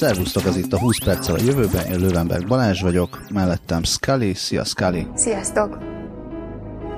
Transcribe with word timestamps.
Szervusztok, 0.00 0.44
az 0.44 0.56
itt 0.56 0.72
a 0.72 0.78
20 0.78 0.98
perccel 1.04 1.34
a 1.34 1.42
jövőben, 1.42 1.86
én 1.86 1.98
Lővenberg 1.98 2.46
Balázs 2.46 2.80
vagyok, 2.80 3.30
mellettem 3.32 3.82
Scully, 3.82 4.32
szia 4.32 4.64
Scully! 4.64 5.06
Sziasztok! 5.14 5.78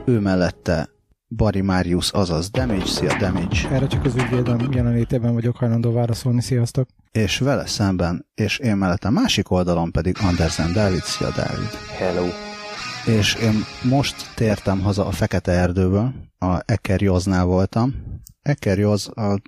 Ő 0.05 0.21
mellette 0.21 0.89
Bari 1.37 1.61
Marius, 1.61 2.11
azaz 2.11 2.51
Damage, 2.51 2.87
szia 2.87 3.19
Damage! 3.19 3.69
Erre 3.71 3.87
csak 3.87 4.05
az 4.05 4.15
ügyvédem 4.15 4.73
jelenlétében 4.73 5.33
vagyok 5.33 5.57
hajlandó 5.57 5.93
válaszolni, 5.93 6.41
sziasztok! 6.41 6.89
És 7.13 7.39
vele 7.39 7.67
szemben, 7.67 8.27
és 8.35 8.59
én 8.59 8.77
mellettem 8.77 9.13
másik 9.13 9.51
oldalon 9.51 9.91
pedig 9.91 10.17
Andersen 10.21 10.73
Dávid, 10.73 11.03
szia 11.03 11.31
Dávid! 11.31 11.71
Hello! 11.99 12.27
És 13.07 13.35
én 13.35 13.65
most 13.91 14.35
tértem 14.35 14.81
haza 14.81 15.07
a 15.07 15.11
Fekete 15.11 15.53
Erdőből, 15.53 16.13
a 16.39 16.59
Ekerjoznál 16.65 17.45
voltam. 17.45 17.95
Ekerjoz 18.43 19.09
a 19.09 19.41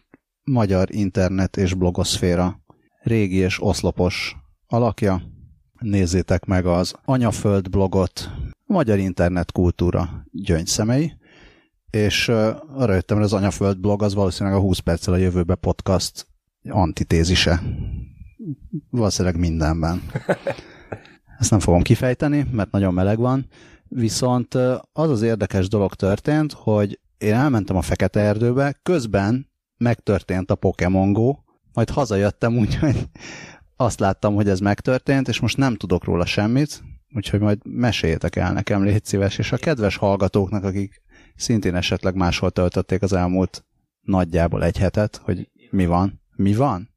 magyar 0.44 0.94
internet 0.94 1.56
és 1.56 1.74
blogoszféra 1.74 2.62
régi 3.04 3.36
és 3.36 3.62
oszlopos 3.62 4.36
alakja. 4.66 5.22
Nézzétek 5.78 6.44
meg 6.44 6.66
az 6.66 6.94
Anyaföld 7.04 7.70
blogot, 7.70 8.30
Magyar 8.66 8.98
Internet 8.98 9.52
Kultúra 9.52 10.26
gyöngyszemei, 10.32 11.12
és 11.90 12.28
arra 12.74 12.94
jöttem, 12.94 13.16
hogy 13.16 13.26
az 13.26 13.32
Anyaföld 13.32 13.78
blog 13.78 14.02
az 14.02 14.14
valószínűleg 14.14 14.58
a 14.58 14.62
20 14.62 14.78
perccel 14.78 15.14
a 15.14 15.16
jövőbe 15.16 15.54
podcast 15.54 16.26
antitézise. 16.68 17.62
Valószínűleg 18.90 19.38
mindenben. 19.38 20.02
Ezt 21.38 21.50
nem 21.50 21.60
fogom 21.60 21.82
kifejteni, 21.82 22.46
mert 22.52 22.70
nagyon 22.70 22.94
meleg 22.94 23.18
van, 23.18 23.46
viszont 23.88 24.54
az 24.92 25.10
az 25.10 25.22
érdekes 25.22 25.68
dolog 25.68 25.94
történt, 25.94 26.52
hogy 26.52 27.00
én 27.18 27.34
elmentem 27.34 27.76
a 27.76 27.82
Fekete 27.82 28.20
Erdőbe, 28.20 28.78
közben 28.82 29.48
megtörtént 29.76 30.50
a 30.50 30.54
Pokémon 30.54 31.12
Go, 31.12 31.34
majd 31.74 31.90
hazajöttem, 31.90 32.58
úgyhogy 32.62 33.08
azt 33.76 34.00
láttam, 34.00 34.34
hogy 34.34 34.48
ez 34.48 34.60
megtörtént, 34.60 35.28
és 35.28 35.40
most 35.40 35.56
nem 35.56 35.76
tudok 35.76 36.04
róla 36.04 36.26
semmit, 36.26 36.82
úgyhogy 37.14 37.40
majd 37.40 37.58
meséljétek 37.62 38.36
el 38.36 38.52
nekem, 38.52 38.84
légy 38.84 39.04
szíves, 39.04 39.38
és 39.38 39.52
a 39.52 39.56
kedves 39.56 39.96
hallgatóknak, 39.96 40.64
akik 40.64 41.02
szintén 41.36 41.74
esetleg 41.74 42.14
máshol 42.14 42.50
töltötték 42.50 43.02
az 43.02 43.12
elmúlt 43.12 43.64
nagyjából 44.00 44.64
egy 44.64 44.78
hetet, 44.78 45.20
hogy 45.24 45.48
mi 45.70 45.86
van. 45.86 46.22
Mi 46.36 46.54
van? 46.54 46.88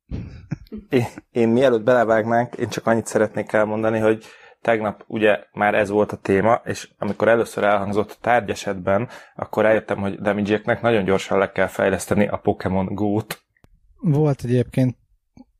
Én, 0.90 1.06
én 1.32 1.50
mielőtt 1.50 1.84
belevágnánk, 1.84 2.54
én 2.56 2.70
csak 2.70 2.88
annyit 2.88 3.06
szeretnék 3.06 3.52
elmondani, 3.52 4.00
hogy 4.00 4.26
tegnap 4.62 5.04
ugye 5.08 5.40
már 5.54 5.76
ez 5.76 5.90
volt 5.90 6.12
a 6.12 6.18
téma, 6.18 6.62
és 6.66 6.90
amikor 6.98 7.28
először 7.28 7.64
elhangzott 7.64 8.12
a 8.12 8.22
tárgyesetben, 8.22 9.10
akkor 9.36 9.64
rájöttem, 9.64 9.98
hogy 9.98 10.22
damage 10.22 10.80
nagyon 10.82 11.04
gyorsan 11.04 11.38
le 11.38 11.52
kell 11.52 11.68
fejleszteni 11.68 12.28
a 12.28 12.38
Pokémon 12.38 12.86
Go-t. 12.86 13.46
Volt 14.00 14.44
egyébként 14.44 14.98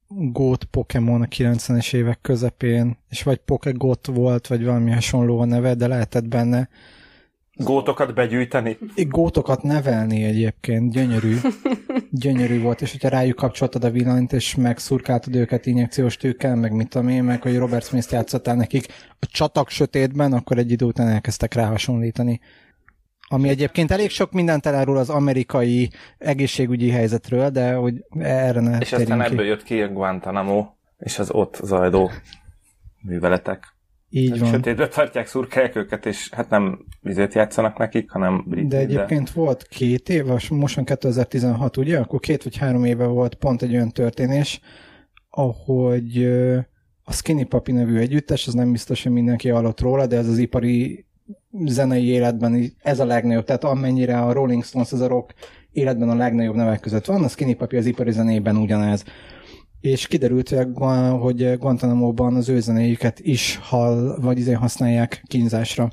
Gót 0.08 0.64
Pokémon 0.64 1.22
a 1.22 1.26
90-es 1.26 1.94
évek 1.94 2.22
közepén, 2.22 2.98
és 3.10 3.24
vagy 3.24 3.38
Pokegot 3.38 4.08
volt, 4.08 4.48
vagy 4.48 4.64
valami 4.64 4.92
hasonló 4.92 5.40
a 5.40 5.46
neve, 5.46 5.74
de 5.76 5.88
lehetett 5.88 6.28
benne 6.28 6.70
Gótokat 7.58 8.14
begyűjteni? 8.14 8.78
Gótokat 8.96 9.64
nevelni 9.64 10.24
egyébként, 10.24 10.92
gyönyörű. 10.92 11.36
Gyönyörű 12.12 12.62
volt, 12.62 12.82
és 12.82 12.92
hogyha 12.92 13.10
rájuk 13.10 13.36
kapcsoltad 13.36 13.84
a 13.84 13.90
villanyt, 13.90 14.34
és 14.34 14.56
megszurkáltad 14.56 15.36
őket 15.36 15.66
injekciós 15.66 16.18
tűkkel, 16.18 16.56
meg 16.56 16.72
mit 16.72 16.90
tudom 16.90 17.08
én, 17.08 17.24
meg 17.24 17.42
hogy 17.42 17.58
Robert 17.58 17.86
Smith 17.86 18.12
játszottál 18.12 18.56
nekik 18.56 18.86
a 19.20 19.26
csatak 19.32 19.70
sötétben, 19.70 20.34
akkor 20.34 20.58
egy 20.58 20.72
idő 20.72 20.86
után 20.86 21.08
elkezdtek 21.08 21.54
rá 21.54 21.66
hasonlítani. 21.68 22.40
Ami 23.30 23.50
egyébként 23.50 23.92
elég 23.92 24.10
sok 24.10 24.32
mindent 24.32 24.66
elárul 24.66 24.98
az 24.98 25.10
amerikai 25.10 25.90
egészségügyi 26.18 26.90
helyzetről, 26.90 27.50
de 27.50 27.74
hogy 27.74 28.06
erre 28.20 28.60
ne 28.60 28.78
És 28.78 28.94
aztán 28.94 29.22
ebből 29.22 29.46
jött 29.46 29.64
ki 29.64 29.82
a 29.82 29.88
Guantanamo, 29.88 30.66
és 30.98 31.20
az 31.20 31.32
ott 31.32 31.60
zajló 31.64 32.12
műveletek. 33.02 33.76
Így 34.10 34.30
hát 34.30 34.40
van. 34.40 34.52
Sötétbe 34.52 34.88
tartják, 34.88 35.28
szurkálják 35.28 35.76
őket, 35.76 36.06
és 36.06 36.30
hát 36.32 36.50
nem 36.50 36.86
vizet 37.02 37.34
játszanak 37.34 37.78
nekik, 37.78 38.12
hanem 38.12 38.44
brit. 38.48 38.68
De 38.68 38.78
egyébként 38.78 39.26
de... 39.26 39.32
volt 39.34 39.68
két 39.68 40.10
év, 40.10 40.26
most 40.50 40.76
van 40.76 40.86
2016, 40.86 41.78
ugye? 41.78 42.00
Akkor 42.00 42.20
két 42.20 42.44
vagy 42.44 42.58
három 42.58 42.84
éve 42.84 43.06
volt 43.06 43.36
pont 43.36 43.62
egy 43.62 43.74
olyan 43.74 43.92
történés, 43.92 44.60
ahogy 45.30 46.26
a 47.04 47.14
Skinny 47.14 47.48
Papi 47.48 47.72
nevű 47.72 47.98
együttes, 47.98 48.48
az 48.48 48.54
nem 48.54 48.72
biztos, 48.72 49.04
hogy 49.04 49.12
mindenki 49.12 49.50
hallott 49.50 49.80
róla, 49.80 50.08
de 50.08 50.18
ez 50.18 50.28
az 50.28 50.38
ipari 50.38 51.07
zenei 51.66 52.06
életben 52.06 52.74
ez 52.82 53.00
a 53.00 53.06
legnagyobb, 53.06 53.46
tehát 53.46 53.64
amennyire 53.64 54.20
a 54.20 54.32
Rolling 54.32 54.64
Stones, 54.64 54.92
az 54.92 55.02
a 55.02 55.08
rock 55.08 55.34
életben 55.72 56.10
a 56.10 56.16
legnagyobb 56.16 56.56
nevek 56.56 56.80
között 56.80 57.06
van, 57.06 57.24
a 57.24 57.28
Skinny 57.28 57.56
Papi 57.58 57.78
az 57.78 57.86
ipari 57.86 58.12
zenében 58.12 58.58
ugyanez 58.58 59.04
és 59.80 60.08
kiderült, 60.08 60.56
hogy 61.20 61.58
Guantanamo-ban 61.58 62.36
az 62.36 62.50
ő 62.50 62.60
zenéjüket 62.60 63.20
is 63.20 63.60
hall, 63.62 64.18
vagy 64.22 64.38
izé 64.38 64.52
használják 64.52 65.24
kínzásra. 65.28 65.90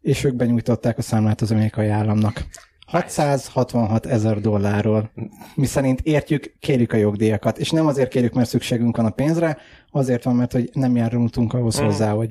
És 0.00 0.24
ők 0.24 0.34
benyújtották 0.34 0.98
a 0.98 1.02
számlát 1.02 1.40
az 1.40 1.50
amerikai 1.50 1.88
államnak. 1.88 2.44
666 2.86 4.06
ezer 4.06 4.40
dollárról. 4.40 5.10
Mi 5.54 5.66
szerint 5.66 6.00
értjük, 6.00 6.54
kérjük 6.58 6.92
a 6.92 6.96
jogdíjakat. 6.96 7.58
És 7.58 7.70
nem 7.70 7.86
azért 7.86 8.10
kérjük, 8.10 8.32
mert 8.32 8.48
szükségünk 8.48 8.96
van 8.96 9.06
a 9.06 9.10
pénzre, 9.10 9.56
azért 9.90 10.24
van, 10.24 10.36
mert 10.36 10.52
hogy 10.52 10.70
nem 10.72 10.96
járultunk 10.96 11.52
ahhoz 11.52 11.80
mm. 11.80 11.84
hozzá, 11.84 12.12
hogy 12.12 12.30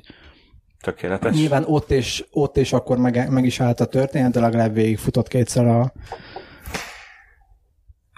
Tökéletes. 0.82 1.36
Nyilván 1.36 1.64
ott 1.66 1.92
és, 1.92 2.26
ott 2.32 2.58
és 2.58 2.74
akkor 2.74 2.98
meg, 2.98 3.30
meg 3.30 3.46
is 3.46 3.60
állt 3.60 3.80
a 3.80 3.86
történet, 3.86 4.32
de 4.32 4.40
legalább 4.40 4.74
végig 4.74 4.98
futott 4.98 5.28
kétszer 5.28 5.68
a, 5.68 5.94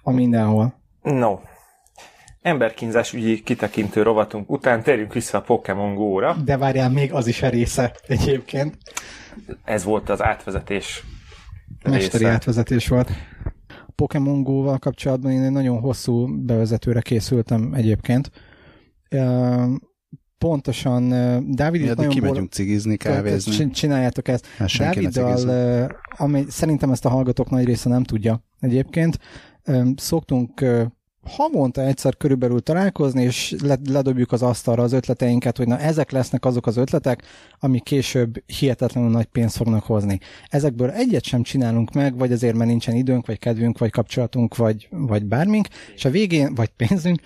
a 0.04 0.12
mindenhol. 0.12 0.82
No, 1.02 1.40
emberkínzás 2.42 3.14
ügyi 3.14 3.44
kitekintő 3.44 4.02
rovatunk 4.02 4.52
után 4.52 4.84
térjünk 4.84 5.14
vissza 5.14 5.38
a 5.38 5.42
Pokémon 5.42 5.96
Go-ra. 5.96 6.36
De 6.46 6.58
várjál, 6.58 6.90
még 6.90 7.14
az 7.14 7.28
is 7.28 7.42
a 7.42 7.50
része 7.50 7.96
egyébként. 8.08 8.78
Ez 9.64 9.84
volt 9.84 10.10
az 10.10 10.24
átvezetés 10.24 11.04
Mesteri 11.84 12.24
része. 12.24 12.36
átvezetés 12.36 12.88
volt. 12.88 13.10
Pokémon 13.96 14.44
Go-val 14.44 14.78
kapcsolatban 14.78 15.32
én 15.32 15.44
egy 15.44 15.52
nagyon 15.52 15.80
hosszú 15.80 16.44
bevezetőre 16.46 17.02
készültem 17.02 17.74
egyébként. 17.74 18.32
Pontosan, 20.44 21.10
Dávid 21.56 21.82
itt 21.82 21.96
nagyon 21.96 22.12
kimegyünk 22.12 22.40
bol... 22.40 22.48
cigizni, 22.48 22.98
kávézni. 22.98 23.72
Csináljátok 23.72 24.28
ezt. 24.28 24.46
Hát 24.58 24.78
Dáviddal, 24.78 25.92
amely 26.18 26.46
szerintem 26.48 26.92
ezt 26.92 27.06
a 27.06 27.10
hallgatók 27.10 27.50
nagy 27.50 27.66
része 27.66 27.90
nem 27.90 28.04
tudja 28.04 28.44
egyébként, 28.60 29.18
szoktunk 29.96 30.66
havonta 31.24 31.82
egyszer 31.82 32.18
körülbelül 32.18 32.60
találkozni, 32.60 33.24
és 33.24 33.56
ledobjuk 33.90 34.32
az 34.32 34.42
asztalra 34.42 34.84
az 34.84 34.92
ötleteinket, 34.92 35.58
hogy 35.58 35.68
na 35.68 35.80
ezek 35.80 36.12
lesznek 36.12 36.46
azok 36.46 36.68
az 36.68 36.78
ötletek, 36.78 37.24
ami 37.60 37.80
később 37.80 38.44
hihetetlenül 38.46 39.10
nagy 39.10 39.26
pénzt 39.26 39.56
fognak 39.56 39.84
hozni. 39.84 40.20
Ezekből 40.48 40.90
egyet 40.90 41.24
sem 41.24 41.44
csinálunk 41.44 41.94
meg, 41.94 42.18
vagy 42.18 42.32
azért, 42.32 42.56
mert 42.56 42.70
nincsen 42.70 42.96
időnk, 42.96 43.26
vagy 43.26 43.40
kedvünk, 43.40 43.78
vagy 43.78 43.92
kapcsolatunk, 43.92 44.56
vagy, 44.56 44.88
vagy 44.92 45.26
bármink, 45.26 45.68
és 45.96 46.06
a 46.06 46.10
végén, 46.10 46.56
vagy 46.56 46.70
pénzünk, 46.70 47.22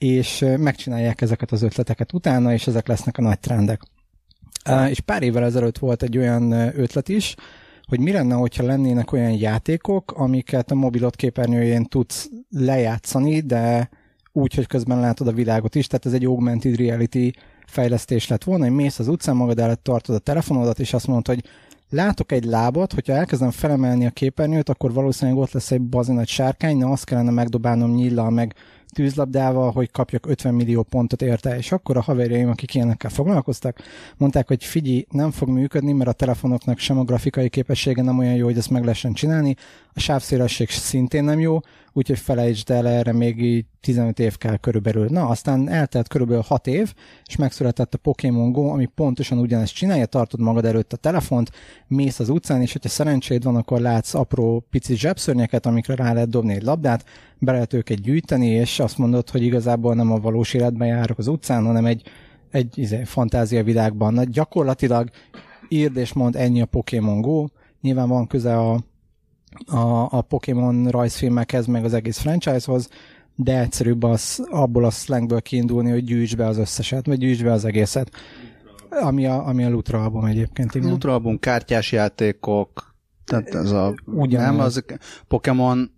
és 0.00 0.44
megcsinálják 0.58 1.20
ezeket 1.20 1.52
az 1.52 1.62
ötleteket 1.62 2.12
utána, 2.12 2.52
és 2.52 2.66
ezek 2.66 2.86
lesznek 2.86 3.18
a 3.18 3.22
nagy 3.22 3.40
trendek. 3.40 3.80
És 4.88 5.00
pár 5.00 5.22
évvel 5.22 5.44
ezelőtt 5.44 5.78
volt 5.78 6.02
egy 6.02 6.18
olyan 6.18 6.52
ötlet 6.52 7.08
is, 7.08 7.34
hogy 7.86 8.00
mi 8.00 8.12
lenne, 8.12 8.34
hogyha 8.34 8.64
lennének 8.64 9.12
olyan 9.12 9.32
játékok, 9.32 10.12
amiket 10.12 10.70
a 10.70 10.74
mobilot 10.74 11.16
képernyőjén 11.16 11.84
tudsz 11.84 12.28
lejátszani, 12.50 13.40
de 13.40 13.88
úgy, 14.32 14.54
hogy 14.54 14.66
közben 14.66 15.00
látod 15.00 15.26
a 15.26 15.32
világot 15.32 15.74
is, 15.74 15.86
tehát 15.86 16.06
ez 16.06 16.12
egy 16.12 16.24
augmented 16.24 16.76
reality 16.76 17.30
fejlesztés 17.66 18.28
lett 18.28 18.44
volna, 18.44 18.64
hogy 18.64 18.74
mész 18.74 18.98
az 18.98 19.08
utcán, 19.08 19.36
magad 19.36 19.58
előtt 19.58 19.82
tartod 19.82 20.14
a 20.14 20.18
telefonodat, 20.18 20.78
és 20.78 20.92
azt 20.92 21.06
mondod, 21.06 21.26
hogy 21.26 21.44
látok 21.90 22.32
egy 22.32 22.44
lábot, 22.44 22.92
hogyha 22.92 23.12
elkezdem 23.12 23.50
felemelni 23.50 24.06
a 24.06 24.10
képernyőt, 24.10 24.68
akkor 24.68 24.92
valószínűleg 24.92 25.40
ott 25.40 25.52
lesz 25.52 25.70
egy 25.70 25.80
bazin 25.80 26.24
sárkány, 26.24 26.76
na 26.76 26.90
azt 26.90 27.04
kellene 27.04 27.30
megdobálnom 27.30 27.94
nyillal, 27.94 28.30
meg 28.30 28.54
tűzlabdával, 28.90 29.70
hogy 29.70 29.90
kapjak 29.90 30.26
50 30.26 30.54
millió 30.54 30.82
pontot 30.82 31.22
érte, 31.22 31.56
és 31.56 31.72
akkor 31.72 31.96
a 31.96 32.00
haverjaim, 32.00 32.48
akik 32.48 32.74
ilyenekkel 32.74 33.10
foglalkoztak, 33.10 33.78
mondták, 34.16 34.48
hogy 34.48 34.64
figyelj, 34.64 35.06
nem 35.10 35.30
fog 35.30 35.48
működni, 35.48 35.92
mert 35.92 36.10
a 36.10 36.12
telefonoknak 36.12 36.78
sem 36.78 36.98
a 36.98 37.04
grafikai 37.04 37.48
képessége 37.48 38.02
nem 38.02 38.18
olyan 38.18 38.34
jó, 38.34 38.44
hogy 38.44 38.58
ezt 38.58 38.70
meg 38.70 38.82
lehessen 38.82 39.12
csinálni, 39.12 39.56
a 40.00 40.02
sávszélesség 40.02 40.70
szintén 40.70 41.24
nem 41.24 41.38
jó, 41.38 41.58
úgyhogy 41.92 42.18
felejtsd 42.18 42.70
el 42.70 42.88
erre 42.88 43.12
még 43.12 43.42
így 43.42 43.64
15 43.80 44.18
év 44.18 44.36
kell 44.36 44.56
körülbelül. 44.56 45.06
Na, 45.10 45.26
aztán 45.26 45.68
eltelt 45.68 46.08
körülbelül 46.08 46.42
6 46.46 46.66
év, 46.66 46.94
és 47.26 47.36
megszületett 47.36 47.94
a 47.94 47.98
Pokémon 47.98 48.52
Go, 48.52 48.68
ami 48.68 48.86
pontosan 48.86 49.38
ugyanezt 49.38 49.74
csinálja, 49.74 50.06
tartod 50.06 50.40
magad 50.40 50.64
előtt 50.64 50.92
a 50.92 50.96
telefont, 50.96 51.50
mész 51.86 52.18
az 52.18 52.28
utcán, 52.28 52.60
és 52.60 52.72
hogyha 52.72 52.88
szerencséd 52.88 53.44
van, 53.44 53.56
akkor 53.56 53.80
látsz 53.80 54.14
apró 54.14 54.66
pici 54.70 54.96
zsebszörnyeket, 54.96 55.66
amikre 55.66 55.94
rá 55.94 56.12
lehet 56.12 56.28
dobni 56.28 56.54
egy 56.54 56.62
labdát, 56.62 57.04
be 57.38 57.52
lehet 57.52 57.72
őket 57.72 58.00
gyűjteni, 58.00 58.46
és 58.46 58.80
azt 58.80 58.98
mondod, 58.98 59.30
hogy 59.30 59.42
igazából 59.42 59.94
nem 59.94 60.12
a 60.12 60.20
valós 60.20 60.54
életben 60.54 60.88
járok 60.88 61.18
az 61.18 61.26
utcán, 61.26 61.64
hanem 61.64 61.86
egy, 61.86 62.02
egy 62.50 62.78
izé, 62.78 63.04
fantázia 63.04 63.64
világban. 63.64 64.14
Na, 64.14 64.24
gyakorlatilag 64.24 65.10
írd 65.68 65.96
és 65.96 66.12
mond 66.12 66.36
ennyi 66.36 66.60
a 66.60 66.66
Pokémon 66.66 67.20
Go, 67.20 67.46
nyilván 67.80 68.08
van 68.08 68.26
köze 68.26 68.56
a, 68.56 68.80
a, 69.66 70.16
a 70.16 70.20
Pokémon 70.20 70.88
rajzfilmekhez, 70.88 71.66
meg 71.66 71.84
az 71.84 71.94
egész 71.94 72.18
franchisehoz, 72.18 72.88
de 73.34 73.60
egyszerűbb 73.60 74.02
az, 74.02 74.46
abból 74.50 74.84
a 74.84 74.90
slangből 74.90 75.40
kiindulni, 75.40 75.90
hogy 75.90 76.04
gyűjts 76.04 76.36
be 76.36 76.46
az 76.46 76.58
összeset, 76.58 77.06
vagy 77.06 77.18
gyűjts 77.18 77.42
be 77.42 77.52
az 77.52 77.64
egészet. 77.64 78.10
Ami 78.90 79.26
a, 79.26 79.46
ami 79.46 79.64
a 79.64 79.70
Lutra 79.70 80.02
album 80.02 80.24
egyébként. 80.24 80.74
Igen. 80.74 80.90
Lutra 80.90 81.12
album, 81.12 81.38
kártyás 81.38 81.92
játékok, 81.92 82.94
tehát 83.24 83.54
ez 83.54 83.70
a... 83.70 83.94
Ugyan 84.04 84.42
nem, 84.42 84.60
az 84.60 84.84
Pokémon 85.28 85.90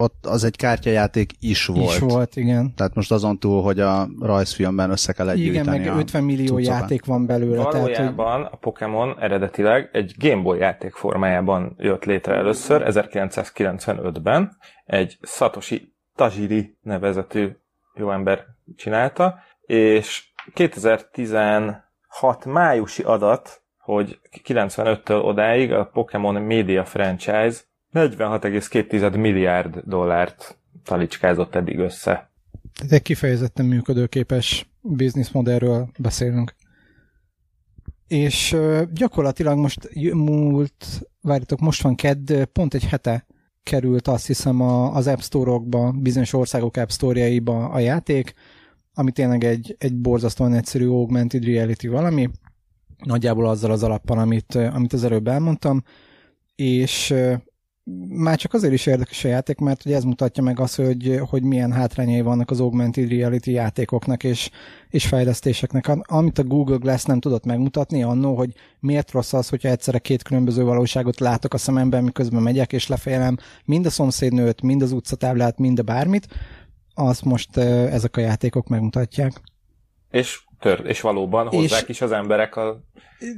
ott 0.00 0.26
az 0.26 0.44
egy 0.44 0.56
kártyajáték 0.56 1.32
is 1.40 1.66
volt. 1.66 1.90
Is 1.90 1.98
volt, 1.98 2.36
igen. 2.36 2.74
Tehát 2.74 2.94
most 2.94 3.12
azon 3.12 3.38
túl, 3.38 3.62
hogy 3.62 3.80
a 3.80 4.08
rajzfilmben 4.20 4.90
össze 4.90 5.12
kell 5.12 5.36
Igen, 5.36 5.64
meg 5.64 5.86
50 5.86 6.24
millió 6.24 6.56
cuccokat. 6.56 6.80
játék 6.80 7.04
van 7.04 7.26
belőle. 7.26 7.62
Valójában 7.62 8.16
tehát, 8.16 8.36
hogy... 8.36 8.48
a 8.52 8.56
Pokémon 8.56 9.16
eredetileg 9.18 9.88
egy 9.92 10.14
Game 10.18 10.42
Boy 10.42 10.58
játék 10.58 10.94
formájában 10.94 11.74
jött 11.78 12.04
létre 12.04 12.34
először, 12.34 12.82
1995-ben. 12.86 14.56
Egy 14.84 15.18
Satoshi 15.22 15.94
Tajiri 16.16 16.76
nevezetű 16.82 17.48
jó 17.94 18.10
ember 18.12 18.44
csinálta, 18.76 19.38
és 19.60 20.32
2016 20.54 22.44
májusi 22.44 23.02
adat, 23.02 23.62
hogy 23.78 24.18
95-től 24.44 25.24
odáig 25.24 25.72
a 25.72 25.84
Pokémon 25.84 26.34
Media 26.34 26.84
Franchise 26.84 27.60
46,2 27.92 29.20
milliárd 29.20 29.82
dollárt 29.84 30.56
talicskázott 30.84 31.54
eddig 31.54 31.78
össze. 31.78 32.30
Tehát 32.74 32.92
egy 32.92 33.02
kifejezetten 33.02 33.66
működőképes 33.66 34.70
bizniszmodellről 34.80 35.88
beszélünk. 35.98 36.54
És 38.06 38.56
gyakorlatilag 38.92 39.58
most 39.58 39.88
múlt, 40.12 40.86
várjatok, 41.20 41.60
most 41.60 41.82
van 41.82 41.94
kedd, 41.94 42.32
pont 42.52 42.74
egy 42.74 42.84
hete 42.84 43.26
került 43.62 44.08
azt 44.08 44.26
hiszem 44.26 44.60
az 44.60 45.06
App 45.06 45.18
Store-okba, 45.18 45.90
bizonyos 45.90 46.32
országok 46.32 46.76
App 46.76 46.88
Store-jaiba 46.88 47.68
a 47.68 47.78
játék, 47.78 48.34
ami 48.94 49.12
tényleg 49.12 49.44
egy, 49.44 49.76
egy 49.78 49.96
borzasztóan 49.96 50.54
egyszerű 50.54 50.86
augmented 50.86 51.44
reality 51.44 51.86
valami, 51.86 52.30
nagyjából 53.04 53.48
azzal 53.48 53.70
az 53.70 53.82
alappal, 53.82 54.18
amit, 54.18 54.54
amit 54.54 54.92
az 54.92 55.04
előbb 55.04 55.28
elmondtam, 55.28 55.82
és 56.54 57.14
már 58.08 58.38
csak 58.38 58.54
azért 58.54 58.72
is 58.72 58.86
érdekes 58.86 59.24
a 59.24 59.28
játék, 59.28 59.58
mert 59.58 59.84
ugye 59.84 59.96
ez 59.96 60.04
mutatja 60.04 60.42
meg 60.42 60.60
azt, 60.60 60.76
hogy, 60.76 61.20
hogy 61.28 61.42
milyen 61.42 61.72
hátrányai 61.72 62.20
vannak 62.20 62.50
az 62.50 62.60
augmented 62.60 63.10
reality 63.10 63.46
játékoknak 63.46 64.24
és, 64.24 64.50
és 64.88 65.06
fejlesztéseknek. 65.06 65.90
Amit 66.02 66.38
a 66.38 66.44
Google 66.44 66.76
Glass 66.76 67.04
nem 67.04 67.20
tudott 67.20 67.44
megmutatni 67.44 68.02
annó, 68.02 68.36
hogy 68.36 68.52
miért 68.80 69.10
rossz 69.10 69.32
az, 69.32 69.48
hogyha 69.48 69.68
egyszerre 69.68 69.98
két 69.98 70.22
különböző 70.22 70.64
valóságot 70.64 71.20
látok 71.20 71.54
a 71.54 71.58
szememben, 71.58 72.04
miközben 72.04 72.42
megyek 72.42 72.72
és 72.72 72.86
lefejlem 72.86 73.36
mind 73.64 73.86
a 73.86 73.90
szomszédnőt, 73.90 74.62
mind 74.62 74.82
az 74.82 74.92
utcatáblát, 74.92 75.58
mind 75.58 75.78
a 75.78 75.82
bármit, 75.82 76.26
azt 76.94 77.24
most 77.24 77.56
ezek 77.56 78.16
a 78.16 78.20
játékok 78.20 78.68
megmutatják. 78.68 79.32
És 80.10 80.40
tör, 80.60 80.82
és 80.86 81.00
valóban 81.00 81.46
hozzák 81.46 81.82
és, 81.82 81.88
is 81.88 82.00
az 82.00 82.12
emberek 82.12 82.56
a, 82.56 82.80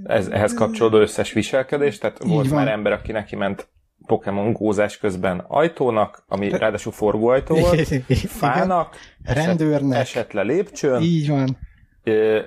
ez, 0.04 0.26
ehhez 0.26 0.54
kapcsolódó 0.54 0.98
összes 0.98 1.32
viselkedést, 1.32 2.00
tehát 2.00 2.22
volt 2.22 2.48
van. 2.48 2.58
már 2.58 2.68
ember, 2.68 2.92
aki 2.92 3.12
neki 3.12 3.36
ment 3.36 3.68
Pokémon 4.06 4.52
gózás 4.52 4.98
közben 4.98 5.44
ajtónak, 5.48 6.24
ami 6.28 6.48
ráadásul 6.48 6.92
forgóajtó 6.92 7.54
volt, 7.54 7.88
fának, 8.40 8.96
rendőrnek, 9.24 9.98
esett 9.98 10.32
le 10.32 10.42
lépcsőn. 10.42 11.00
Így 11.00 11.28
van. 11.28 11.58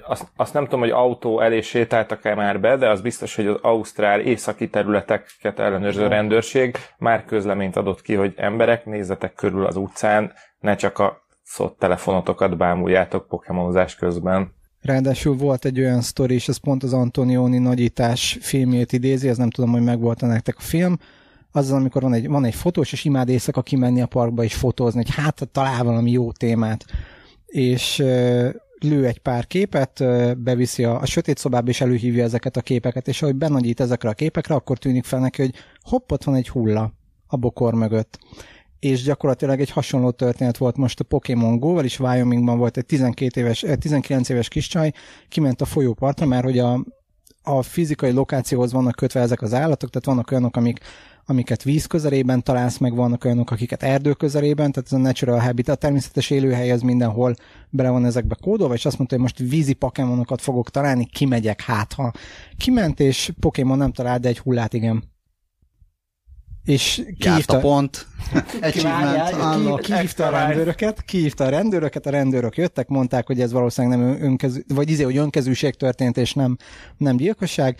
Azt, 0.07 0.28
azt 0.36 0.54
nem 0.54 0.63
tudom, 0.63 0.80
hogy 0.80 0.90
autó 0.90 1.40
elé 1.40 1.62
sétáltak-e 1.62 2.36
már 2.36 2.60
be, 2.60 2.78
de 2.78 2.90
az 2.90 3.02
biztos, 3.02 3.36
hogy 3.36 3.48
az 3.48 3.57
Ausztrál 3.62 4.19
északi 4.19 4.69
területeket 4.69 5.60
ellenőrző 5.60 6.07
rendőrség 6.07 6.78
már 6.98 7.25
közleményt 7.25 7.75
adott 7.75 8.01
ki, 8.01 8.13
hogy 8.13 8.34
emberek, 8.36 8.86
nézzetek 8.86 9.34
körül 9.34 9.66
az 9.66 9.75
utcán, 9.75 10.34
ne 10.60 10.75
csak 10.75 11.00
a 11.00 11.25
szott 11.44 11.80
telefonotokat 11.80 12.58
bámuljátok 12.58 13.28
pokémonozás 13.28 13.96
közben. 13.96 14.54
Ráadásul 14.81 15.36
volt 15.36 15.66
egy 15.66 15.80
olyan 15.80 16.01
sztori, 16.01 16.34
és 16.34 16.48
ez 16.48 16.58
pont 16.58 16.84
az 16.84 16.94
Antonioni 16.94 17.58
nagyítás 17.58 18.38
filmjét 18.42 18.94
idézi, 18.94 19.28
ez 19.28 19.38
nem 19.38 19.50
tudom, 19.50 19.72
hogy 19.72 19.84
megvolt 19.84 20.22
a 20.22 20.25
nektek 20.25 20.56
a 20.58 20.62
film, 20.62 20.98
azzal, 21.56 21.78
amikor 21.78 22.02
van 22.02 22.13
egy, 22.13 22.28
van 22.28 22.46
egy 22.46 22.56
fotós, 22.56 22.92
és 22.92 23.06
imád 23.06 23.30
éjszaka 23.30 23.62
kimenni 23.62 24.02
a 24.02 24.06
parkba 24.06 24.44
és 24.44 24.54
fotózni, 24.54 25.04
hogy 25.06 25.16
hát 25.16 25.50
talál 25.52 25.84
valami 25.84 26.12
jó 26.12 26.31
témát. 26.31 26.86
És 27.46 27.98
lő 28.80 29.06
egy 29.06 29.19
pár 29.19 29.48
képet, 29.48 30.04
beviszi 30.38 30.84
a, 30.84 31.02
a 31.02 31.06
sötét 31.06 31.38
szobába, 31.38 31.69
és 31.69 31.81
előhívja 31.81 32.24
ezeket 32.24 32.57
a 32.57 32.62
képeket, 32.62 33.07
és 33.07 33.22
ahogy 33.22 33.36
benagyít 33.36 33.80
ezekre 33.80 34.10
a 34.10 34.13
képekre, 34.13 34.56
akkor 34.56 34.78
tűnik 34.78 35.04
fel 35.04 35.19
neki, 35.19 35.42
hogy 35.42 35.54
hopp, 35.81 36.12
ott 36.12 36.24
van 36.24 36.36
egy 36.36 36.50
hulla 36.50 36.94
a 37.28 37.38
bokor 37.38 37.74
mögött. 37.74 38.19
És 38.80 39.04
gyakorlatilag 39.04 39.60
egy 39.60 39.69
hasonló 39.69 40.12
történet 40.12 40.58
volt 40.58 40.78
most 40.78 41.00
a 41.00 41.04
Pokémon 41.04 41.60
Go-val 41.60 41.86
is, 41.86 42.00
Wyomingban 42.00 42.58
volt 42.58 42.78
egy 42.78 42.86
12 42.86 43.40
éves, 43.40 43.66
19 43.80 44.30
éves 44.30 44.48
kis 44.48 44.68
csaj, 44.68 44.92
kiment 45.30 45.62
a 45.62 45.66
folyópartra, 45.66 46.25
mert 46.25 46.44
hogy 46.44 46.60
a, 46.60 46.86
a 47.44 47.62
fizikai 47.62 48.12
lokációhoz 48.12 48.72
vannak 48.72 48.96
kötve 48.96 49.19
ezek 49.19 49.42
az 49.42 49.54
állatok, 49.54 49.90
tehát 49.90 50.06
vannak 50.06 50.31
olyanok, 50.31 50.56
amik 50.56 50.80
amiket 51.25 51.63
víz 51.63 51.86
közelében 51.86 52.44
találsz, 52.44 52.77
meg 52.77 52.95
vannak 52.95 53.25
olyanok, 53.25 53.51
akiket 53.51 53.83
erdő 53.83 54.13
közelében, 54.13 54.72
tehát 54.72 54.92
ez 54.92 54.98
a 54.98 55.01
natural 55.01 55.39
habitat, 55.39 55.75
a 55.75 55.80
természetes 55.80 56.30
élőhely 56.30 56.72
az 56.72 56.81
mindenhol 56.81 57.36
bele 57.69 57.89
van 57.89 58.06
ezekbe 58.06 58.36
kódolva, 58.42 58.74
és 58.74 58.86
azt 58.86 58.98
mondta, 58.98 59.16
hogy 59.16 59.24
most 59.24 59.51
vízi 59.51 59.74
pokémonokat 59.74 60.42
fogok 60.42 60.69
találni, 60.69 61.06
kimegyek 61.06 61.62
hát, 61.62 61.94
ha 61.94 62.12
kiment, 62.57 63.00
és 63.00 63.31
Pokémon 63.39 63.77
nem 63.77 63.92
talált, 63.92 64.22
de 64.22 64.27
egy 64.27 64.39
hullát 64.39 64.74
igen. 64.74 65.04
És 66.66 67.04
a 67.45 67.57
pont. 67.57 68.07
Achievement, 68.62 69.80
kiívta 69.80 70.25
a 70.25 70.30
rendőröket, 70.30 71.01
kiívta 71.01 71.44
a 71.44 71.50
rendőröket, 71.50 72.06
a 72.06 72.10
rendőrök 72.10 72.57
jöttek, 72.57 72.88
mondták, 72.88 73.27
hogy 73.27 73.42
ez 73.42 73.51
valószínűleg 73.51 74.00
nem 74.00 74.24
önkezű, 74.24 74.60
vagy 74.68 74.89
izé, 74.89 75.04
hogy 75.04 75.18
önkezűség 75.18 75.75
történt, 75.75 76.18
és 76.18 76.33
nem, 76.33 76.57
nem 76.98 77.16
gyilkosság 77.16 77.77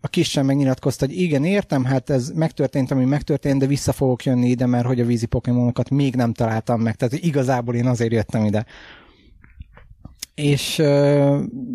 a 0.00 0.08
kis 0.08 0.30
sem 0.30 0.46
megnyilatkozta, 0.46 1.06
hogy 1.06 1.20
igen, 1.20 1.44
értem, 1.44 1.84
hát 1.84 2.10
ez 2.10 2.30
megtörtént, 2.30 2.90
ami 2.90 3.04
megtörtént, 3.04 3.60
de 3.60 3.66
vissza 3.66 3.92
fogok 3.92 4.24
jönni 4.24 4.48
ide, 4.48 4.66
mert 4.66 4.86
hogy 4.86 5.00
a 5.00 5.04
vízi 5.04 5.26
pokémonokat 5.26 5.90
még 5.90 6.14
nem 6.14 6.32
találtam 6.32 6.80
meg, 6.80 6.94
tehát 6.96 7.14
igazából 7.14 7.74
én 7.74 7.86
azért 7.86 8.12
jöttem 8.12 8.44
ide. 8.44 8.66
És, 10.34 10.82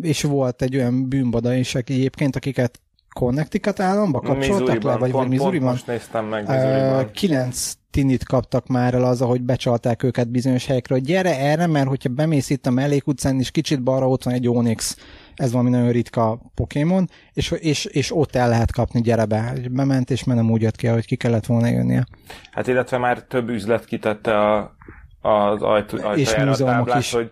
és 0.00 0.22
volt 0.22 0.62
egy 0.62 0.76
olyan 0.76 1.08
bűnbada 1.08 1.54
is, 1.54 1.74
aki 1.74 1.92
egyébként, 1.92 2.36
akiket 2.36 2.80
Connecticut 3.12 3.80
államba 3.80 4.20
kapcsoltak 4.20 4.82
le, 4.82 4.96
vagy, 4.96 5.10
pont, 5.10 5.22
vagy 5.22 5.28
Missouri-ban? 5.28 5.70
most 5.70 5.86
néztem 5.86 6.24
meg 6.24 6.48
Missouri-ban. 6.48 7.10
Kilenc 7.10 7.72
tinit 7.90 8.24
kaptak 8.24 8.66
már 8.66 8.94
el 8.94 9.04
az, 9.04 9.22
ahogy 9.22 9.42
becsalták 9.42 10.02
őket 10.02 10.28
bizonyos 10.28 10.66
helyekről. 10.66 10.98
Gyere 10.98 11.38
erre, 11.38 11.66
mert 11.66 11.88
hogyha 11.88 12.08
bemész 12.08 12.50
itt 12.50 12.66
a 12.66 12.70
mellékutcán, 12.70 13.38
és 13.38 13.50
kicsit 13.50 13.82
balra 13.82 14.08
ott 14.08 14.22
van 14.22 14.34
egy 14.34 14.48
Onyx 14.48 14.96
ez 15.34 15.52
valami 15.52 15.70
nagyon 15.70 15.90
ritka 15.90 16.40
Pokémon, 16.54 17.08
és, 17.32 17.50
és, 17.50 17.84
és 17.84 18.16
ott 18.16 18.34
el 18.34 18.48
lehet 18.48 18.72
kapni, 18.72 19.00
gyere 19.00 19.24
be. 19.24 19.52
Bement, 19.70 20.10
és 20.10 20.24
már 20.24 20.36
nem 20.36 20.50
úgy 20.50 20.62
jött 20.62 20.76
ki, 20.76 20.86
hogy 20.86 21.06
ki 21.06 21.16
kellett 21.16 21.46
volna 21.46 21.66
jönnie. 21.66 22.06
Hát 22.50 22.66
illetve 22.66 22.98
már 22.98 23.22
több 23.22 23.48
üzlet 23.48 23.84
kitette 23.84 24.38
a, 24.38 24.74
az 25.20 25.62
ajtó, 25.62 25.98
ajtajára 26.02 26.50
a 26.50 26.56
táblát, 26.56 26.98
is. 26.98 27.12
hogy 27.12 27.30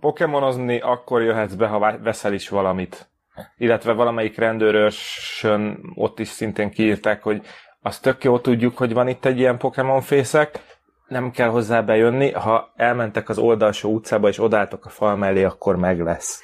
Pokémonozni 0.00 0.78
akkor 0.80 1.22
jöhetsz 1.22 1.54
be, 1.54 1.66
ha 1.66 1.98
veszel 2.02 2.32
is 2.32 2.48
valamit. 2.48 3.08
Illetve 3.56 3.92
valamelyik 3.92 4.38
rendőrösön 4.38 5.78
ott 5.94 6.18
is 6.18 6.28
szintén 6.28 6.70
kiírták, 6.70 7.22
hogy 7.22 7.42
azt 7.82 8.02
tök 8.02 8.24
jó 8.24 8.38
tudjuk, 8.38 8.76
hogy 8.76 8.92
van 8.92 9.08
itt 9.08 9.24
egy 9.24 9.38
ilyen 9.38 9.58
Pokémon 9.58 10.00
fészek, 10.00 10.74
nem 11.08 11.30
kell 11.30 11.48
hozzá 11.48 11.80
bejönni, 11.80 12.32
ha 12.32 12.72
elmentek 12.76 13.28
az 13.28 13.38
oldalsó 13.38 13.92
utcába 13.92 14.28
és 14.28 14.38
odálltok 14.38 14.84
a 14.84 14.88
fal 14.88 15.16
mellé, 15.16 15.44
akkor 15.44 15.76
meg 15.76 16.00
lesz. 16.00 16.40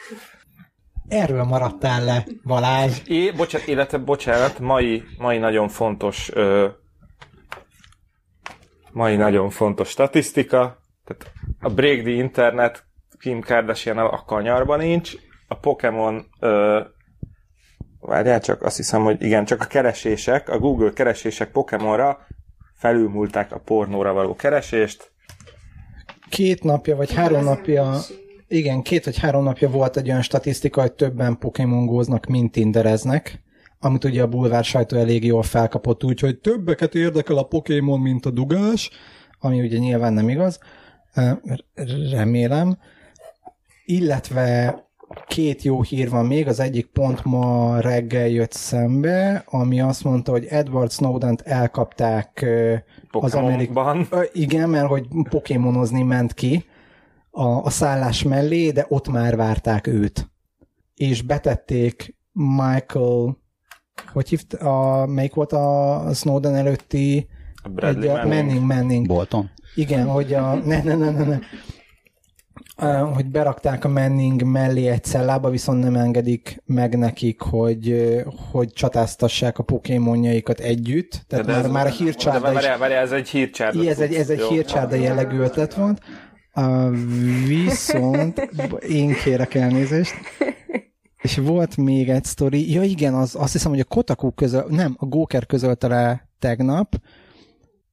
Erről 1.08 1.44
maradtál 1.44 2.04
le, 2.04 2.24
Balázs. 2.44 3.00
É, 3.06 3.30
bocsánat, 3.30 3.66
illetve 3.66 3.98
bocsánat, 3.98 4.58
mai, 4.58 5.02
mai 5.18 5.38
nagyon 5.38 5.68
fontos 5.68 6.30
ö, 6.32 6.68
mai 8.92 9.16
nagyon 9.16 9.50
fontos 9.50 9.88
statisztika, 9.88 10.78
tehát 11.04 11.32
a 11.60 11.70
Break 11.70 12.00
the 12.00 12.10
Internet 12.10 12.84
Kim 13.18 13.40
Kardashian 13.40 13.98
a 13.98 14.24
kanyarban 14.24 14.78
nincs, 14.78 15.14
a 15.50 15.54
Pokémon 15.54 16.26
ö, 16.40 16.80
várjál 18.00 18.40
csak, 18.40 18.62
azt 18.62 18.76
hiszem, 18.76 19.02
hogy 19.02 19.22
igen, 19.22 19.44
csak 19.44 19.60
a 19.60 19.66
keresések, 19.66 20.48
a 20.48 20.58
Google 20.58 20.92
keresések 20.92 21.50
Pokémonra 21.50 22.26
felülmúlták 22.74 23.52
a 23.52 23.58
pornóra 23.58 24.12
való 24.12 24.34
keresést. 24.34 25.12
Két 26.28 26.62
napja, 26.62 26.96
vagy 26.96 27.14
három 27.14 27.44
napja 27.44 28.00
igen, 28.50 28.82
két 28.82 29.04
vagy 29.04 29.18
három 29.18 29.44
napja 29.44 29.70
volt 29.70 29.96
egy 29.96 30.08
olyan 30.08 30.22
statisztika, 30.22 30.80
hogy 30.80 30.92
többen 30.92 31.38
Pokémon 31.38 31.86
góznak, 31.86 32.26
mint 32.26 32.52
tindereznek, 32.52 33.42
amit 33.78 34.04
ugye 34.04 34.22
a 34.22 34.28
bulvár 34.28 34.64
sajtó 34.64 34.96
elég 34.96 35.24
jól 35.24 35.42
felkapott, 35.42 36.04
úgyhogy 36.04 36.38
többeket 36.38 36.94
érdekel 36.94 37.36
a 37.36 37.42
Pokémon, 37.42 38.00
mint 38.00 38.26
a 38.26 38.30
dugás, 38.30 38.90
ami 39.38 39.60
ugye 39.60 39.78
nyilván 39.78 40.12
nem 40.12 40.28
igaz, 40.28 40.58
remélem. 42.10 42.78
Illetve 43.84 44.78
két 45.26 45.62
jó 45.62 45.82
hír 45.82 46.10
van 46.10 46.26
még, 46.26 46.48
az 46.48 46.60
egyik 46.60 46.86
pont 46.86 47.24
ma 47.24 47.78
reggel 47.80 48.28
jött 48.28 48.52
szembe, 48.52 49.44
ami 49.46 49.80
azt 49.80 50.04
mondta, 50.04 50.30
hogy 50.30 50.44
Edward 50.44 50.90
Snowden-t 50.90 51.40
elkapták 51.40 52.46
az 53.10 53.34
Amerikban. 53.34 54.08
Igen, 54.32 54.68
mert 54.68 54.86
hogy 54.86 55.06
pokémonozni 55.30 56.02
ment 56.02 56.34
ki 56.34 56.64
a, 57.30 57.46
a 57.46 57.70
szállás 57.70 58.22
mellé, 58.22 58.70
de 58.70 58.86
ott 58.88 59.08
már 59.08 59.36
várták 59.36 59.86
őt. 59.86 60.30
És 60.94 61.22
betették 61.22 62.16
Michael, 62.32 63.36
hogy 64.12 64.28
hívt, 64.28 64.54
a, 64.54 65.06
melyik 65.06 65.34
volt 65.34 65.52
a 65.52 66.04
Snowden 66.14 66.54
előtti 66.54 67.28
a 67.62 67.84
egy, 67.86 67.96
Manning. 67.96 68.26
Manning, 68.26 68.66
Manning. 68.66 69.06
Bolton. 69.06 69.50
Igen, 69.74 70.06
hogy 70.06 70.34
a, 70.34 70.54
ne, 70.54 70.82
ne, 70.82 70.94
ne, 70.94 71.10
ne, 71.10 71.24
ne 71.24 71.38
hogy 73.14 73.26
berakták 73.26 73.84
a 73.84 73.88
Manning 73.88 74.42
mellé 74.42 74.86
egy 74.86 75.04
cellába, 75.04 75.50
viszont 75.50 75.82
nem 75.82 75.94
engedik 75.94 76.62
meg 76.64 76.98
nekik, 76.98 77.40
hogy, 77.40 78.12
hogy 78.50 78.72
csatáztassák 78.72 79.58
a 79.58 79.62
pokémonjaikat 79.62 80.58
együtt. 80.58 81.24
Tehát 81.26 81.46
de 81.46 81.52
már, 81.52 81.64
ez, 81.64 81.70
már 81.70 81.86
a 81.86 81.90
hírcsárda 81.90 82.46
de 82.46 82.52
várjál, 82.52 82.78
várjál, 82.78 83.02
ez 83.02 83.12
egy 83.12 83.28
hírcsárda. 83.28 83.88
Ez 83.88 84.00
egy, 84.00 84.14
ez 84.14 84.30
egy 84.30 84.42
hírcsárda 84.42 84.94
jellegű 84.94 85.38
ötlet 85.38 85.74
volt. 85.74 86.02
Uh, 86.54 86.96
viszont 87.46 88.50
én 88.88 89.14
kérek 89.24 89.54
elnézést. 89.54 90.14
És 91.22 91.36
volt 91.36 91.76
még 91.76 92.08
egy 92.08 92.24
sztori, 92.24 92.72
ja 92.72 92.82
igen, 92.82 93.14
az, 93.14 93.34
azt 93.38 93.52
hiszem, 93.52 93.70
hogy 93.70 93.80
a 93.80 93.84
Kotaku 93.84 94.32
közöl, 94.32 94.66
nem, 94.68 94.94
a 94.98 95.06
Góker 95.06 95.46
közölte 95.46 95.88
le 95.88 96.28
tegnap, 96.38 96.94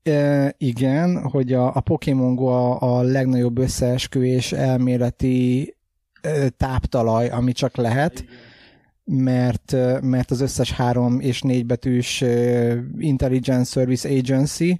E, 0.07 0.53
igen, 0.57 1.21
hogy 1.21 1.53
a, 1.53 1.75
a 1.75 1.79
Pokémon 1.79 2.35
Go 2.35 2.45
a, 2.45 2.97
a 2.97 3.01
legnagyobb 3.01 3.57
összeesküvés 3.57 4.51
elméleti 4.51 5.75
e, 6.21 6.49
táptalaj, 6.49 7.29
ami 7.29 7.51
csak 7.51 7.75
lehet, 7.75 8.25
mert, 9.03 9.75
mert 10.01 10.31
az 10.31 10.41
összes 10.41 10.71
három 10.71 11.19
és 11.19 11.41
négy 11.41 11.65
betűs 11.65 12.23
Intelligence 12.97 13.71
Service 13.71 14.09
Agency 14.09 14.79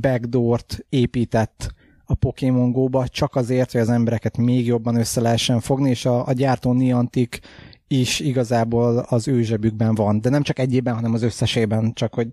backdoort 0.00 0.84
épített 0.88 1.74
a 2.04 2.14
Pokémon 2.14 2.72
Go-ba, 2.72 3.08
csak 3.08 3.34
azért, 3.34 3.72
hogy 3.72 3.80
az 3.80 3.88
embereket 3.88 4.36
még 4.36 4.66
jobban 4.66 4.96
össze 4.96 5.20
lehessen 5.20 5.60
fogni, 5.60 5.90
és 5.90 6.06
a, 6.06 6.26
a 6.26 6.32
gyártó 6.32 6.72
Niantic 6.72 7.38
is 7.88 8.20
igazából 8.20 8.98
az 8.98 9.28
ő 9.28 9.42
zsebükben 9.42 9.94
van, 9.94 10.20
de 10.20 10.28
nem 10.28 10.42
csak 10.42 10.58
egyében, 10.58 10.94
hanem 10.94 11.12
az 11.12 11.22
összesében, 11.22 11.92
csak 11.92 12.14
hogy 12.14 12.28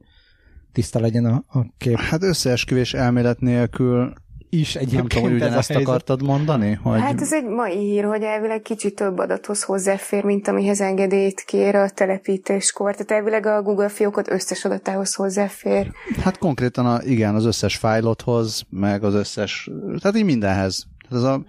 tiszta 0.71 0.99
legyen 0.99 1.25
a, 1.25 1.43
a 1.59 1.65
kép. 1.77 1.97
Hát 1.97 2.23
összeesküvés 2.23 2.93
elmélet 2.93 3.39
nélkül 3.39 4.13
is 4.49 4.75
egyébként 4.75 4.97
nem 4.97 5.07
tudom, 5.07 5.23
hogy 5.23 5.33
ugyanezt 5.33 5.75
akartad 5.75 6.23
mondani? 6.23 6.79
Hogy... 6.83 6.99
Hát 6.99 7.21
ez 7.21 7.33
egy 7.33 7.45
mai 7.45 7.77
hír, 7.77 8.03
hogy 8.03 8.21
elvileg 8.21 8.61
kicsit 8.61 8.95
több 8.95 9.17
adathoz 9.17 9.63
hozzáfér, 9.63 10.23
mint 10.23 10.47
amihez 10.47 10.81
engedélyt 10.81 11.41
kér 11.41 11.75
a 11.75 11.89
telepítéskor. 11.89 12.91
Tehát 12.91 13.11
elvileg 13.11 13.45
a 13.45 13.61
Google 13.61 13.89
fiókot 13.89 14.31
összes 14.31 14.65
adatához 14.65 15.13
hozzáfér. 15.13 15.91
Hát 16.21 16.37
konkrétan 16.37 16.85
a, 16.85 17.03
igen, 17.03 17.35
az 17.35 17.45
összes 17.45 17.77
fájlothoz, 17.77 18.63
meg 18.69 19.03
az 19.03 19.13
összes, 19.13 19.69
tehát 19.99 20.17
így 20.17 20.25
mindenhez. 20.25 20.85
Ez 21.11 21.23
a 21.23 21.43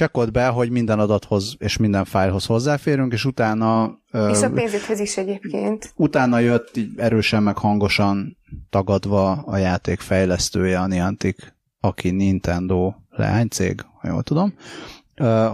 csekkolt 0.00 0.32
be, 0.32 0.46
hogy 0.46 0.70
minden 0.70 0.98
adathoz 0.98 1.54
és 1.58 1.76
minden 1.76 2.04
fájlhoz 2.04 2.46
hozzáférünk, 2.46 3.12
és 3.12 3.24
utána... 3.24 3.98
És 4.30 4.42
a 4.42 4.50
pénzedhez 4.50 5.00
is 5.00 5.16
egyébként. 5.16 5.92
Utána 5.96 6.38
jött 6.38 6.76
így 6.76 6.90
erősen 6.96 7.42
meg 7.42 7.58
hangosan 7.58 8.36
tagadva 8.70 9.30
a 9.30 9.56
játék 9.56 10.00
fejlesztője, 10.00 10.78
a 10.78 10.86
Niantic, 10.86 11.36
aki 11.80 12.10
Nintendo 12.10 12.92
leánycég, 13.08 13.80
ha 14.00 14.08
jól 14.08 14.22
tudom, 14.22 14.54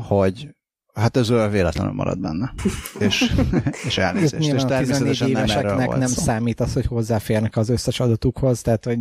hogy 0.09 0.49
hát 0.95 1.17
ez 1.17 1.31
olyan 1.31 1.50
véletlenül 1.50 1.93
marad 1.93 2.21
benne. 2.21 2.55
és, 2.99 3.33
és 3.87 3.99
elnézést. 3.99 4.53
És 4.53 4.65
természetesen 4.65 5.31
nem 5.31 5.50
erről 5.50 5.76
volt 5.76 5.99
nem 5.99 6.09
szó. 6.09 6.23
számít 6.23 6.61
az, 6.61 6.73
hogy 6.73 6.87
hozzáférnek 6.87 7.57
az 7.57 7.69
összes 7.69 8.00
adatukhoz, 8.00 8.61
tehát 8.61 8.85
hogy 8.85 8.99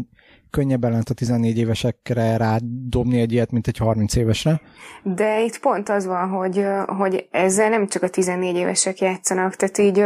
könnyebben 0.55 0.91
lehet 0.91 1.09
a 1.09 1.13
14 1.13 1.57
évesekre 1.57 2.37
rádobni 2.37 3.19
egy 3.19 3.31
ilyet, 3.31 3.51
mint 3.51 3.67
egy 3.67 3.77
30 3.77 4.15
évesre. 4.15 4.61
De 5.03 5.43
itt 5.43 5.59
pont 5.59 5.89
az 5.89 6.05
van, 6.05 6.29
hogy, 6.29 6.65
hogy 6.85 7.27
ezzel 7.31 7.69
nem 7.69 7.87
csak 7.87 8.03
a 8.03 8.09
14 8.09 8.55
évesek 8.55 8.99
játszanak, 8.99 9.55
tehát 9.55 9.77
így 9.77 9.97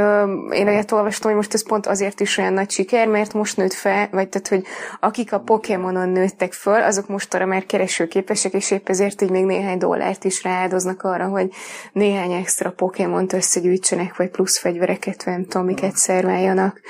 én 0.59 0.67
olyat 0.67 0.91
olvastam, 0.91 1.29
hogy 1.29 1.39
most 1.39 1.53
ez 1.53 1.67
pont 1.67 1.85
azért 1.85 2.19
is 2.19 2.37
olyan 2.37 2.53
nagy 2.53 2.69
siker, 2.69 3.07
mert 3.07 3.33
most 3.33 3.57
nőtt 3.57 3.73
fel, 3.73 4.07
vagy 4.11 4.29
tehát, 4.29 4.47
hogy 4.47 4.63
akik 4.99 5.33
a 5.33 5.39
Pokémonon 5.39 6.09
nőttek 6.09 6.53
föl, 6.53 6.81
azok 6.81 7.07
most 7.07 7.33
arra 7.33 7.45
már 7.45 7.65
keresőképesek, 7.65 8.53
és 8.53 8.71
épp 8.71 8.89
ezért 8.89 9.21
így 9.21 9.29
még 9.29 9.45
néhány 9.45 9.77
dollárt 9.77 10.23
is 10.23 10.43
rááldoznak 10.43 11.03
arra, 11.03 11.27
hogy 11.27 11.49
néhány 11.93 12.31
extra 12.31 12.71
Pokémont 12.71 13.33
összegyűjtsenek, 13.33 14.15
vagy 14.15 14.29
plusz 14.29 14.59
fegyvereket, 14.59 15.23
vagy 15.23 15.33
nem 15.33 15.45
tudom, 15.45 15.65
miket 15.65 15.95
szerváljanak 15.95 16.81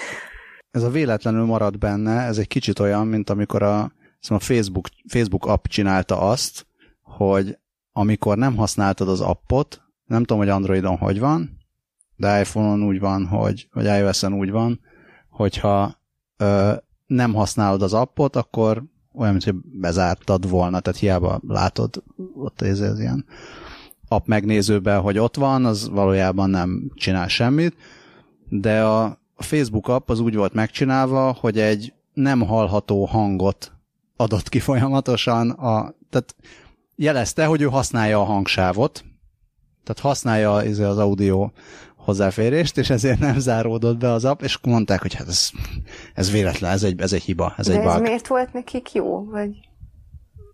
ez 0.71 0.83
a 0.83 0.89
véletlenül 0.89 1.45
marad 1.45 1.77
benne, 1.77 2.21
ez 2.21 2.37
egy 2.37 2.47
kicsit 2.47 2.79
olyan, 2.79 3.07
mint 3.07 3.29
amikor 3.29 3.63
a, 3.63 3.91
szóval 4.19 4.37
a 4.37 4.53
Facebook, 4.53 4.89
Facebook 5.07 5.45
app 5.45 5.65
csinálta 5.65 6.19
azt, 6.19 6.67
hogy 7.01 7.57
amikor 7.91 8.37
nem 8.37 8.55
használtad 8.55 9.07
az 9.07 9.21
appot, 9.21 9.81
nem 10.05 10.19
tudom, 10.19 10.37
hogy 10.37 10.49
Androidon 10.49 10.97
hogy 10.97 11.19
van, 11.19 11.57
de 12.15 12.39
iPhone-on 12.39 12.83
úgy 12.83 12.99
van, 12.99 13.25
hogy, 13.25 13.69
vagy 13.73 13.85
iOS-en 13.85 14.33
úgy 14.33 14.51
van, 14.51 14.79
hogyha 15.29 16.01
ö, 16.37 16.73
nem 17.05 17.33
használod 17.33 17.81
az 17.81 17.93
appot, 17.93 18.35
akkor 18.35 18.83
olyan, 19.13 19.31
mint 19.31 19.43
hogy 19.43 19.55
bezártad 19.63 20.49
volna, 20.49 20.79
tehát 20.79 20.99
hiába 20.99 21.41
látod 21.47 22.03
ott 22.33 22.61
ez, 22.61 22.79
ez 22.79 22.99
ilyen 22.99 23.25
app 24.07 24.27
megnézőben, 24.27 25.01
hogy 25.01 25.17
ott 25.17 25.35
van, 25.35 25.65
az 25.65 25.89
valójában 25.89 26.49
nem 26.49 26.91
csinál 26.95 27.27
semmit, 27.27 27.75
de 28.49 28.83
a, 28.83 29.18
a 29.39 29.43
Facebook 29.43 29.87
app 29.87 30.09
az 30.09 30.19
úgy 30.19 30.35
volt 30.35 30.53
megcsinálva, 30.53 31.37
hogy 31.39 31.59
egy 31.59 31.93
nem 32.13 32.39
hallható 32.39 33.05
hangot 33.05 33.71
adott 34.15 34.49
ki 34.49 34.59
folyamatosan, 34.59 35.49
a, 35.49 35.93
tehát 36.09 36.35
jelezte, 36.95 37.45
hogy 37.45 37.61
ő 37.61 37.65
használja 37.65 38.19
a 38.19 38.23
hangsávot, 38.23 39.03
tehát 39.83 40.01
használja 40.01 40.63
izé 40.63 40.83
az 40.83 40.97
audio 40.97 41.49
hozzáférést, 41.95 42.77
és 42.77 42.89
ezért 42.89 43.19
nem 43.19 43.39
záródott 43.39 43.97
be 43.97 44.11
az 44.11 44.25
app, 44.25 44.41
és 44.41 44.59
mondták, 44.61 45.01
hogy 45.01 45.13
hát 45.13 45.27
ez, 45.27 45.49
ez 46.13 46.31
véletlen, 46.31 46.71
ez 46.71 46.83
egy, 46.83 47.01
ez 47.01 47.13
egy 47.13 47.23
hiba, 47.23 47.53
ez 47.57 47.67
De 47.67 47.73
egy 47.73 47.85
ez 47.85 47.93
bug. 47.93 48.01
miért 48.01 48.27
volt 48.27 48.53
nekik 48.53 48.93
jó? 48.93 49.25
Vagy... 49.25 49.49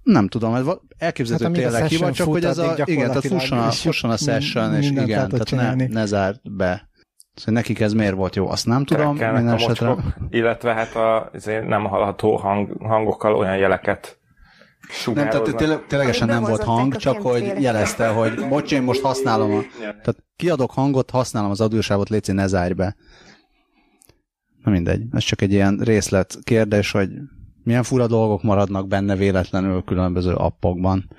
Nem 0.04 0.28
tudom, 0.28 0.56
ez 0.56 0.66
elképzelhető 0.98 1.46
hát, 1.46 1.54
tényleg 1.54 1.88
hiba, 1.88 2.12
csak 2.12 2.28
hogy 2.28 2.46
ez 2.46 2.58
a, 2.58 2.76
igen, 2.86 3.08
tehát 3.08 3.26
fusson 3.26 3.60
a, 3.60 3.72
fusson 3.72 4.12
a 4.12 4.18
session, 4.18 4.76
és 4.76 4.90
igen, 4.90 5.30
tehát 5.30 5.52
ne, 5.52 5.88
ne 5.88 6.06
zárt 6.06 6.56
be 6.56 6.90
Szóval 7.36 7.54
nekik 7.54 7.80
ez 7.80 7.94
miért 7.94 8.16
volt 8.16 8.36
jó, 8.36 8.50
azt 8.50 8.66
nem 8.66 8.86
tudom. 8.86 9.16
Minden 9.16 9.50
esetre. 9.50 9.88
Mocskok, 9.88 10.14
illetve 10.30 10.74
hát 10.74 10.96
a 10.96 11.32
nem 11.46 11.84
hallható 11.84 12.36
hang, 12.36 12.82
hangokkal 12.82 13.36
olyan 13.36 13.58
jeleket 13.58 14.20
nem, 15.06 15.30
tehát 15.30 15.56
tényleg, 15.56 15.86
ténylegesen 15.88 16.28
nem 16.28 16.44
volt 16.44 16.64
hang, 16.64 16.96
csak 16.96 17.22
hogy 17.22 17.54
jelezte, 17.60 18.08
hogy 18.08 18.48
bocs, 18.50 18.72
én 18.72 18.84
most 18.84 19.02
használom 19.02 19.52
a... 19.52 19.62
Tehát 19.80 20.24
kiadok 20.36 20.72
hangot, 20.72 21.10
használom 21.10 21.52
az 21.52 21.62
adósávot, 21.62 22.10
légy 22.10 22.34
ne 22.34 22.48
zárj 22.48 22.74
be. 22.74 22.96
Na 24.64 24.72
mindegy, 24.72 25.02
ez 25.12 25.24
csak 25.24 25.42
egy 25.42 25.52
ilyen 25.52 25.80
részlet 25.84 26.38
kérdés, 26.44 26.92
hogy 26.92 27.10
milyen 27.64 27.84
fura 27.84 28.08
dolgok 28.08 28.44
maradnak 28.44 28.88
benne 28.88 29.16
véletlenül 29.16 29.84
különböző 29.84 30.34
appokban 30.34 31.10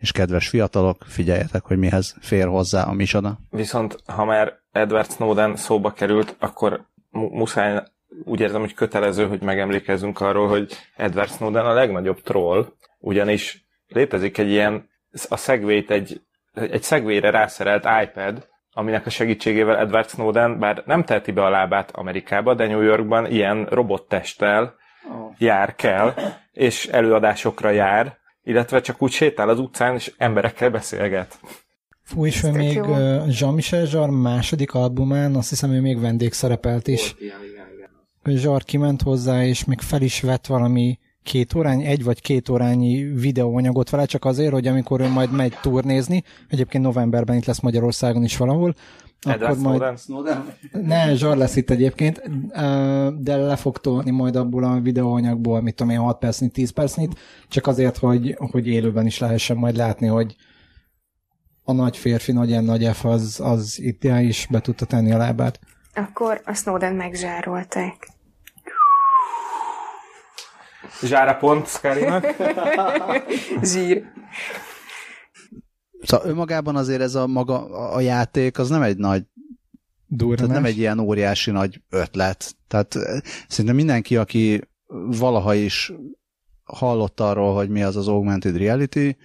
és 0.00 0.12
kedves 0.12 0.48
fiatalok, 0.48 1.04
figyeljetek, 1.06 1.64
hogy 1.64 1.78
mihez 1.78 2.16
fér 2.20 2.46
hozzá 2.46 2.82
a 2.82 2.92
misoda. 2.92 3.38
Viszont 3.50 3.96
ha 4.06 4.24
már 4.24 4.58
Edward 4.72 5.10
Snowden 5.10 5.56
szóba 5.56 5.92
került, 5.92 6.36
akkor 6.38 6.86
muszáj 7.10 7.82
úgy 8.24 8.40
érzem, 8.40 8.60
hogy 8.60 8.74
kötelező, 8.74 9.28
hogy 9.28 9.42
megemlékezzünk 9.42 10.20
arról, 10.20 10.48
hogy 10.48 10.76
Edward 10.96 11.30
Snowden 11.30 11.66
a 11.66 11.72
legnagyobb 11.72 12.20
troll, 12.20 12.66
ugyanis 12.98 13.64
létezik 13.88 14.38
egy 14.38 14.50
ilyen, 14.50 14.88
a 15.28 15.36
segway 15.36 15.84
egy, 15.88 16.20
egy 16.54 16.82
segwayre 16.82 17.30
rászerelt 17.30 17.88
iPad, 18.02 18.48
aminek 18.72 19.06
a 19.06 19.10
segítségével 19.10 19.76
Edward 19.76 20.08
Snowden, 20.08 20.58
bár 20.58 20.82
nem 20.86 21.04
teheti 21.04 21.32
be 21.32 21.44
a 21.44 21.50
lábát 21.50 21.90
Amerikába, 21.90 22.54
de 22.54 22.66
New 22.66 22.80
Yorkban 22.80 23.26
ilyen 23.26 23.64
robottesttel 23.64 24.74
jár 25.38 25.74
kell, 25.74 26.14
és 26.52 26.86
előadásokra 26.86 27.70
jár, 27.70 28.18
illetve 28.50 28.80
csak 28.80 29.02
úgy 29.02 29.10
sétál 29.10 29.48
az 29.48 29.58
utcán, 29.58 29.94
és 29.94 30.12
emberekkel 30.16 30.70
beszélget. 30.70 31.40
Fú, 32.02 32.26
és 32.26 32.42
ő 32.42 32.50
még 32.50 32.80
Jean-Michel 33.28 33.86
Jarre 33.90 34.12
második 34.12 34.74
albumán, 34.74 35.34
azt 35.34 35.48
hiszem, 35.48 35.72
ő 35.72 35.80
még 35.80 36.00
vendégszerepelt 36.00 36.88
is. 36.88 37.00
Volt, 37.00 37.20
igen, 37.20 37.38
igen, 38.24 38.38
Zsar 38.38 38.64
kiment 38.64 39.02
hozzá, 39.02 39.44
és 39.44 39.64
még 39.64 39.80
fel 39.80 40.02
is 40.02 40.20
vett 40.20 40.46
valami 40.46 40.98
két 41.22 41.54
órányi, 41.54 41.84
egy 41.84 42.04
vagy 42.04 42.20
két 42.20 42.48
órányi 42.48 43.02
videóanyagot 43.02 43.90
vele, 43.90 44.04
csak 44.04 44.24
azért, 44.24 44.52
hogy 44.52 44.66
amikor 44.66 45.00
ő 45.00 45.08
majd 45.08 45.32
megy 45.32 45.56
turnézni, 45.62 46.22
egyébként 46.48 46.84
novemberben 46.84 47.36
itt 47.36 47.44
lesz 47.44 47.60
Magyarországon 47.60 48.24
is 48.24 48.36
valahol, 48.36 48.74
akkor 49.20 49.56
majd... 49.56 49.98
Snowden? 49.98 50.52
Ne, 50.72 51.14
Zsar 51.14 51.36
lesz 51.36 51.56
itt 51.56 51.70
egyébként, 51.70 52.22
de 53.22 53.36
le 53.36 53.56
fog 53.56 53.78
tolni 53.78 54.10
majd 54.10 54.36
abból 54.36 54.64
a 54.64 54.80
videóanyagból, 54.80 55.60
mit 55.60 55.74
tudom 55.74 55.92
én, 55.92 55.98
6 55.98 56.18
percnyi, 56.18 56.48
10 56.48 56.70
percnyi, 56.70 57.08
csak 57.48 57.66
azért, 57.66 57.96
hogy, 57.96 58.36
hogy 58.50 58.66
élőben 58.66 59.06
is 59.06 59.18
lehessen 59.18 59.56
majd 59.56 59.76
látni, 59.76 60.06
hogy 60.06 60.36
a 61.64 61.72
nagy 61.72 61.96
férfi, 61.96 62.32
nagy 62.32 62.62
N, 62.62 62.64
nagy 62.64 62.84
F 62.92 63.04
az, 63.04 63.40
az 63.42 63.78
itt 63.78 64.04
is 64.04 64.46
be 64.50 64.60
tudta 64.60 64.84
tenni 64.84 65.12
a 65.12 65.16
lábát. 65.16 65.60
Akkor 65.94 66.40
a 66.44 66.54
Snowden 66.54 66.94
megzsárolták. 66.94 68.08
Zsára 71.02 71.34
pont 71.34 71.66
Szkárinak. 71.66 72.26
Zsír. 73.62 74.04
Szóval 76.02 76.28
önmagában 76.28 76.76
azért 76.76 77.00
ez 77.00 77.14
a 77.14 77.26
maga 77.26 77.64
a 77.92 78.00
játék, 78.00 78.58
az 78.58 78.68
nem 78.68 78.82
egy 78.82 78.96
nagy 78.96 79.22
Tehát 80.18 80.52
nem 80.52 80.64
egy 80.64 80.78
ilyen 80.78 80.98
óriási 80.98 81.50
nagy 81.50 81.82
ötlet. 81.90 82.56
Tehát 82.68 82.96
szerintem 83.48 83.74
mindenki, 83.74 84.16
aki 84.16 84.60
valaha 85.06 85.54
is 85.54 85.92
hallott 86.64 87.20
arról, 87.20 87.54
hogy 87.54 87.68
mi 87.68 87.82
az 87.82 87.96
az 87.96 88.08
augmented 88.08 88.56
reality, 88.56 89.16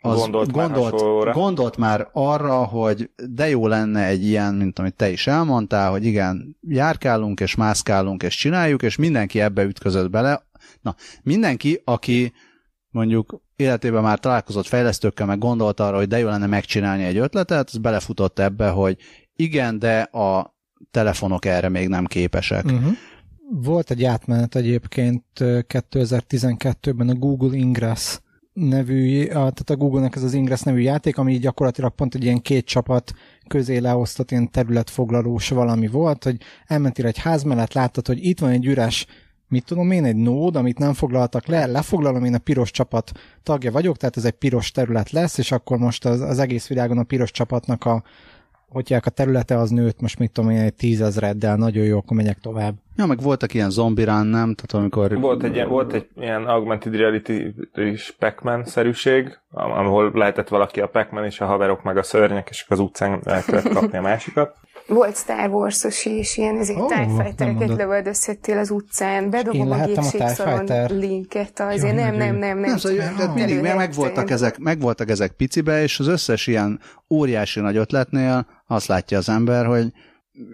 az 0.00 0.18
gondolt, 0.18 0.50
gondolt, 0.50 1.24
már 1.24 1.34
gondolt 1.34 1.76
már 1.76 2.08
arra, 2.12 2.64
hogy 2.64 3.10
de 3.30 3.48
jó 3.48 3.66
lenne 3.66 4.06
egy 4.06 4.24
ilyen, 4.24 4.54
mint 4.54 4.78
amit 4.78 4.94
te 4.94 5.10
is 5.10 5.26
elmondtál, 5.26 5.90
hogy 5.90 6.04
igen, 6.04 6.56
járkálunk 6.68 7.40
és 7.40 7.54
mászkálunk 7.54 8.22
és 8.22 8.36
csináljuk, 8.36 8.82
és 8.82 8.96
mindenki 8.96 9.40
ebbe 9.40 9.62
ütközött 9.62 10.10
bele. 10.10 10.46
Na, 10.80 10.94
mindenki, 11.22 11.80
aki 11.84 12.32
mondjuk 12.96 13.40
életében 13.56 14.02
már 14.02 14.18
találkozott 14.18 14.66
fejlesztőkkel, 14.66 15.26
meg 15.26 15.38
gondolt 15.38 15.80
arra, 15.80 15.96
hogy 15.96 16.08
de 16.08 16.18
jó 16.18 16.28
lenne 16.28 16.46
megcsinálni 16.46 17.04
egy 17.04 17.16
ötletet, 17.16 17.68
az 17.68 17.78
belefutott 17.78 18.38
ebbe, 18.38 18.68
hogy 18.68 18.96
igen, 19.36 19.78
de 19.78 20.00
a 20.00 20.54
telefonok 20.90 21.44
erre 21.44 21.68
még 21.68 21.88
nem 21.88 22.04
képesek. 22.04 22.64
Uh-huh. 22.64 22.92
Volt 23.50 23.90
egy 23.90 24.04
átmenet 24.04 24.54
egyébként 24.54 25.24
2012-ben 25.38 27.08
a 27.08 27.14
Google 27.14 27.56
Ingress 27.56 28.18
nevű, 28.52 29.24
a, 29.24 29.28
tehát 29.28 29.70
a 29.70 29.76
Google-nek 29.76 30.16
ez 30.16 30.22
az 30.22 30.34
Ingress 30.34 30.62
nevű 30.62 30.80
játék, 30.80 31.18
ami 31.18 31.38
gyakorlatilag 31.38 31.94
pont 31.94 32.14
egy 32.14 32.24
ilyen 32.24 32.40
két 32.40 32.66
csapat 32.66 33.12
közé 33.48 33.76
leosztott 33.76 34.30
ilyen 34.30 34.50
területfoglalós 34.50 35.48
valami 35.48 35.86
volt, 35.86 36.24
hogy 36.24 36.36
elmentél 36.66 37.06
egy 37.06 37.18
ház 37.18 37.42
mellett, 37.42 37.72
láttad, 37.72 38.06
hogy 38.06 38.24
itt 38.24 38.40
van 38.40 38.50
egy 38.50 38.66
üres 38.66 39.06
mit 39.48 39.64
tudom 39.64 39.90
én, 39.90 40.04
egy 40.04 40.16
nód, 40.16 40.56
amit 40.56 40.78
nem 40.78 40.92
foglaltak 40.92 41.46
le, 41.46 41.66
lefoglalom, 41.66 42.24
én 42.24 42.34
a 42.34 42.38
piros 42.38 42.70
csapat 42.70 43.10
tagja 43.42 43.70
vagyok, 43.70 43.96
tehát 43.96 44.16
ez 44.16 44.24
egy 44.24 44.32
piros 44.32 44.70
terület 44.70 45.10
lesz, 45.10 45.38
és 45.38 45.52
akkor 45.52 45.78
most 45.78 46.04
az, 46.04 46.20
az 46.20 46.38
egész 46.38 46.68
világon 46.68 46.98
a 46.98 47.02
piros 47.02 47.30
csapatnak 47.30 47.84
a, 47.84 48.02
hogy 48.68 48.92
a 48.92 49.10
területe 49.10 49.56
az 49.58 49.70
nőtt, 49.70 50.00
most 50.00 50.18
mit 50.18 50.32
tudom 50.32 50.50
én, 50.50 50.58
egy 50.58 50.74
tízezreddel, 50.74 51.56
nagyon 51.56 51.84
jó, 51.84 51.98
akkor 51.98 52.16
megyek 52.16 52.38
tovább. 52.38 52.74
Ja, 52.96 53.06
meg 53.06 53.20
voltak 53.20 53.54
ilyen 53.54 53.70
zombirán, 53.70 54.26
nem? 54.26 54.54
Tehát 54.54 54.72
amikor... 54.72 55.20
Volt 55.20 55.42
egy, 55.42 55.54
ilyen, 55.54 55.68
volt 55.68 55.92
egy 55.92 56.08
ilyen 56.16 56.46
augmented 56.46 56.94
reality 56.94 57.54
is 57.74 58.16
Pac-Man 58.18 58.64
szerűség, 58.64 59.38
ahol 59.50 60.10
lehetett 60.14 60.48
valaki 60.48 60.80
a 60.80 60.86
Pac-Man 60.86 61.24
és 61.24 61.40
a 61.40 61.46
haverok 61.46 61.82
meg 61.82 61.96
a 61.96 62.02
szörnyek, 62.02 62.48
és 62.50 62.64
az 62.68 62.78
utcán 62.78 63.20
el 63.24 63.42
kellett 63.42 63.68
kapni 63.68 63.98
a 63.98 64.02
másikat. 64.02 64.56
Volt 64.86 65.16
Star 65.16 65.50
Wars-os 65.50 66.04
is, 66.04 66.36
ilyen 66.36 66.58
ezért 66.58 66.78
oh, 66.78 66.88
TIE 66.88 67.22
Fightereket 67.22 67.68
lövöldözhettél 67.68 68.58
az 68.58 68.70
utcán, 68.70 69.30
bedobom 69.30 69.70
a 69.70 69.86
gépségszaron 69.86 70.98
linket, 70.98 71.60
azért 71.60 71.94
nem, 71.94 72.14
nem, 72.14 72.16
nem, 72.16 72.36
nem. 72.36 72.58
nem 72.58 72.76
szóval, 72.76 73.14
tehát 73.16 73.34
mindig 73.34 73.60
megvoltak 73.60 74.30
ezek, 74.30 74.58
megvoltak 74.58 75.10
ezek 75.10 75.32
picibe, 75.32 75.82
és 75.82 75.98
az 75.98 76.06
összes 76.06 76.46
ilyen 76.46 76.80
óriási 77.10 77.60
nagy 77.60 77.76
ötletnél 77.76 78.46
azt 78.66 78.86
látja 78.86 79.18
az 79.18 79.28
ember, 79.28 79.66
hogy 79.66 79.92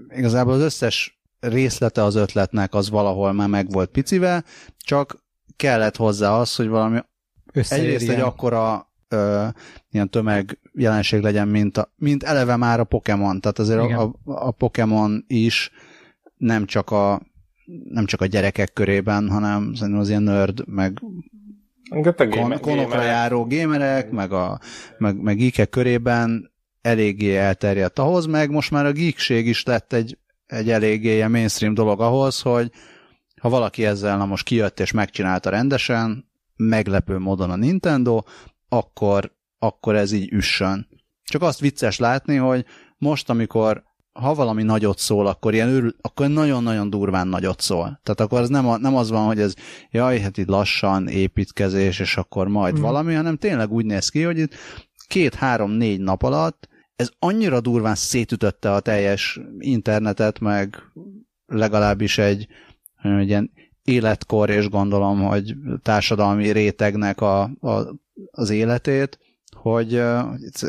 igazából 0.08 0.52
az 0.52 0.60
összes 0.60 1.22
részlete 1.40 2.02
az 2.02 2.14
ötletnek 2.14 2.74
az 2.74 2.90
valahol 2.90 3.32
már 3.32 3.48
meg 3.48 3.70
volt 3.70 3.90
picivel, 3.90 4.44
csak 4.78 5.16
kellett 5.56 5.96
hozzá 5.96 6.30
az, 6.30 6.56
hogy 6.56 6.68
valami 6.68 6.98
egyrészt 7.52 8.08
egy 8.08 8.20
akkora 8.20 8.91
ö, 9.12 9.46
ilyen 9.90 10.10
tömeg 10.10 10.58
jelenség 10.72 11.22
legyen, 11.22 11.48
mint, 11.48 11.76
a, 11.76 11.92
mint 11.96 12.22
eleve 12.22 12.56
már 12.56 12.80
a 12.80 12.84
Pokémon. 12.84 13.40
Tehát 13.40 13.58
azért 13.58 13.80
a, 13.80 14.02
a, 14.02 14.14
a 14.24 14.50
Pokémon 14.50 15.24
is 15.26 15.70
nem 16.36 16.66
csak 16.66 16.90
a 16.90 17.20
nem 17.88 18.06
csak 18.06 18.20
a 18.20 18.26
gyerekek 18.26 18.72
körében, 18.72 19.28
hanem 19.28 19.74
szerintem 19.74 20.02
az 20.02 20.08
ilyen 20.08 20.22
nerd, 20.22 20.68
meg 20.68 21.00
kon, 22.30 22.58
konokra 22.60 23.02
járó 23.02 23.44
gémerek, 23.44 24.10
meg, 24.10 24.32
a, 24.32 24.60
meg, 24.98 25.22
meg 25.22 25.36
geekek 25.36 25.68
körében 25.68 26.50
eléggé 26.80 27.36
elterjedt 27.36 27.98
ahhoz, 27.98 28.26
meg 28.26 28.50
most 28.50 28.70
már 28.70 28.86
a 28.86 28.92
geekség 28.92 29.46
is 29.46 29.64
lett 29.64 29.92
egy, 29.92 30.18
egy 30.46 30.70
eléggé 30.70 31.14
ilyen 31.14 31.30
mainstream 31.30 31.74
dolog 31.74 32.00
ahhoz, 32.00 32.40
hogy 32.40 32.70
ha 33.40 33.48
valaki 33.48 33.84
ezzel 33.84 34.16
na 34.16 34.26
most 34.26 34.44
kijött 34.44 34.80
és 34.80 34.92
megcsinálta 34.92 35.50
rendesen, 35.50 36.30
meglepő 36.56 37.18
módon 37.18 37.50
a 37.50 37.56
Nintendo, 37.56 38.22
akkor, 38.72 39.32
akkor 39.58 39.96
ez 39.96 40.12
így 40.12 40.32
üssön. 40.32 40.88
Csak 41.24 41.42
azt 41.42 41.60
vicces 41.60 41.98
látni, 41.98 42.36
hogy 42.36 42.64
most, 42.98 43.30
amikor 43.30 43.84
ha 44.12 44.34
valami 44.34 44.62
nagyot 44.62 44.98
szól, 44.98 45.26
akkor 45.26 45.54
ilyen 45.54 45.68
örül, 45.68 45.94
akkor 46.00 46.28
nagyon-nagyon 46.28 46.90
durván 46.90 47.28
nagyot 47.28 47.60
szól. 47.60 48.00
Tehát 48.02 48.20
akkor 48.20 48.40
ez 48.40 48.48
nem, 48.48 48.68
a, 48.68 48.76
nem 48.76 48.96
az 48.96 49.10
van, 49.10 49.26
hogy 49.26 49.40
ez 49.40 49.54
jaj, 49.90 50.18
hát 50.18 50.38
itt 50.38 50.48
lassan 50.48 51.08
építkezés, 51.08 51.98
és 51.98 52.16
akkor 52.16 52.48
majd 52.48 52.78
mm. 52.78 52.80
valami, 52.80 53.14
hanem 53.14 53.36
tényleg 53.36 53.72
úgy 53.72 53.84
néz 53.84 54.08
ki, 54.08 54.22
hogy 54.22 54.38
itt 54.38 54.54
két-három-négy 55.06 56.00
nap 56.00 56.22
alatt 56.22 56.70
ez 57.02 57.10
annyira 57.18 57.60
durván 57.60 57.94
szétütötte 57.94 58.72
a 58.72 58.80
teljes 58.80 59.40
internetet, 59.58 60.38
meg 60.38 60.76
legalábbis 61.46 62.18
egy, 62.18 62.46
egy 63.02 63.28
ilyen 63.28 63.50
életkor, 63.84 64.50
és 64.50 64.68
gondolom, 64.68 65.22
hogy 65.22 65.54
társadalmi 65.82 66.50
rétegnek 66.50 67.20
a, 67.20 67.40
a 67.42 67.94
az 68.30 68.50
életét, 68.50 69.18
hogy 69.56 70.02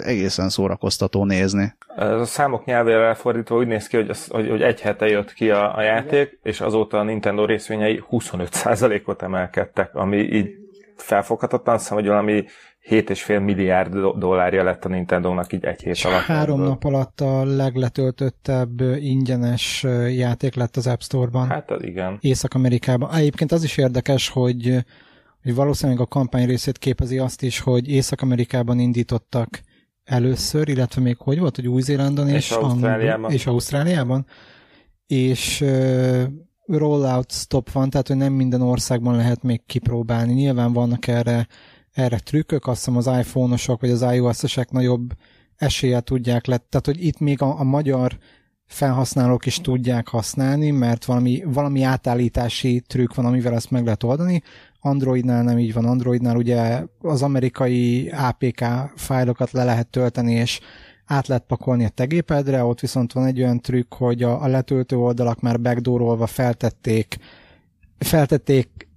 egészen 0.04 0.50
szórakoztató 0.50 1.26
nézni. 1.26 1.76
Ez 1.96 2.20
a 2.20 2.26
számok 2.26 2.66
nyelvére 2.66 3.06
elfordítva 3.06 3.56
úgy 3.56 3.68
néz 3.68 3.88
ki, 3.88 3.96
hogy, 3.96 4.10
az, 4.10 4.28
hogy, 4.28 4.50
hogy 4.50 4.62
egy 4.62 4.82
hete 4.82 5.08
jött 5.08 5.34
ki 5.34 5.50
a, 5.50 5.76
a 5.76 5.82
játék, 5.82 6.40
és 6.44 6.62
azóta 6.62 7.00
a 7.00 7.04
Nintendo 7.04 7.46
részvényei 7.46 8.04
25%-ot 8.12 9.22
emelkedtek, 9.22 9.96
ami 9.96 10.18
így 10.18 10.50
felfoghatatlan, 10.96 11.78
szóval, 11.78 12.00
hogy 12.00 12.08
valami 12.08 12.46
7,5 12.90 13.44
milliárd 13.44 13.96
dollárja 13.98 14.64
lett 14.64 14.86
a 14.86 14.90
Nintendo-nak 14.90 15.54
így 15.54 15.64
egy 15.66 15.82
hét 15.82 16.02
alatt. 16.04 16.22
Három 16.22 16.62
nap 16.62 16.84
alatt 16.84 17.22
a 17.22 17.46
legletöltöttebb 17.46 18.82
ingyenes 19.00 19.86
játék 20.10 20.56
lett 20.56 20.76
az 20.76 20.88
App 20.88 21.00
Store-ban. 21.00 21.50
Hát 21.50 21.72
az 21.72 21.84
igen. 21.84 22.18
Észak-Amerikában. 22.22 23.14
Egyébként 23.14 23.52
az 23.52 23.64
is 23.64 23.78
érdekes, 23.78 24.30
hogy 24.30 24.84
hogy 25.44 25.56
valószínűleg 25.56 26.02
a 26.02 26.06
kampány 26.06 26.46
részét 26.46 26.78
képezi 26.78 27.18
azt 27.20 27.42
is, 27.42 27.60
hogy 27.60 27.90
Észak-Amerikában 27.90 28.80
indítottak 28.80 29.62
először, 30.04 30.70
illetve 30.70 31.02
még 31.02 31.18
hogy 31.18 31.40
volt, 31.40 31.56
hogy 31.56 31.68
Új-Zélandon 31.68 32.28
és, 32.28 32.36
és 32.36 32.52
Ausztráliában. 32.52 33.32
és 33.32 33.46
Ausztráliában, 33.46 34.26
és 35.08 35.62
uh, 35.62 36.24
rollout 36.66 37.32
stop 37.32 37.72
van, 37.72 37.90
tehát 37.90 38.08
hogy 38.08 38.18
nem 38.18 38.34
minden 38.34 38.62
országban 38.62 39.16
lehet 39.16 39.44
még 39.44 39.66
kipróbálni. 39.66 40.34
Nyilván 40.34 40.74
vannak 40.74 41.08
erre, 41.08 41.48
erre 41.94 42.20
trükkök, 42.20 42.68
azt 42.68 42.78
hiszem 42.78 42.98
az 42.98 43.08
iPhone-osok 43.08 43.82
vagy 43.82 43.90
az 43.90 44.02
iOS-esek 44.02 44.72
nagyobb 44.72 45.14
esélye 45.56 46.00
tudják 46.00 46.46
le, 46.46 46.58
tehát 46.58 46.86
hogy 46.86 47.06
itt 47.06 47.20
még 47.20 47.42
a, 47.42 47.60
a 47.60 47.64
magyar 47.64 48.18
felhasználók 48.66 49.46
is 49.46 49.62
tudják 49.62 50.08
használni, 50.08 50.72
mert 50.72 51.06
valami, 51.06 51.44
valami 51.46 51.84
átállítási 51.84 52.84
trükk 52.88 53.14
van, 53.14 53.26
amivel 53.26 53.54
ezt 53.54 53.72
meg 53.72 53.84
lehet 53.84 54.04
oldani. 54.04 54.42
Androidnál 54.80 55.44
nem 55.44 55.60
így 55.60 55.74
van. 55.74 55.86
Androidnál 55.86 56.36
ugye 56.36 56.84
az 57.00 57.22
amerikai 57.22 58.10
APK 58.10 58.66
fájlokat 58.96 59.52
le 59.52 59.64
lehet 59.64 59.88
tölteni, 59.88 60.34
és 60.34 60.60
át 61.06 61.28
lehet 61.28 61.46
pakolni 61.46 61.86
a 61.86 61.90
te 61.90 62.06
gépedre, 62.06 62.64
ott 62.64 62.80
viszont 62.80 63.14
van 63.14 63.26
egy 63.26 63.42
olyan 63.42 63.60
trükk, 63.60 63.94
hogy 63.94 64.24
a, 64.24 64.42
a 64.42 64.48
letöltő 64.48 64.98
oldalak 64.98 65.40
már 65.40 65.62
backdoorolva 65.62 66.28
feltették, 66.28 67.18
feltették 67.98 68.88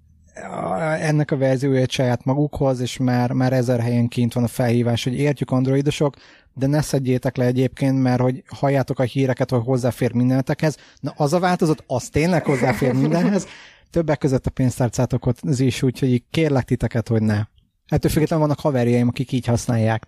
ennek 1.01 1.31
a 1.31 1.37
verzióját 1.37 1.91
saját 1.91 2.25
magukhoz, 2.25 2.81
és 2.81 2.97
már, 2.97 3.33
már 3.33 3.53
ezer 3.53 3.81
helyen 3.81 4.09
kint 4.09 4.33
van 4.33 4.45
a 4.45 4.49
felhívás, 4.49 5.05
hogy 5.05 5.19
értjük 5.19 5.51
androidosok, 5.51 6.15
de 6.55 6.67
ne 6.67 6.81
szedjétek 6.81 7.37
le 7.37 7.45
egyébként, 7.45 8.03
mert 8.03 8.21
hogy 8.21 8.43
halljátok 8.47 8.99
a 8.99 9.03
híreket, 9.03 9.51
hogy 9.51 9.63
hozzáfér 9.65 10.13
mindenetekhez. 10.13 10.77
Na 11.01 11.13
az 11.17 11.33
a 11.33 11.39
változat, 11.39 11.85
az 11.87 12.09
tényleg 12.09 12.45
hozzáfér 12.45 12.93
mindenhez. 12.93 13.47
Többek 13.91 14.19
között 14.19 14.47
a 14.47 14.51
pénztárcátokot 14.51 15.39
az 15.43 15.61
is, 15.61 15.83
úgyhogy 15.83 16.25
kérlek 16.31 16.65
titeket, 16.65 17.09
hogy 17.09 17.23
ne. 17.23 17.45
Ettől 17.87 18.11
függetlenül 18.11 18.47
vannak 18.47 18.61
haverjaim, 18.61 19.09
akik 19.09 19.33
így 19.33 19.47
használják. 19.47 20.07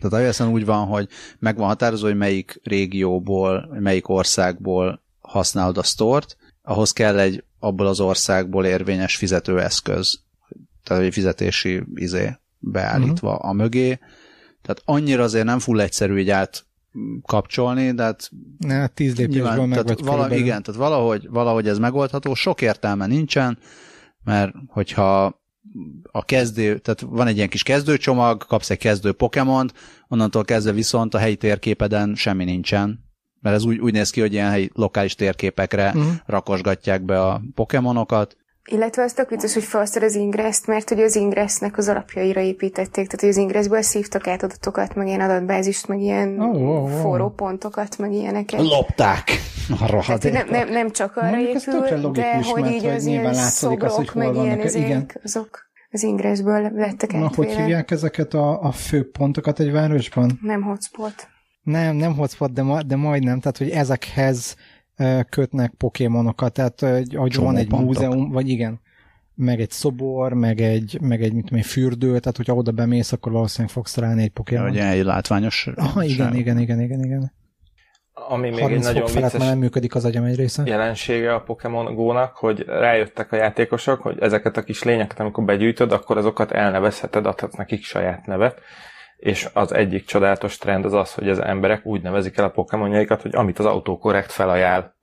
Tehát 0.00 0.24
ios 0.24 0.40
úgy 0.40 0.64
van, 0.64 0.86
hogy 0.86 1.08
meg 1.38 1.56
van 1.56 1.66
határozó, 1.66 2.06
hogy 2.06 2.16
melyik 2.16 2.60
régióból, 2.62 3.76
melyik 3.80 4.08
országból 4.08 5.02
használod 5.20 5.78
a 5.78 5.82
stort, 5.82 6.36
ahhoz 6.62 6.92
kell 6.92 7.18
egy 7.18 7.44
abból 7.62 7.86
az 7.86 8.00
országból 8.00 8.64
érvényes 8.64 9.16
fizetőeszköz, 9.16 10.20
tehát 10.84 11.02
egy 11.02 11.12
fizetési 11.12 11.82
izé 11.94 12.36
beállítva 12.58 13.32
uh-huh. 13.32 13.48
a 13.48 13.52
mögé. 13.52 13.98
Tehát 14.62 14.82
annyira 14.84 15.22
azért 15.22 15.44
nem 15.44 15.58
full 15.58 15.80
egyszerű 15.80 16.18
így 16.18 16.30
át 16.30 16.66
kapcsolni, 17.22 17.92
de 17.92 18.02
hát... 18.02 18.30
Ne, 18.58 18.86
tíz 18.86 19.16
lépésből 19.16 19.48
nyilván, 19.48 19.68
meg 19.68 19.82
tehát 19.82 20.00
vala, 20.00 20.34
Igen, 20.34 20.62
tehát 20.62 20.80
valahogy, 20.80 21.28
valahogy 21.30 21.68
ez 21.68 21.78
megoldható, 21.78 22.34
sok 22.34 22.60
értelme 22.60 23.06
nincsen, 23.06 23.58
mert 24.24 24.54
hogyha 24.68 25.40
a 26.02 26.24
kezdő, 26.24 26.78
tehát 26.78 27.00
van 27.00 27.26
egy 27.26 27.36
ilyen 27.36 27.48
kis 27.48 27.62
kezdőcsomag, 27.62 28.46
kapsz 28.46 28.70
egy 28.70 28.78
kezdő 28.78 29.12
Pokémont, 29.12 29.72
onnantól 30.08 30.44
kezdve 30.44 30.72
viszont 30.72 31.14
a 31.14 31.18
helyi 31.18 31.36
térképeden 31.36 32.14
semmi 32.14 32.44
nincsen, 32.44 33.01
mert 33.42 33.56
ez 33.56 33.64
úgy, 33.64 33.78
úgy 33.78 33.92
néz 33.92 34.10
ki, 34.10 34.20
hogy 34.20 34.32
ilyen 34.32 34.50
helyi 34.50 34.70
lokális 34.74 35.14
térképekre 35.14 35.86
uh-huh. 35.86 36.12
rakosgatják 36.26 37.02
be 37.02 37.20
a 37.20 37.40
Pokémonokat, 37.54 38.36
illetve 38.64 39.02
az 39.02 39.12
tök 39.12 39.28
vicces, 39.28 39.54
hogy 39.54 39.62
felszed 39.62 40.02
az 40.02 40.14
ingress 40.14 40.64
mert 40.66 40.88
hogy 40.88 41.00
az 41.00 41.16
ingressnek 41.16 41.78
az 41.78 41.88
alapjaira 41.88 42.40
építették, 42.40 43.06
tehát 43.06 43.20
hogy 43.20 43.28
az 43.28 43.36
ingressből 43.36 43.82
szívtak 43.82 44.26
át 44.26 44.42
adatokat, 44.42 44.94
meg 44.94 45.06
ilyen 45.06 45.20
adatbázist, 45.20 45.88
meg 45.88 46.00
ilyen 46.00 46.40
oh, 46.40 46.54
oh, 46.54 46.82
oh. 46.82 47.00
forró 47.00 47.30
pontokat, 47.30 47.98
meg 47.98 48.12
ilyeneket. 48.12 48.60
Lopták! 48.60 49.30
Hát, 50.06 50.22
nem, 50.22 50.48
nem, 50.50 50.68
nem 50.68 50.90
csak 50.90 51.16
arra 51.16 51.38
épül, 51.38 52.10
de 52.12 52.42
hogy 52.42 52.70
így 52.70 52.86
az 52.86 53.06
ilyen 53.06 53.34
szobrok, 53.34 53.82
az, 53.82 53.94
hogy 53.94 54.10
meg 54.14 54.34
ilyen 54.34 54.60
ezek, 54.60 54.82
igen. 54.82 55.10
azok 55.24 55.70
az 55.90 56.02
ingressből 56.02 56.70
lettek 56.74 57.12
Na, 57.12 57.30
hogy 57.34 57.54
hívják 57.54 57.90
ezeket 57.90 58.34
a, 58.34 58.62
a 58.62 58.72
fő 58.72 59.10
pontokat 59.10 59.60
egy 59.60 59.72
városban? 59.72 60.38
Nem 60.42 60.62
hotspot. 60.62 61.28
Nem, 61.62 61.96
nem 61.96 62.14
hotspot, 62.14 62.52
de, 62.52 62.62
ma, 62.62 62.82
de 62.82 62.96
majdnem, 62.96 63.40
tehát 63.40 63.58
hogy 63.58 63.70
ezekhez 63.70 64.56
kötnek 65.28 65.72
pokémonokat, 65.78 66.52
tehát 66.52 66.80
hogy 67.16 67.36
van 67.36 67.56
egy 67.56 67.66
pontok. 67.66 67.86
múzeum, 67.86 68.30
vagy 68.30 68.48
igen, 68.48 68.80
meg 69.34 69.60
egy 69.60 69.70
szobor, 69.70 70.32
meg 70.32 70.60
egy, 70.60 70.98
meg 71.00 71.22
egy, 71.22 71.32
mit 71.32 71.44
tudom, 71.44 71.58
egy 71.58 71.66
fürdő, 71.66 72.06
tehát 72.06 72.36
hogyha 72.36 72.54
oda 72.54 72.70
bemész, 72.70 73.12
akkor 73.12 73.32
valószínűleg 73.32 73.72
fogsz 73.72 73.92
találni 73.92 74.22
egy 74.22 74.30
pokémon. 74.30 74.70
Ugye 74.70 74.88
egy 74.88 75.04
látványos. 75.04 75.68
Aha, 75.74 76.04
igen, 76.04 76.34
igen, 76.34 76.58
igen, 76.58 76.80
igen, 76.80 77.04
igen. 77.04 77.32
Ami 78.28 78.50
még 78.50 78.64
egy 78.64 78.82
nagyon 78.82 79.04
vicces 79.04 79.32
már 79.32 79.48
nem 79.48 79.58
működik 79.58 79.94
az 79.94 80.04
agyam 80.04 80.24
egy 80.24 80.36
része. 80.36 80.62
jelensége 80.66 81.34
a 81.34 81.40
Pokémon 81.40 81.94
Go-nak, 81.94 82.36
hogy 82.36 82.64
rájöttek 82.66 83.32
a 83.32 83.36
játékosok, 83.36 84.00
hogy 84.00 84.18
ezeket 84.20 84.56
a 84.56 84.62
kis 84.62 84.82
lényeket, 84.82 85.20
amikor 85.20 85.44
begyűjtöd, 85.44 85.92
akkor 85.92 86.16
azokat 86.16 86.52
elnevezheted, 86.52 87.26
adhatsz 87.26 87.56
nekik 87.56 87.84
saját 87.84 88.26
nevet 88.26 88.60
és 89.22 89.48
az 89.52 89.74
egyik 89.74 90.04
csodálatos 90.04 90.58
trend 90.58 90.84
az 90.84 90.92
az, 90.92 91.14
hogy 91.14 91.28
az 91.28 91.42
emberek 91.42 91.86
úgy 91.86 92.02
nevezik 92.02 92.36
el 92.36 92.44
a 92.44 92.50
pokémonjaikat, 92.50 93.22
hogy 93.22 93.34
amit 93.34 93.58
az 93.58 93.64
autokorrekt 93.64 94.32
felajánl. 94.32 94.94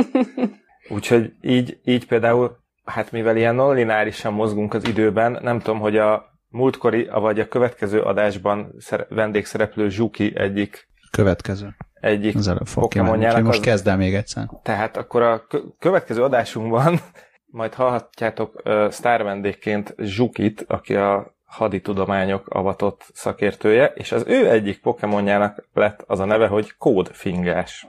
Úgyhogy 0.94 1.32
így, 1.40 1.80
így 1.84 2.06
például, 2.06 2.56
hát 2.84 3.12
mivel 3.12 3.36
ilyen 3.36 3.54
non-lineárisan 3.54 4.32
mozgunk 4.32 4.74
az 4.74 4.88
időben, 4.88 5.38
nem 5.42 5.58
tudom, 5.58 5.80
hogy 5.80 5.96
a 5.96 6.24
múltkori, 6.48 7.08
vagy 7.12 7.40
a 7.40 7.48
következő 7.48 8.00
adásban 8.00 8.74
vendégszereplő 9.08 9.88
Zsuki 9.88 10.32
egyik 10.36 10.88
következő 11.10 11.76
egyik 12.00 12.36
Pokémonjának. 12.74 13.42
Most 13.42 13.62
kezd 13.62 13.88
el 13.88 13.96
még 13.96 14.14
egyszer. 14.14 14.48
Tehát 14.62 14.96
akkor 14.96 15.22
a 15.22 15.46
következő 15.78 16.22
adásunkban 16.22 17.00
majd 17.58 17.74
hallhatjátok 17.74 18.62
uh, 18.64 18.90
sztár 18.90 19.22
vendégként 19.22 19.94
Zsukit, 19.98 20.64
aki 20.66 20.94
a 20.96 21.37
haditudományok 21.48 22.48
avatott 22.48 23.06
szakértője, 23.14 23.86
és 23.86 24.12
az 24.12 24.24
ő 24.26 24.50
egyik 24.50 24.80
Pokémonjának 24.80 25.68
lett 25.74 26.04
az 26.06 26.20
a 26.20 26.24
neve, 26.24 26.46
hogy 26.46 26.76
Kódfingás. 26.78 27.86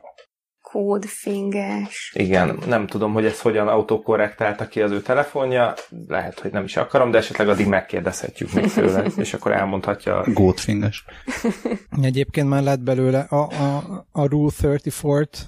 Kódfingás. 0.61 2.11
Igen, 2.15 2.59
nem 2.67 2.87
tudom, 2.87 3.13
hogy 3.13 3.25
ez 3.25 3.41
hogyan 3.41 3.67
autokorrektálta 3.67 4.67
ki 4.67 4.81
az 4.81 4.91
ő 4.91 5.01
telefonja, 5.01 5.73
lehet, 6.07 6.39
hogy 6.39 6.51
nem 6.51 6.63
is 6.63 6.77
akarom, 6.77 7.11
de 7.11 7.17
esetleg 7.17 7.49
addig 7.49 7.67
megkérdezhetjük 7.67 8.53
még 8.53 8.73
tőle, 8.73 9.03
és 9.17 9.33
akkor 9.33 9.51
elmondhatja. 9.51 10.23
Gótfinges. 10.25 11.05
Egyébként 12.01 12.49
már 12.49 12.63
lett 12.63 12.81
belőle 12.81 13.19
a, 13.19 13.35
a, 13.35 14.05
a 14.11 14.25
Rule 14.25 14.51
34-t, 14.61 15.39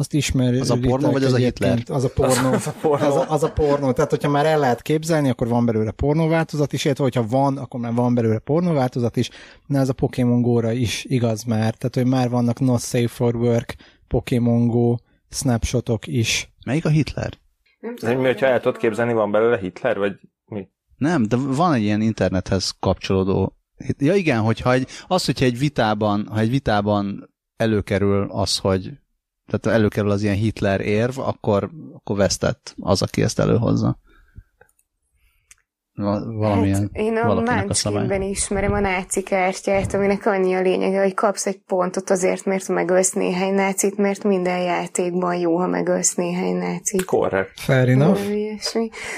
azt 0.00 0.14
ismeri. 0.14 0.58
Az 0.58 0.70
a 0.70 0.78
pornó, 0.80 1.10
vagy 1.10 1.24
az 1.24 1.32
a 1.32 1.36
Hitler? 1.36 1.82
Az 1.86 2.04
a 2.04 2.08
pornó. 2.08 2.52
Az, 2.52 2.66
a 2.66 2.74
pornó. 2.80 3.06
Az, 3.06 3.16
a, 3.16 3.24
az 3.28 3.42
a 3.42 3.52
pornó. 3.52 3.92
Tehát, 3.92 4.10
hogyha 4.10 4.28
már 4.28 4.46
el 4.46 4.58
lehet 4.58 4.82
képzelni, 4.82 5.28
akkor 5.28 5.48
van 5.48 5.64
belőle 5.64 5.90
pornóváltozat 5.90 6.72
is, 6.72 6.84
illetve 6.84 7.02
hogyha 7.02 7.26
van, 7.26 7.56
akkor 7.56 7.80
már 7.80 7.94
van 7.94 8.14
belőle 8.14 8.38
pornóváltozat 8.38 9.16
is, 9.16 9.30
de 9.66 9.78
ez 9.78 9.88
a 9.88 9.92
Pokémon 9.92 10.42
Go-ra 10.42 10.72
is 10.72 11.04
igaz 11.04 11.44
már. 11.44 11.74
Tehát, 11.74 11.94
hogy 11.94 12.06
már 12.06 12.30
vannak 12.30 12.60
not 12.60 12.80
safe 12.80 13.08
for 13.08 13.36
work, 13.36 13.74
Pokémon 14.08 14.66
Go 14.66 14.94
snapshotok 15.30 16.06
is. 16.06 16.52
Melyik 16.66 16.84
a 16.84 16.88
Hitler? 16.88 17.32
Nem 18.00 18.18
mi, 18.18 18.24
hogyha 18.24 18.46
el 18.46 18.60
tudod 18.60 18.76
képzelni, 18.76 19.12
van 19.12 19.30
belőle 19.30 19.58
Hitler, 19.58 19.98
vagy 19.98 20.12
mi? 20.44 20.68
Nem, 20.96 21.22
de 21.22 21.36
van 21.36 21.72
egy 21.72 21.82
ilyen 21.82 22.00
internethez 22.00 22.74
kapcsolódó 22.80 23.52
Ja 23.98 24.14
igen, 24.14 24.40
hogyha 24.40 24.72
egy, 24.72 24.88
az, 25.06 25.24
hogyha 25.24 25.44
egy 25.44 25.58
vitában, 25.58 26.26
ha 26.30 26.38
egy 26.38 26.50
vitában 26.50 27.30
előkerül 27.56 28.26
az, 28.30 28.58
hogy 28.58 28.90
tehát 29.48 29.78
előkerül 29.78 30.10
az 30.10 30.22
ilyen 30.22 30.34
Hitler 30.34 30.80
érv, 30.80 31.18
akkor, 31.18 31.70
akkor 31.94 32.16
vesztett 32.16 32.74
az, 32.78 33.02
aki 33.02 33.22
ezt 33.22 33.38
előhozza. 33.38 33.98
Valamilyen, 35.94 36.80
hát 36.80 36.90
én 36.92 37.16
a 37.16 37.34
Munchkinben 37.34 38.22
ismerem 38.22 38.72
a 38.72 38.80
náci 38.80 39.22
kártyát, 39.22 39.94
aminek 39.94 40.26
annyi 40.26 40.54
a 40.54 40.60
lényege, 40.60 41.02
hogy 41.02 41.14
kapsz 41.14 41.46
egy 41.46 41.58
pontot 41.66 42.10
azért, 42.10 42.44
mert 42.44 42.68
megölsz 42.68 43.12
néhány 43.12 43.54
nácit, 43.54 43.96
mert 43.96 44.24
minden 44.24 44.58
játékban 44.58 45.36
jó, 45.36 45.58
ha 45.58 45.66
megölsz 45.66 46.14
néhány 46.14 46.56
nácit. 46.56 47.04
Korrekt. 47.04 47.60
Fair 47.60 47.88
enough. 47.88 48.20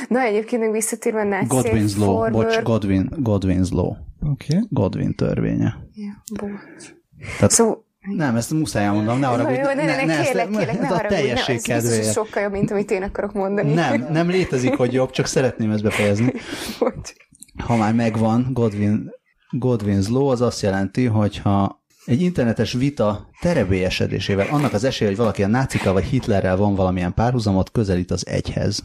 Na 0.08 0.20
egyébként 0.20 0.62
még 0.62 0.70
visszatérve 0.70 1.20
a 1.20 1.24
náci 1.24 1.46
Godwin's 1.48 1.96
Law, 1.96 2.06
forward. 2.06 2.32
bocs, 2.32 2.62
Godwin, 2.62 3.08
Godwin's 3.16 3.70
Law. 3.70 3.90
Oké. 4.20 4.54
Okay. 4.54 4.66
Godwin 4.70 5.14
törvénye. 5.14 5.76
Ja, 5.92 6.22
bocs. 6.40 6.94
Tehát, 7.36 7.50
szóval 7.50 7.88
nem, 8.00 8.36
ezt 8.36 8.50
muszáj 8.50 8.84
elmondom, 8.84 9.18
ne 9.18 9.28
arra, 9.28 9.44
hogy 9.44 9.58
ne, 9.58 9.74
ne, 9.74 9.84
ne, 9.84 10.04
ne, 10.04 10.22
kérlek, 10.22 10.48
kérlek, 10.48 10.80
ne 10.80 10.88
a 10.88 11.06
teljesség 11.06 11.60
ne, 11.66 11.74
ez 11.74 11.84
ez 11.84 12.12
sokkal 12.12 12.42
jobb, 12.42 12.52
mint 12.52 12.70
amit 12.70 12.90
én 12.90 13.02
akarok 13.02 13.32
mondani. 13.32 13.72
Nem, 13.72 14.06
nem 14.10 14.28
létezik, 14.28 14.74
hogy 14.74 14.92
jobb, 14.92 15.10
csak 15.10 15.26
szeretném 15.26 15.70
ezt 15.70 15.82
befejezni. 15.82 16.32
Ha 17.64 17.76
már 17.76 17.94
megvan 17.94 18.46
Godwin, 18.52 19.10
Godwin's 19.58 20.08
Law, 20.08 20.26
az 20.26 20.40
azt 20.40 20.62
jelenti, 20.62 21.04
hogy 21.04 21.38
ha 21.38 21.82
egy 22.04 22.22
internetes 22.22 22.72
vita 22.72 23.28
terebélyesedésével 23.40 24.46
annak 24.50 24.72
az 24.72 24.84
esélye, 24.84 25.10
hogy 25.10 25.18
valaki 25.18 25.42
a 25.42 25.46
nácika 25.46 25.92
vagy 25.92 26.04
Hitlerrel 26.04 26.56
van 26.56 26.74
valamilyen 26.74 27.14
párhuzamot, 27.14 27.70
közelít 27.70 28.10
az 28.10 28.26
egyhez. 28.26 28.84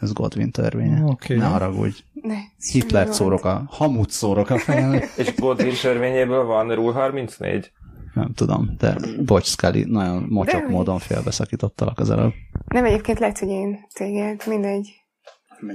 Ez 0.00 0.12
Godwin 0.12 0.50
törvénye. 0.50 1.02
Okay. 1.02 1.36
Ne 1.36 1.44
haragudj. 1.44 1.98
Ne, 2.12 2.36
Hitler 2.72 3.08
szórok 3.14 3.44
a, 3.44 3.64
hamut 3.68 4.10
szórok 4.10 4.50
a 4.50 4.58
fejem. 4.58 5.00
És 5.16 5.34
Godwin 5.34 5.74
törvényéből 5.82 6.44
van 6.44 6.74
Rule 6.74 6.92
34? 6.92 7.72
Nem 8.16 8.32
tudom, 8.34 8.74
de 8.78 8.96
bocs, 9.24 9.46
Scully, 9.46 9.84
nagyon 9.88 10.26
mocsok 10.28 10.60
de 10.60 10.68
módon 10.68 10.98
félbeszakítottalak 10.98 11.98
az 11.98 12.10
előbb. 12.10 12.32
Nem, 12.66 12.84
egyébként 12.84 13.18
lehet, 13.18 13.38
hogy 13.38 13.48
én 13.48 13.86
téged, 13.92 14.42
mindegy. 14.46 14.94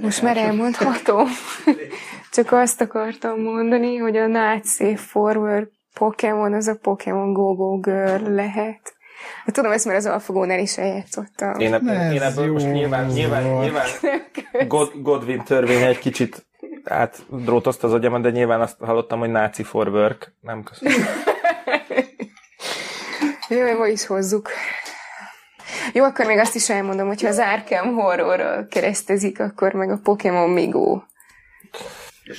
Most 0.02 0.22
már 0.22 0.36
elmondhatom. 0.36 1.28
Csak 2.32 2.52
azt 2.52 2.80
akartam 2.80 3.40
mondani, 3.40 3.96
hogy 3.96 4.16
a 4.16 4.60
Safe 4.64 4.96
Forward 4.96 5.68
Pokémon 5.94 6.52
az 6.52 6.66
a 6.66 6.78
Pokémon 6.82 7.32
Go 7.32 7.54
Go 7.54 7.78
Girl 7.78 8.34
lehet. 8.34 8.94
Hát 9.44 9.54
tudom, 9.54 9.72
ezt 9.72 9.84
már 9.84 9.96
az 9.96 10.06
Alfagónál 10.06 10.58
is 10.58 10.78
eljátszottam. 10.78 11.58
Én, 11.58 11.74
ebb, 11.74 11.86
én 12.12 12.22
ebből 12.22 12.52
most 12.52 12.72
nyilván, 12.72 13.06
nyilván, 13.06 13.42
nyilván 13.42 13.86
God, 14.68 14.92
Godwin 14.94 15.42
törvény 15.42 15.82
egy 15.82 15.98
kicsit 15.98 16.46
átdrótozta 16.84 17.86
az 17.86 17.92
agyamat, 17.92 18.22
de 18.22 18.30
nyilván 18.30 18.60
azt 18.60 18.76
hallottam, 18.80 19.18
hogy 19.18 19.30
náci 19.30 19.62
for 19.62 19.88
work. 19.88 20.34
Nem 20.40 20.62
köszönöm. 20.62 20.98
Jó, 23.52 23.78
ma 23.78 23.86
is 23.86 24.06
hozzuk. 24.06 24.48
Jó, 25.92 26.04
akkor 26.04 26.26
még 26.26 26.38
azt 26.38 26.54
is 26.54 26.70
elmondom, 26.70 27.06
hogyha 27.06 27.28
az 27.28 27.38
Arkham 27.38 27.94
horrorral 27.94 28.66
keresztezik, 28.66 29.40
akkor 29.40 29.72
meg 29.72 29.90
a 29.90 30.00
Pokémon 30.02 30.50
Migo. 30.50 31.02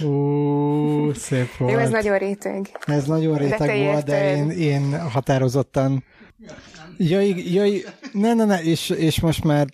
Ú, 0.03 1.13
szép 1.13 1.57
volt. 1.57 1.71
Jó, 1.71 1.77
ez 1.77 1.89
nagyon 1.89 2.17
réteg. 2.17 2.69
Ez 2.85 3.05
nagyon 3.05 3.37
réteg 3.37 3.67
de 3.67 3.91
volt, 3.91 4.05
de 4.05 4.35
én, 4.35 4.49
én 4.49 5.09
határozottan 5.09 6.03
Jaj, 6.97 7.43
jaj, 7.51 7.83
ne, 8.11 8.33
ne, 8.33 8.45
ne, 8.45 8.61
és, 8.61 8.89
és 8.89 9.19
most 9.19 9.43
már 9.43 9.67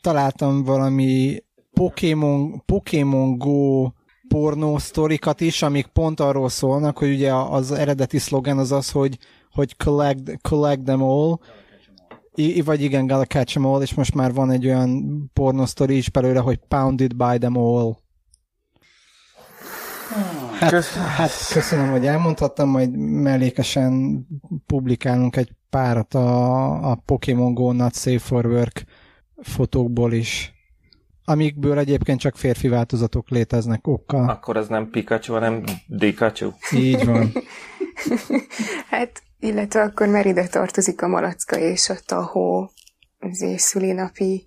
találtam 0.00 0.64
valami 0.64 1.42
Pokémon, 1.72 2.62
Pokémon 2.66 3.38
Go 3.38 3.88
pornó 4.28 4.78
sztorikat 4.78 5.40
is, 5.40 5.62
amik 5.62 5.86
pont 5.86 6.20
arról 6.20 6.48
szólnak, 6.48 6.98
hogy 6.98 7.12
ugye 7.12 7.32
az 7.32 7.72
eredeti 7.72 8.18
szlogen 8.18 8.58
az 8.58 8.72
az, 8.72 8.90
hogy 8.90 9.18
hogy 9.54 9.76
collect, 9.76 10.40
collect 10.42 10.84
them 10.84 11.02
all, 11.02 11.38
I, 12.34 12.60
vagy 12.60 12.82
igen, 12.82 13.06
gotta 13.06 13.24
catch 13.24 13.52
them 13.52 13.66
all, 13.66 13.82
és 13.82 13.94
most 13.94 14.14
már 14.14 14.32
van 14.32 14.50
egy 14.50 14.66
olyan 14.66 15.30
pornosztori 15.32 15.96
is 15.96 16.10
belőle, 16.10 16.40
hogy 16.40 16.56
pounded 16.68 17.16
by 17.16 17.38
them 17.38 17.56
all. 17.56 17.96
Hát, 20.58 20.84
hát 20.84 21.30
köszönöm, 21.52 21.90
hogy 21.90 22.06
elmondhattam, 22.06 22.68
majd 22.68 22.96
mellékesen 22.98 24.26
publikálunk 24.66 25.36
egy 25.36 25.52
párat 25.70 26.14
a, 26.14 26.90
a 26.90 26.94
Pokémon 26.94 27.54
Go 27.54 27.72
Not 27.72 27.94
Safe 27.94 28.18
for 28.18 28.46
Work 28.46 28.84
fotókból 29.42 30.12
is 30.12 30.54
amikből 31.24 31.78
egyébként 31.78 32.20
csak 32.20 32.36
férfi 32.36 32.68
változatok 32.68 33.28
léteznek 33.28 33.86
okkal. 33.86 34.28
Akkor 34.28 34.56
az 34.56 34.68
nem 34.68 34.90
Pikachu, 34.90 35.32
hanem 35.32 35.64
Dikachu. 35.86 36.50
Így 36.74 37.04
van. 37.04 37.32
hát 38.90 39.22
illetve 39.44 39.82
akkor 39.82 40.08
már 40.08 40.26
ide 40.26 40.46
tartozik 40.46 41.02
a 41.02 41.08
malacka 41.08 41.58
és 41.58 41.88
a 41.88 41.94
tahó 42.06 42.70
szülinapi 43.56 44.44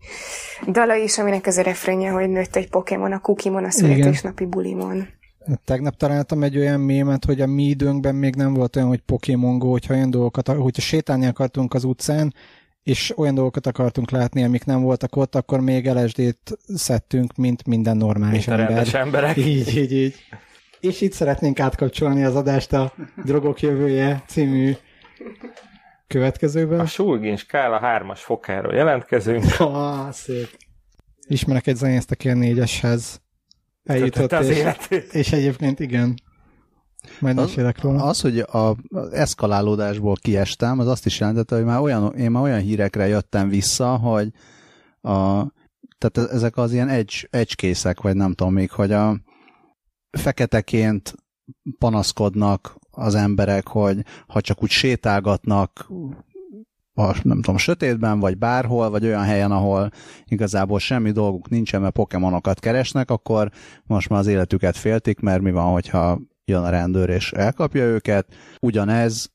dala 0.67 0.95
is, 0.95 1.17
aminek 1.17 1.45
az 1.45 1.57
a 1.57 1.61
refrenje, 1.61 2.09
hogy 2.09 2.29
nőtt 2.29 2.55
egy 2.55 2.69
Pokémon 2.69 3.11
a 3.11 3.19
Kukimon 3.19 3.63
a 3.63 3.71
születésnapi 3.71 4.45
bulimon. 4.45 5.07
Tegnap 5.65 5.95
találtam 5.95 6.43
egy 6.43 6.57
olyan 6.57 6.79
mémet, 6.79 7.25
hogy 7.25 7.41
a 7.41 7.47
mi 7.47 7.63
időnkben 7.63 8.15
még 8.15 8.35
nem 8.35 8.53
volt 8.53 8.75
olyan, 8.75 8.87
hogy 8.87 8.99
Pokémon 8.99 9.59
Go, 9.59 9.71
hogyha 9.71 9.93
olyan 9.93 10.09
dolgokat, 10.09 10.47
hogyha 10.47 10.81
sétálni 10.81 11.25
akartunk 11.25 11.73
az 11.73 11.83
utcán, 11.83 12.33
és 12.83 13.17
olyan 13.17 13.35
dolgokat 13.35 13.67
akartunk 13.67 14.11
látni, 14.11 14.43
amik 14.43 14.65
nem 14.65 14.81
voltak 14.81 15.15
ott, 15.15 15.35
akkor 15.35 15.59
még 15.59 15.89
LSD-t 15.89 16.57
szedtünk, 16.75 17.35
mint 17.35 17.65
minden 17.65 17.97
normális 17.97 18.45
mint 18.45 18.59
ember. 18.59 18.95
emberek. 18.95 19.37
Így, 19.37 19.77
így, 19.77 19.91
így. 19.91 20.15
És 20.79 21.01
itt 21.01 21.13
szeretnénk 21.13 21.59
átkapcsolni 21.59 22.23
az 22.23 22.35
adást 22.35 22.73
a 22.73 22.93
Drogok 23.23 23.61
jövője 23.61 24.23
című 24.27 24.75
következőben. 26.07 26.79
A 26.79 26.85
Sulgin 26.85 27.35
skála 27.35 27.79
hármas 27.79 28.23
fokáról 28.23 28.73
jelentkezünk. 28.73 29.43
Ah, 29.59 30.11
szép. 30.11 30.57
Ismerek 31.27 31.67
egy 31.67 31.75
zenészt, 31.75 32.11
aki 32.11 32.29
a 32.29 32.33
négyeshez 32.33 33.21
eljutott, 33.83 34.31
és, 34.31 34.65
és 35.11 35.31
egyébként 35.31 35.79
igen. 35.79 36.15
Majd 37.19 37.37
az, 37.37 37.55
róla. 37.81 38.03
Az, 38.03 38.21
hogy 38.21 38.39
a 38.39 38.75
eszkalálódásból 39.11 40.15
kiestem, 40.21 40.79
az 40.79 40.87
azt 40.87 41.05
is 41.05 41.19
jelentette, 41.19 41.55
hogy 41.55 41.65
már 41.65 41.79
olyan, 41.79 42.15
én 42.15 42.31
már 42.31 42.43
olyan 42.43 42.59
hírekre 42.59 43.07
jöttem 43.07 43.49
vissza, 43.49 43.95
hogy 43.97 44.31
a, 45.01 45.45
tehát 45.97 46.31
ezek 46.31 46.57
az 46.57 46.73
ilyen 46.73 46.89
egy, 46.89 47.27
egykészek, 47.31 48.01
vagy 48.01 48.15
nem 48.15 48.33
tudom 48.33 48.53
még, 48.53 48.71
hogy 48.71 48.91
a 48.91 49.21
feketeként 50.11 51.15
panaszkodnak 51.77 52.75
az 52.97 53.15
emberek, 53.15 53.67
hogy 53.67 54.01
ha 54.27 54.41
csak 54.41 54.63
úgy 54.63 54.69
sétálgatnak 54.69 55.87
a, 56.93 57.15
nem 57.23 57.41
tudom, 57.41 57.57
sötétben, 57.57 58.19
vagy 58.19 58.37
bárhol, 58.37 58.89
vagy 58.89 59.05
olyan 59.05 59.23
helyen, 59.23 59.51
ahol 59.51 59.91
igazából 60.25 60.79
semmi 60.79 61.11
dolguk 61.11 61.49
nincsen, 61.49 61.81
mert 61.81 61.93
pokémonokat 61.93 62.59
keresnek, 62.59 63.11
akkor 63.11 63.51
most 63.83 64.09
már 64.09 64.19
az 64.19 64.27
életüket 64.27 64.77
féltik, 64.77 65.19
mert 65.19 65.41
mi 65.41 65.51
van, 65.51 65.71
hogyha 65.71 66.19
jön 66.45 66.63
a 66.63 66.69
rendőr 66.69 67.09
és 67.09 67.31
elkapja 67.31 67.83
őket. 67.83 68.33
Ugyanez 68.59 69.31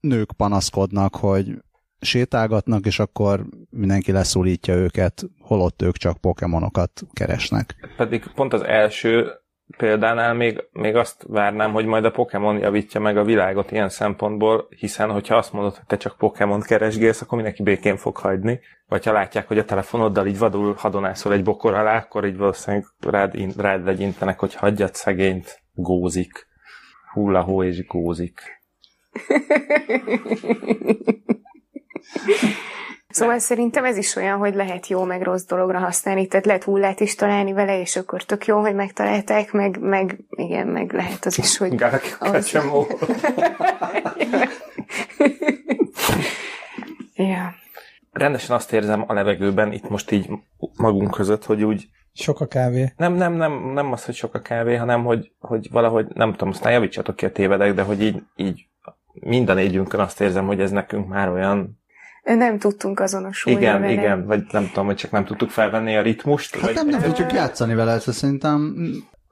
nők 0.00 0.32
panaszkodnak, 0.32 1.16
hogy 1.16 1.62
sétálgatnak, 2.00 2.86
és 2.86 2.98
akkor 2.98 3.46
mindenki 3.70 4.12
leszólítja 4.12 4.74
őket, 4.74 5.24
holott 5.40 5.82
ők 5.82 5.96
csak 5.96 6.18
pokémonokat 6.18 7.02
keresnek. 7.12 7.94
Pedig 7.96 8.26
pont 8.34 8.52
az 8.52 8.62
első 8.62 9.30
példánál 9.76 10.34
még, 10.34 10.64
még 10.72 10.96
azt 10.96 11.24
várnám, 11.28 11.72
hogy 11.72 11.86
majd 11.86 12.04
a 12.04 12.10
Pokémon 12.10 12.58
javítja 12.58 13.00
meg 13.00 13.16
a 13.16 13.24
világot 13.24 13.70
ilyen 13.70 13.88
szempontból, 13.88 14.68
hiszen 14.76 15.10
hogyha 15.10 15.36
azt 15.36 15.52
mondod, 15.52 15.74
hogy 15.76 15.86
te 15.86 15.96
csak 15.96 16.16
Pokémon 16.18 16.60
keresgélsz, 16.60 17.20
akkor 17.20 17.34
mindenki 17.34 17.62
békén 17.62 17.96
fog 17.96 18.16
hagyni. 18.16 18.60
Vagy 18.88 19.04
ha 19.04 19.12
látják, 19.12 19.48
hogy 19.48 19.58
a 19.58 19.64
telefonoddal 19.64 20.26
így 20.26 20.38
vadul 20.38 20.74
hadonászol 20.78 21.32
egy 21.32 21.42
bokor 21.42 21.74
alá, 21.74 21.96
akkor 21.96 22.26
így 22.26 22.36
valószínűleg 22.36 22.86
rád, 23.00 23.56
rád 23.56 23.84
legyintenek, 23.84 24.38
hogy 24.38 24.54
hagyjad 24.54 24.94
szegényt, 24.94 25.62
gózik. 25.74 26.48
Hullahó 27.12 27.62
és 27.62 27.86
gózik. 27.86 28.40
Szóval 33.10 33.38
szerintem 33.38 33.84
ez 33.84 33.96
is 33.96 34.16
olyan, 34.16 34.38
hogy 34.38 34.54
lehet 34.54 34.86
jó 34.86 35.04
meg 35.04 35.22
rossz 35.22 35.44
dologra 35.44 35.78
használni, 35.78 36.26
tehát 36.26 36.46
lehet 36.46 36.64
hullát 36.64 37.00
is 37.00 37.14
találni 37.14 37.52
vele, 37.52 37.80
és 37.80 37.96
akkor 37.96 38.22
tök 38.22 38.46
jó, 38.46 38.60
hogy 38.60 38.74
megtalálták, 38.74 39.52
meg, 39.52 39.78
meg 39.80 40.18
igen, 40.30 40.66
meg 40.66 40.92
lehet 40.92 41.24
az 41.24 41.38
is, 41.38 41.56
hogy... 41.56 41.82
Az... 42.18 42.52
ja. 47.14 47.54
Rendesen 48.12 48.56
azt 48.56 48.72
érzem 48.72 49.04
a 49.06 49.12
levegőben, 49.12 49.72
itt 49.72 49.88
most 49.88 50.10
így 50.10 50.30
magunk 50.76 51.10
között, 51.10 51.44
hogy 51.44 51.62
úgy 51.62 51.88
sok 52.12 52.40
a 52.40 52.46
kávé. 52.46 52.92
Nem, 52.96 53.14
nem, 53.14 53.32
nem, 53.32 53.72
nem 53.72 53.92
az, 53.92 54.04
hogy 54.04 54.14
sok 54.14 54.34
a 54.34 54.40
kávé, 54.40 54.76
hanem 54.76 55.04
hogy, 55.04 55.32
hogy 55.38 55.70
valahogy, 55.70 56.06
nem 56.14 56.30
tudom, 56.30 56.48
aztán 56.48 56.72
javítsatok 56.72 57.16
ki 57.16 57.24
a 57.24 57.32
tévedek, 57.32 57.74
de 57.74 57.82
hogy 57.82 58.02
így, 58.02 58.22
így 58.36 58.68
minden 59.12 59.56
négyünkön 59.56 60.00
azt 60.00 60.20
érzem, 60.20 60.46
hogy 60.46 60.60
ez 60.60 60.70
nekünk 60.70 61.08
már 61.08 61.28
olyan 61.28 61.79
nem 62.24 62.58
tudtunk 62.58 63.00
azonosulni 63.00 63.58
Igen, 63.58 63.80
vele. 63.80 63.92
igen, 63.92 64.26
vagy 64.26 64.42
nem 64.50 64.66
tudom, 64.66 64.86
hogy 64.86 64.96
csak 64.96 65.10
nem 65.10 65.24
tudtuk 65.24 65.50
felvenni 65.50 65.96
a 65.96 66.02
ritmust. 66.02 66.54
Hát 66.54 66.62
vagy 66.62 66.74
nem, 66.74 66.88
nem 66.88 67.00
tudjuk 67.00 67.32
játszani 67.32 67.74
vele, 67.74 67.92
ez 67.92 68.14
szerintem 68.14 68.74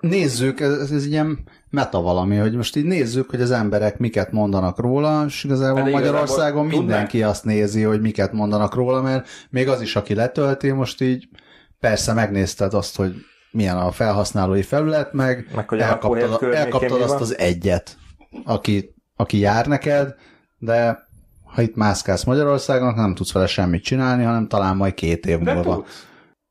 nézzük, 0.01 0.61
ez, 0.61 0.90
ez 0.90 1.07
ilyen 1.07 1.38
meta 1.70 2.01
valami, 2.01 2.37
hogy 2.37 2.55
most 2.55 2.77
így 2.77 2.85
nézzük, 2.85 3.31
hogy 3.31 3.40
az 3.40 3.51
emberek 3.51 3.98
miket 3.98 4.33
mondanak 4.33 4.79
róla, 4.79 5.24
és 5.27 5.44
igazából 5.44 5.79
Pedig 5.79 5.92
Magyarországon 5.92 6.48
igazából 6.48 6.79
mindenki 6.79 7.11
tudnák. 7.16 7.31
azt 7.31 7.44
nézi, 7.44 7.83
hogy 7.83 8.01
miket 8.01 8.33
mondanak 8.33 8.74
róla, 8.74 9.03
mert 9.03 9.29
még 9.51 9.68
az 9.68 9.81
is, 9.81 9.96
aki 9.96 10.14
letölti, 10.14 10.70
most 10.70 11.01
így 11.01 11.29
persze 11.81 12.12
megnézted 12.12 12.74
azt, 12.74 12.96
hogy 12.96 13.14
milyen 13.51 13.77
a 13.77 13.90
felhasználói 13.90 14.62
felület, 14.62 15.12
meg, 15.12 15.48
meg 15.55 15.68
hogy 15.68 15.79
elkaptad, 15.79 16.53
elkaptad 16.53 17.01
azt 17.01 17.20
az 17.20 17.38
egyet, 17.38 17.96
aki, 18.44 18.94
aki 19.16 19.38
jár 19.38 19.66
neked, 19.66 20.14
de 20.59 21.07
ha 21.54 21.62
itt 21.62 21.76
mászkálsz 21.76 22.24
Magyarországon, 22.24 22.94
nem 22.94 23.14
tudsz 23.14 23.32
vele 23.32 23.46
semmit 23.46 23.82
csinálni, 23.82 24.24
hanem 24.24 24.48
talán 24.48 24.76
majd 24.76 24.94
két 24.94 25.26
év 25.26 25.38
de 25.38 25.54
múlva. 25.54 25.74
Tudsz. 25.74 26.06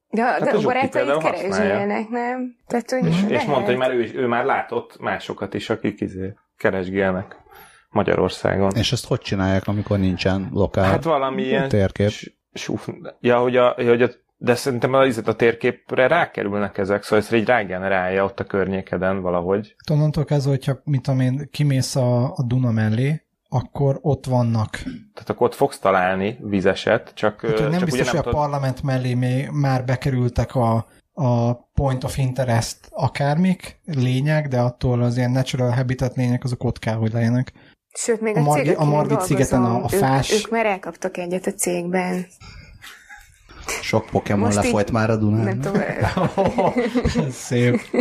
De, 0.10 0.23
hát 0.23 0.39
de 0.39 0.49
a 0.49 0.62
barátait 0.62 1.17
keresgélnek, 1.17 2.10
nem? 2.10 2.55
Tehát, 2.67 2.91
hogy 2.91 3.05
és, 3.05 3.23
és 3.27 3.43
mondta, 3.43 3.65
hogy 3.65 3.77
már 3.77 3.91
ő, 3.91 4.12
ő 4.15 4.27
már 4.27 4.45
látott 4.45 4.99
másokat 4.99 5.53
is, 5.53 5.69
akik 5.69 6.01
izé 6.01 6.33
keresgélnek 6.57 7.36
Magyarországon. 7.89 8.71
És 8.75 8.91
ezt 8.91 9.07
hogy 9.07 9.19
csinálják, 9.19 9.67
amikor 9.67 9.99
nincsen 9.99 10.49
lokál 10.51 10.89
Hát 10.89 11.03
valami 11.03 11.43
ilyen 11.43 11.69
térkép? 11.69 12.10
Suf, 12.53 12.88
ja, 13.19 13.39
hogy 13.39 13.55
a, 13.55 13.69
hogy 13.69 14.01
a 14.01 14.10
de 14.39 14.55
szerintem 14.55 14.93
az 14.93 15.21
a 15.25 15.36
térképre 15.36 16.07
rákerülnek 16.07 16.77
ezek, 16.77 17.03
szóval 17.03 17.19
ezt 17.19 17.33
így 17.33 17.45
rágenerálja 17.45 18.23
ott 18.23 18.39
a 18.39 18.43
környékeden 18.43 19.21
valahogy. 19.21 19.75
Onnantól 19.91 20.25
kezdve, 20.25 20.51
hogyha, 20.51 20.79
mint 20.83 21.07
amén 21.07 21.49
kimész 21.51 21.95
a, 21.95 22.23
a 22.23 22.43
Duna 22.47 22.71
mellé, 22.71 23.26
akkor 23.49 23.99
ott 24.01 24.25
vannak. 24.25 24.69
Tehát 25.13 25.29
akkor 25.29 25.47
ott 25.47 25.55
fogsz 25.55 25.79
találni 25.79 26.38
vízeset, 26.41 27.12
csak... 27.15 27.41
Hát, 27.41 27.60
nem 27.60 27.71
csak 27.71 27.83
biztos, 27.83 28.10
hogy 28.10 28.19
a 28.19 28.29
parlament 28.29 28.83
mellé 28.83 29.13
még 29.13 29.49
már 29.49 29.86
bekerültek 29.86 30.55
a, 30.55 30.86
a 31.13 31.53
point 31.53 32.03
of 32.03 32.17
interest 32.17 32.77
akármik, 32.89 33.79
lények, 33.86 34.47
de 34.47 34.60
attól 34.60 35.01
az 35.01 35.17
ilyen 35.17 35.31
natural 35.31 35.71
habitat 35.71 36.15
lények, 36.15 36.43
azok 36.43 36.63
ott 36.63 36.79
kell, 36.79 36.95
hogy 36.95 37.13
legyenek. 37.13 37.53
Sőt, 37.93 38.21
még 38.21 38.36
a, 38.36 38.39
a, 38.39 38.43
Margi, 38.43 38.73
a 38.73 38.83
Margit 38.83 39.21
szigeten 39.21 39.63
a, 39.63 39.83
a 39.83 39.88
fás... 39.88 40.31
Ők, 40.31 40.39
ők 40.39 40.51
már 40.51 40.65
elkaptak 40.65 41.17
egyet 41.17 41.45
a 41.45 41.51
cégben. 41.51 42.25
Sok 43.81 44.05
Pokémon 44.05 44.43
Most 44.43 44.55
lefolyt 44.55 44.88
így, 44.88 44.93
már 44.93 45.10
a 45.10 45.15
Dunán. 45.15 45.43
Nem 45.43 45.62
tudom. 45.62 46.71
Szép. 47.31 47.81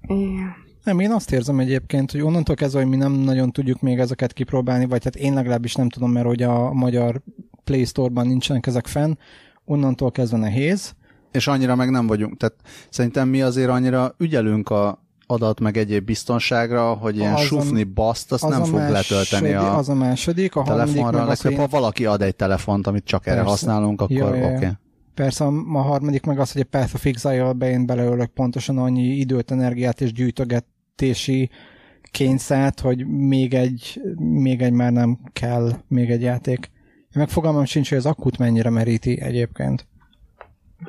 Igen. 0.00 0.67
Nem, 0.88 0.98
én 0.98 1.10
azt 1.10 1.32
érzem 1.32 1.58
egyébként, 1.58 2.10
hogy 2.10 2.20
onnantól 2.20 2.54
kezdve, 2.54 2.80
hogy 2.80 2.88
mi 2.88 2.96
nem 2.96 3.12
nagyon 3.12 3.50
tudjuk 3.50 3.80
még 3.80 3.98
ezeket 3.98 4.32
kipróbálni, 4.32 4.86
vagy 4.86 5.04
hát 5.04 5.16
én 5.16 5.34
legalábbis 5.34 5.74
nem 5.74 5.88
tudom, 5.88 6.10
mert 6.10 6.26
hogy 6.26 6.42
a 6.42 6.72
magyar 6.72 7.22
Play 7.64 7.84
Store-ban 7.84 8.26
nincsenek 8.26 8.66
ezek 8.66 8.86
fenn, 8.86 9.12
onnantól 9.64 10.10
kezdve 10.10 10.38
nehéz. 10.38 10.94
És 11.32 11.46
annyira 11.46 11.74
meg 11.74 11.90
nem 11.90 12.06
vagyunk. 12.06 12.36
Tehát 12.36 12.54
szerintem 12.90 13.28
mi 13.28 13.42
azért 13.42 13.68
annyira 13.68 14.14
ügyelünk 14.18 14.70
a 14.70 15.06
adat 15.26 15.60
meg 15.60 15.76
egyéb 15.76 16.04
biztonságra, 16.04 16.92
hogy 16.92 17.16
ilyen 17.16 17.34
az 17.34 17.40
sufni 17.40 17.84
baszt, 17.84 18.32
azt 18.32 18.48
nem 18.48 18.64
fog 18.64 18.74
második, 18.74 18.92
letölteni 18.92 19.52
a, 19.52 19.76
az 19.76 19.88
a 19.88 19.94
második, 19.94 20.56
a 20.56 20.62
telefonra. 20.62 21.24
Legfeljebb, 21.24 21.60
ha 21.60 21.66
valaki 21.66 22.06
ad 22.06 22.22
egy 22.22 22.36
telefont, 22.36 22.86
amit 22.86 23.04
csak 23.04 23.22
Persze. 23.22 23.38
erre 23.38 23.48
használunk, 23.48 24.00
akkor 24.00 24.22
oké. 24.22 24.44
Okay. 24.44 24.70
Persze 25.14 25.44
a 25.72 25.78
harmadik 25.78 26.24
meg 26.24 26.38
az, 26.38 26.52
hogy 26.52 26.60
a 26.60 26.78
Path 26.78 26.94
of 26.94 27.04
Exile-be 27.04 27.70
én 27.70 27.86
beleölök 27.86 28.30
pontosan 28.30 28.78
annyi 28.78 29.06
időt, 29.06 29.50
energiát 29.50 30.00
és 30.00 30.12
gyűjtögetési 30.98 31.50
kényszert, 32.10 32.80
hogy 32.80 33.06
még 33.06 33.54
egy, 33.54 34.00
még 34.18 34.62
egy 34.62 34.72
már 34.72 34.92
nem 34.92 35.18
kell, 35.32 35.70
még 35.88 36.10
egy 36.10 36.22
játék. 36.22 36.70
Én 36.96 37.22
meg 37.22 37.28
fogalmam 37.28 37.64
sincs, 37.64 37.88
hogy 37.88 37.98
az 37.98 38.06
akut 38.06 38.38
mennyire 38.38 38.70
meríti 38.70 39.20
egyébként. 39.20 39.86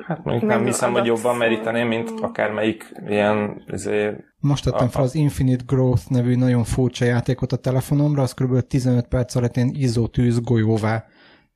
Hát 0.06 0.24
mondjuk 0.24 0.50
nem, 0.50 0.58
nem 0.58 0.66
hiszem, 0.66 0.92
hogy 0.92 1.06
jobban 1.06 1.36
meríteném, 1.36 1.88
mint 1.88 2.10
akármelyik 2.20 2.92
ilyen... 3.06 3.62
Azért, 3.68 4.16
Most 4.40 4.64
tettem 4.64 4.86
a, 4.86 4.90
fel 4.90 5.02
az 5.02 5.14
Infinite 5.14 5.64
Growth 5.66 6.10
nevű 6.10 6.34
nagyon 6.34 6.64
furcsa 6.64 7.04
játékot 7.04 7.52
a 7.52 7.56
telefonomra, 7.56 8.22
az 8.22 8.34
kb. 8.34 8.60
15 8.60 9.06
perc 9.06 9.34
alatt 9.34 9.56
ilyen 9.56 9.70
izotűz 9.74 10.40
golyóvá 10.40 11.04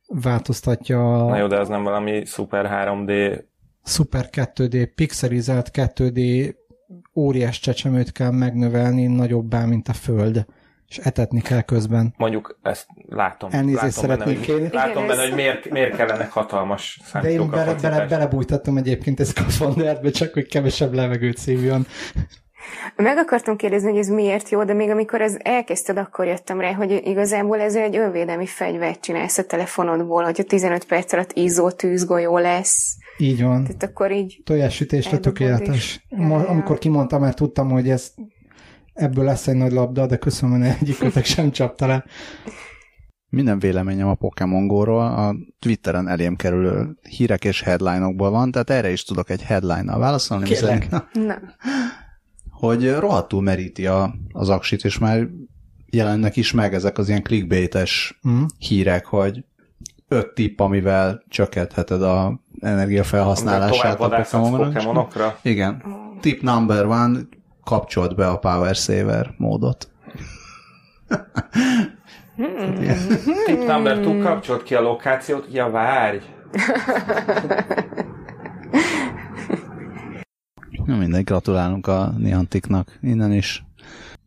változtatja... 0.06 0.98
Na 1.16 1.36
jó, 1.36 1.46
de 1.46 1.58
az 1.58 1.68
nem 1.68 1.82
valami 1.82 2.24
szuper 2.24 2.68
3D... 2.70 3.42
Szuper 3.82 4.28
2D, 4.32 4.90
pixelizált 4.94 5.70
2D 5.72 6.52
óriás 7.14 7.60
csecsemőt 7.60 8.12
kell 8.12 8.30
megnövelni 8.30 9.06
nagyobbá, 9.06 9.64
mint 9.64 9.88
a 9.88 9.92
Föld 9.92 10.46
és 10.88 10.98
etetni 10.98 11.40
kell 11.40 11.60
közben. 11.60 12.14
Mondjuk 12.16 12.58
ezt 12.62 12.86
látom. 13.08 13.50
Elnézést 13.52 14.00
látom 14.00 14.18
benne, 14.18 14.24
hogy, 14.24 14.68
látom 14.72 15.06
benne, 15.06 15.22
hogy 15.22 15.34
miért, 15.34 15.70
miért 15.70 15.96
kellenek 15.96 16.30
hatalmas 16.30 17.00
De 17.12 17.30
én 17.30 17.50
bele, 17.50 17.74
bele, 17.74 18.06
belebújtattam 18.06 18.76
egyébként 18.76 19.20
ezt 19.20 19.38
a 19.38 19.42
fonderbe, 19.42 20.10
csak 20.10 20.32
hogy 20.32 20.46
kevesebb 20.46 20.92
levegőt 20.92 21.36
szívjon. 21.36 21.86
Meg 22.96 23.16
akartam 23.16 23.56
kérdezni, 23.56 23.90
hogy 23.90 23.98
ez 23.98 24.08
miért 24.08 24.48
jó, 24.48 24.64
de 24.64 24.72
még 24.72 24.90
amikor 24.90 25.20
ez 25.20 25.36
elkezdted, 25.42 25.98
akkor 25.98 26.26
jöttem 26.26 26.60
rá, 26.60 26.72
hogy 26.72 27.00
igazából 27.04 27.60
ez 27.60 27.76
egy 27.76 27.96
önvédelmi 27.96 28.46
fegyvert 28.46 29.00
csinálsz 29.00 29.38
a 29.38 29.44
telefonodból, 29.44 30.24
hogyha 30.24 30.42
15 30.42 30.84
perc 30.84 31.12
alatt 31.12 31.32
izzó 31.32 31.70
tűzgolyó 31.70 32.38
lesz. 32.38 32.96
Így 33.18 33.42
van. 33.42 33.64
Tehát 33.64 33.82
akkor 33.82 34.12
így... 34.12 34.40
Tojássütésre 34.44 35.18
tökéletes. 35.18 36.06
Ja, 36.08 36.46
amikor 36.46 36.78
kimondtam, 36.78 37.20
mert 37.20 37.36
tudtam, 37.36 37.70
hogy 37.70 37.88
ez 37.88 38.12
ebből 38.92 39.24
lesz 39.24 39.46
egy 39.46 39.56
nagy 39.56 39.72
labda, 39.72 40.06
de 40.06 40.16
köszönöm, 40.16 40.60
hogy 40.60 40.76
egyikőtek 40.80 41.24
sem 41.24 41.50
csapta 41.50 41.86
le. 41.86 42.04
Minden 43.28 43.58
véleményem 43.58 44.08
a 44.08 44.14
Pokémon 44.14 44.66
Go-ról 44.66 45.06
a 45.06 45.36
Twitteren 45.58 46.08
elém 46.08 46.36
kerülő 46.36 46.96
hírek 47.08 47.44
és 47.44 47.62
headline-okból 47.62 48.30
van, 48.30 48.50
tehát 48.50 48.70
erre 48.70 48.90
is 48.90 49.04
tudok 49.04 49.30
egy 49.30 49.42
headline-nal 49.42 49.98
válaszolni. 49.98 50.44
Kérlek. 50.44 50.88
Hogy 52.50 52.92
rohadtul 52.92 53.42
meríti 53.42 53.86
a, 53.86 54.14
az 54.32 54.48
aksit, 54.48 54.84
és 54.84 54.98
már 54.98 55.28
jelennek 55.90 56.36
is 56.36 56.52
meg 56.52 56.74
ezek 56.74 56.98
az 56.98 57.08
ilyen 57.08 57.22
clickbaites 57.22 58.20
mm. 58.28 58.42
hírek, 58.58 59.06
hogy 59.06 59.44
öt 60.08 60.34
tipp, 60.34 60.60
amivel 60.60 61.22
csökkentheted 61.28 62.02
a 62.02 62.40
energiafelhasználását 62.60 64.00
a 64.00 64.08
Pokémonokra. 64.08 65.38
Igen. 65.42 65.82
Tip 66.20 66.42
number 66.42 66.86
one, 66.86 67.18
kapcsolt 67.64 68.14
be 68.14 68.28
a 68.28 68.38
Power 68.38 68.74
Saver 68.74 69.34
módot. 69.36 69.88
Tip 73.46 73.66
number 73.66 74.00
two, 74.00 74.18
kapcsolt 74.18 74.62
ki 74.62 74.74
a 74.74 74.80
lokációt. 74.80 75.46
Ja, 75.52 75.70
várj! 75.70 76.18
Na 80.84 80.96
mindegy, 80.96 81.24
gratulálunk 81.24 81.86
a 81.86 82.12
Nianticnak 82.18 82.98
innen 83.02 83.32
is. 83.32 83.64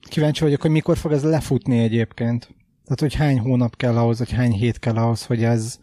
Kíváncsi 0.10 0.44
vagyok, 0.44 0.62
hogy 0.62 0.72
mikor 0.72 0.98
fog 0.98 1.12
ez 1.12 1.24
lefutni 1.24 1.80
egyébként. 1.80 2.56
Tehát, 2.88 3.00
hogy 3.00 3.16
hány 3.16 3.40
hónap 3.40 3.76
kell 3.76 3.98
ahhoz, 3.98 4.20
vagy 4.20 4.32
hány 4.32 4.52
hét 4.52 4.80
kell 4.80 4.96
ahhoz, 4.96 5.26
hogy 5.26 5.44
ez 5.44 5.80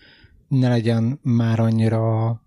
ne 0.49 0.69
legyen 0.69 1.21
már 1.23 1.61
annyira 1.61 2.43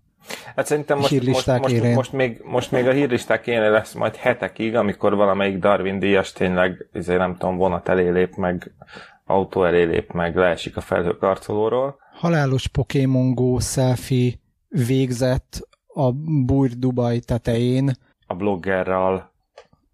Hát 0.56 0.66
szerintem 0.66 0.98
most, 0.98 1.26
most, 1.26 1.46
most, 1.46 1.94
most, 1.94 2.12
még, 2.12 2.40
most 2.44 2.70
még 2.70 2.86
a 2.86 2.92
hírlisták 2.92 3.46
élén 3.46 3.70
lesz 3.70 3.94
majd 3.94 4.16
hetekig, 4.16 4.74
amikor 4.74 5.14
valamelyik 5.16 5.58
Darwin 5.58 5.98
díjas 5.98 6.32
tényleg, 6.32 6.88
azért 6.94 7.18
nem 7.18 7.36
tudom, 7.36 7.56
vonat 7.56 7.88
elé 7.88 8.08
lép 8.08 8.34
meg, 8.34 8.74
autó 9.24 9.64
elé 9.64 9.82
lép 9.82 10.12
meg, 10.12 10.36
leesik 10.36 10.76
a 10.76 10.80
felhőkarcolóról. 10.80 11.98
Halálos 12.12 12.66
Pokémon 12.66 13.34
Go 13.34 13.58
selfie 13.60 14.32
végzett 14.68 15.68
a 15.86 16.12
Búr 16.44 16.68
Dubai 16.68 17.20
tetején. 17.20 17.92
A 18.26 18.34
bloggerral. 18.34 19.32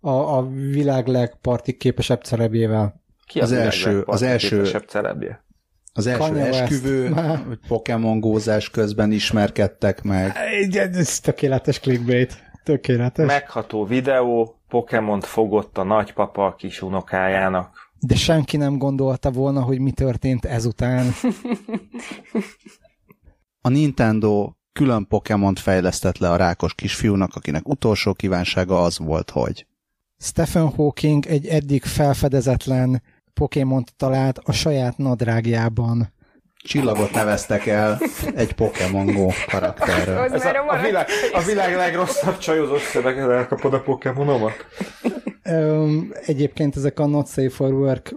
A, 0.00 0.10
a 0.10 0.48
világ 0.50 1.06
legpartik 1.06 1.76
képesebb 1.76 2.22
celebjével. 2.22 3.02
Ki 3.26 3.40
az, 3.40 3.50
az 3.50 3.56
első, 3.56 4.00
az 4.00 4.22
első 4.22 4.64
celebje? 4.86 5.44
Az 5.92 6.06
első 6.06 6.18
Kanye 6.20 6.46
esküvő, 6.46 7.08
hogy 7.48 7.58
Pokémon 7.68 8.20
gózás 8.20 8.70
közben 8.70 9.12
ismerkedtek 9.12 10.02
meg. 10.02 10.36
Igen, 10.60 10.94
ez 10.94 11.20
tökéletes 11.20 11.80
clickbait. 11.80 12.42
Tökéletes. 12.64 13.26
Megható 13.26 13.84
videó, 13.84 14.60
pokémon 14.68 15.20
fogott 15.20 15.78
a 15.78 15.82
nagypapa 15.82 16.46
a 16.46 16.54
kis 16.54 16.82
unokájának. 16.82 17.92
De 18.00 18.14
senki 18.14 18.56
nem 18.56 18.78
gondolta 18.78 19.30
volna, 19.30 19.62
hogy 19.62 19.78
mi 19.78 19.90
történt 19.90 20.44
ezután. 20.44 21.06
A 23.60 23.68
Nintendo 23.68 24.52
külön 24.72 25.06
Pokémont 25.06 25.58
fejlesztett 25.58 26.18
le 26.18 26.30
a 26.30 26.36
rákos 26.36 26.74
kisfiúnak, 26.74 27.34
akinek 27.34 27.68
utolsó 27.68 28.12
kívánsága 28.12 28.82
az 28.82 28.98
volt, 28.98 29.30
hogy 29.30 29.66
Stephen 30.18 30.68
Hawking 30.68 31.26
egy 31.26 31.46
eddig 31.46 31.82
felfedezetlen 31.82 33.02
Pokémont 33.34 33.94
talált 33.96 34.38
a 34.38 34.52
saját 34.52 34.98
nadrágjában. 34.98 36.12
Csillagot 36.56 37.12
neveztek 37.12 37.66
el 37.66 38.00
egy 38.34 38.52
Pokémon 38.52 39.06
Go 39.06 39.28
karakterről. 39.50 40.18
Ez 40.18 40.44
a, 40.44 40.64
a, 40.68 40.82
világ, 40.82 41.06
a 41.32 41.42
világ 41.42 41.76
legrosszabb 41.76 42.38
csajozós 42.38 42.82
szöveggel 42.82 43.32
elkapod 43.32 43.74
a 43.74 43.80
Pokémonomat? 43.80 44.52
Egyébként 46.26 46.76
ezek 46.76 46.98
a 46.98 47.06
Not 47.06 47.28
Safe 47.28 47.50
for 47.50 47.72
Work 47.72 48.14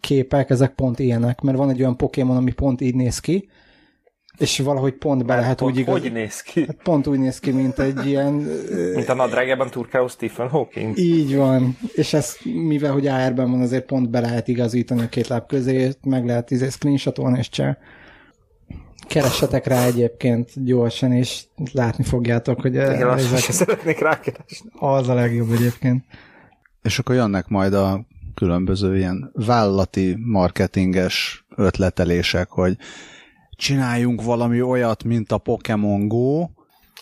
képek, 0.00 0.50
ezek 0.50 0.74
pont 0.74 0.98
ilyenek, 0.98 1.40
mert 1.40 1.56
van 1.56 1.70
egy 1.70 1.80
olyan 1.80 1.96
Pokémon, 1.96 2.36
ami 2.36 2.52
pont 2.52 2.80
így 2.80 2.94
néz 2.94 3.18
ki, 3.18 3.48
és 4.38 4.58
valahogy 4.58 4.92
pont 4.92 5.26
be 5.26 5.36
lehet 5.36 5.58
pont 5.58 5.72
úgy 5.72 5.78
igaz... 5.78 6.00
Hogy 6.00 6.12
néz 6.12 6.40
ki? 6.40 6.66
Hát 6.66 6.76
pont 6.82 7.06
úgy 7.06 7.18
néz 7.18 7.38
ki, 7.38 7.50
mint 7.50 7.78
egy 7.78 8.06
ilyen... 8.06 8.32
mint 8.94 9.08
a 9.08 9.14
nadrágában 9.14 9.70
turkáló 9.70 10.08
Stephen 10.08 10.48
Hawking. 10.48 10.98
Így 10.98 11.36
van. 11.36 11.78
És 11.94 12.12
ez, 12.12 12.36
mivel 12.42 12.92
hogy 12.92 13.06
AR-ben 13.06 13.50
van, 13.50 13.60
azért 13.60 13.86
pont 13.86 14.10
be 14.10 14.20
lehet 14.20 14.48
igazítani 14.48 15.02
a 15.02 15.08
két 15.08 15.26
láb 15.28 15.46
közé, 15.46 15.90
meg 16.02 16.26
lehet 16.26 16.50
izé 16.50 16.68
screenshotolni, 16.68 17.38
és 17.38 17.48
cseh. 17.48 17.76
Keressetek 19.08 19.66
rá 19.66 19.84
egyébként 19.84 20.64
gyorsan, 20.64 21.12
és 21.12 21.42
látni 21.72 22.04
fogjátok, 22.04 22.60
hogy... 22.60 22.74
Igen, 22.74 23.10
ezek... 23.10 23.38
szeretnék 23.38 23.98
rákeresni. 23.98 24.70
Az 24.78 25.08
a 25.08 25.14
legjobb 25.14 25.52
egyébként. 25.52 26.04
És 26.82 26.98
akkor 26.98 27.14
jönnek 27.14 27.48
majd 27.48 27.74
a 27.74 28.06
különböző 28.34 28.96
ilyen 28.96 29.30
vállalati 29.34 30.16
marketinges 30.24 31.44
ötletelések, 31.56 32.48
hogy 32.48 32.76
csináljunk 33.56 34.22
valami 34.22 34.62
olyat, 34.62 35.04
mint 35.04 35.32
a 35.32 35.38
Pokémon 35.38 36.08
Go, 36.08 36.46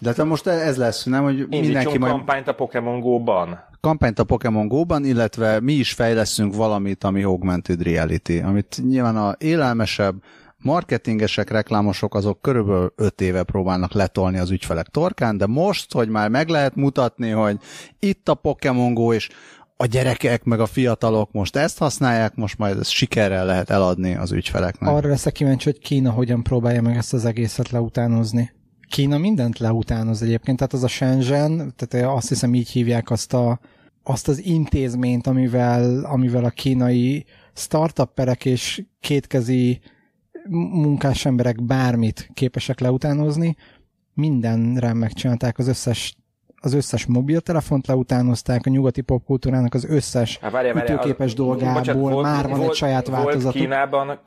de 0.00 0.12
te 0.12 0.24
most 0.24 0.46
ez 0.46 0.76
lesz, 0.76 1.04
nem, 1.04 1.22
hogy 1.22 1.38
Indítsunk 1.38 1.64
mindenki 1.64 1.98
majd... 1.98 2.12
kampányt 2.12 2.48
a 2.48 2.54
Pokémon 2.54 3.00
Go-ban. 3.00 3.58
Kampányt 3.80 4.18
a 4.18 4.24
Pokémon 4.24 4.68
Go-ban, 4.68 5.04
illetve 5.04 5.60
mi 5.60 5.72
is 5.72 5.92
fejleszünk 5.92 6.54
valamit, 6.54 7.04
ami 7.04 7.22
augmented 7.22 7.82
reality, 7.82 8.38
amit 8.38 8.80
nyilván 8.88 9.16
a 9.16 9.34
élelmesebb, 9.38 10.14
marketingesek, 10.62 11.50
reklámosok 11.50 12.14
azok 12.14 12.40
körülbelül 12.40 12.92
5 12.96 13.20
éve 13.20 13.42
próbálnak 13.42 13.92
letolni 13.92 14.38
az 14.38 14.50
ügyfelek 14.50 14.86
torkán, 14.86 15.36
de 15.36 15.46
most, 15.46 15.92
hogy 15.92 16.08
már 16.08 16.28
meg 16.28 16.48
lehet 16.48 16.74
mutatni, 16.74 17.30
hogy 17.30 17.56
itt 17.98 18.28
a 18.28 18.34
Pokémon 18.34 18.94
Go, 18.94 19.12
és 19.12 19.28
a 19.82 19.86
gyerekek, 19.86 20.44
meg 20.44 20.60
a 20.60 20.66
fiatalok 20.66 21.32
most 21.32 21.56
ezt 21.56 21.78
használják, 21.78 22.34
most 22.34 22.58
majd 22.58 22.78
ezt 22.78 22.90
sikerrel 22.90 23.46
lehet 23.46 23.70
eladni 23.70 24.14
az 24.14 24.32
ügyfeleknek. 24.32 24.90
Arra 24.90 25.08
leszek 25.08 25.32
kíváncsi, 25.32 25.70
hogy 25.70 25.78
Kína 25.78 26.10
hogyan 26.10 26.42
próbálja 26.42 26.82
meg 26.82 26.96
ezt 26.96 27.12
az 27.12 27.24
egészet 27.24 27.70
leutánozni. 27.70 28.52
Kína 28.88 29.18
mindent 29.18 29.58
leutánoz 29.58 30.22
egyébként, 30.22 30.56
tehát 30.56 30.72
az 30.72 30.82
a 30.82 30.88
Shenzhen, 30.88 31.74
tehát 31.76 32.06
azt 32.16 32.28
hiszem 32.28 32.54
így 32.54 32.68
hívják 32.70 33.10
azt, 33.10 33.32
a, 33.32 33.60
azt 34.02 34.28
az 34.28 34.44
intézményt, 34.44 35.26
amivel, 35.26 36.04
amivel 36.04 36.44
a 36.44 36.50
kínai 36.50 37.24
startupperek 37.54 38.44
és 38.44 38.84
kétkezi 39.00 39.80
munkás 40.72 41.24
emberek 41.24 41.64
bármit 41.64 42.30
képesek 42.34 42.80
leutánozni, 42.80 43.56
mindenre 44.14 44.92
megcsinálták 44.92 45.58
az 45.58 45.68
összes 45.68 46.16
az 46.62 46.74
összes 46.74 47.06
mobiltelefont 47.06 47.86
leutánozták, 47.86 48.66
a 48.66 48.70
nyugati 48.70 49.00
popkultúrának 49.00 49.74
az 49.74 49.84
összes 49.84 50.38
Há, 50.38 50.50
várja, 50.50 50.74
várja, 50.74 50.94
ütőképes 50.94 51.34
dolgából 51.34 51.80
bocsánat, 51.80 52.02
volt, 52.02 52.22
már 52.22 52.48
van 52.48 52.58
volt, 52.58 52.70
egy 52.70 52.76
saját 52.76 53.08
változatuk. 53.08 53.42
Volt 53.42 53.54
Kínában 53.54 54.18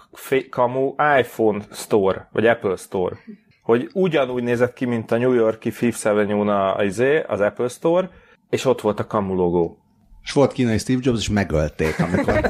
kamu 0.50 0.94
iPhone 1.20 1.64
Store, 1.72 2.28
vagy 2.32 2.48
Apple 2.48 2.76
Store, 2.76 3.16
hogy 3.64 3.90
ugyanúgy 3.94 4.44
nézett 4.44 4.74
ki, 4.74 4.86
mint 4.86 5.12
a 5.12 5.18
New 5.18 5.34
Yorki 5.34 5.72
Fifth 5.72 6.08
Avenue-n 6.08 6.50
az, 6.50 7.04
az 7.28 7.40
Apple 7.40 7.68
Store, 7.68 8.10
és 8.50 8.66
ott 8.66 8.82
volt 8.82 9.00
a 9.00 9.08
kamu 9.08 9.36
logó. 9.36 9.78
És 10.24 10.32
volt 10.32 10.52
kínai 10.52 10.78
Steve 10.78 11.00
Jobs, 11.04 11.20
és 11.20 11.30
megölték, 11.30 12.00
amikor... 12.00 12.42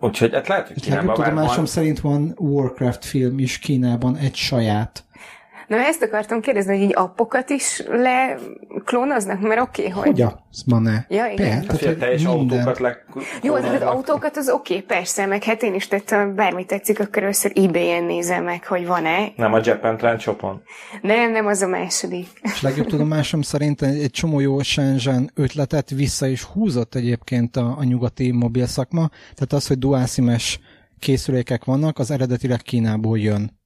Úgyhogy 0.00 0.32
hát 0.32 0.48
lehet, 0.48 0.68
hogy 0.68 0.80
Kínában 0.80 1.14
tudomásom 1.14 1.56
van. 1.56 1.66
szerint 1.66 2.00
van 2.00 2.34
Warcraft 2.38 3.04
film 3.04 3.38
is 3.38 3.58
Kínában 3.58 4.16
egy 4.16 4.34
saját 4.34 5.04
Na 5.68 5.76
ezt 5.76 6.02
akartam 6.02 6.40
kérdezni, 6.40 6.76
hogy 6.76 6.82
így 6.82 6.94
appokat 6.94 7.50
is 7.50 7.82
leklónoznak, 7.88 9.40
mert 9.40 9.60
oké, 9.60 9.80
okay, 9.80 9.92
hogy... 9.92 10.06
Hogyan? 10.06 10.42
ma 10.66 10.78
ne. 10.78 11.04
Ja, 11.08 11.26
igen. 11.26 11.66
Persze, 11.66 11.88
a 11.88 11.96
teljes 11.96 12.22
minden. 12.22 12.58
autókat 12.58 12.78
le... 12.78 13.04
Jó, 13.42 13.54
az, 13.54 13.64
az 13.64 13.80
autókat 13.80 14.36
az 14.36 14.48
oké, 14.48 14.74
okay, 14.74 14.86
persze, 14.86 15.26
meg 15.26 15.42
hát 15.42 15.62
én 15.62 15.74
is 15.74 15.88
tettem, 15.88 16.34
bármi 16.34 16.64
tetszik, 16.64 17.00
akkor 17.00 17.22
először 17.22 17.52
ebay-en 17.54 18.04
nézem 18.04 18.44
meg, 18.44 18.66
hogy 18.66 18.86
van-e. 18.86 19.32
Nem 19.36 19.52
a 19.52 19.60
Japan 19.64 19.96
Trend 19.96 20.20
Shopon? 20.20 20.62
Nem, 21.02 21.32
nem, 21.32 21.46
az 21.46 21.62
a 21.62 21.66
második. 21.66 22.28
És 22.42 22.62
legjobb 22.62 22.86
tudomásom 22.86 23.42
szerint 23.42 23.82
egy 23.82 24.10
csomó 24.10 24.40
jó 24.40 24.62
Shenzhen 24.62 25.30
ötletet 25.34 25.90
vissza 25.90 26.26
is 26.26 26.42
húzott 26.42 26.94
egyébként 26.94 27.56
a, 27.56 27.74
a 27.78 27.84
nyugati 27.84 28.30
mobil 28.30 28.66
szakma, 28.66 29.08
tehát 29.08 29.52
az, 29.52 29.66
hogy 29.66 29.78
duálszimes 29.78 30.60
készülékek 30.98 31.64
vannak, 31.64 31.98
az 31.98 32.10
eredetileg 32.10 32.60
Kínából 32.62 33.18
jön 33.18 33.62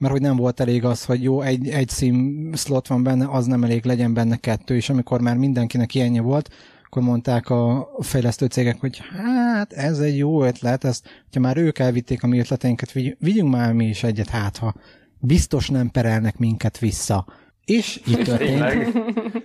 mert 0.00 0.12
hogy 0.12 0.22
nem 0.22 0.36
volt 0.36 0.60
elég 0.60 0.84
az, 0.84 1.04
hogy 1.04 1.22
jó, 1.22 1.40
egy, 1.40 1.68
egy 1.68 1.88
szím 1.88 2.50
slot 2.54 2.86
van 2.86 3.02
benne, 3.02 3.26
az 3.30 3.46
nem 3.46 3.64
elég, 3.64 3.84
legyen 3.84 4.14
benne 4.14 4.36
kettő, 4.36 4.76
és 4.76 4.90
amikor 4.90 5.20
már 5.20 5.36
mindenkinek 5.36 5.94
ilyenje 5.94 6.20
volt, 6.20 6.50
akkor 6.84 7.02
mondták 7.02 7.50
a 7.50 7.88
fejlesztő 7.98 8.46
cégek, 8.46 8.80
hogy 8.80 9.00
hát 9.16 9.72
ez 9.72 9.98
egy 9.98 10.18
jó 10.18 10.44
ötlet, 10.44 10.84
ezt, 10.84 11.08
hogyha 11.24 11.40
már 11.40 11.56
ők 11.56 11.78
elvitték 11.78 12.22
a 12.22 12.26
mi 12.26 12.38
ötleteinket, 12.38 12.92
vigy, 12.92 13.16
vigyünk 13.18 13.52
már 13.52 13.72
mi 13.72 13.86
is 13.86 14.02
egyet, 14.02 14.28
hát 14.28 14.56
ha 14.56 14.74
biztos 15.18 15.68
nem 15.68 15.90
perelnek 15.90 16.38
minket 16.38 16.78
vissza. 16.78 17.26
És 17.64 18.00
itt 18.06 18.22
történt. 18.22 18.92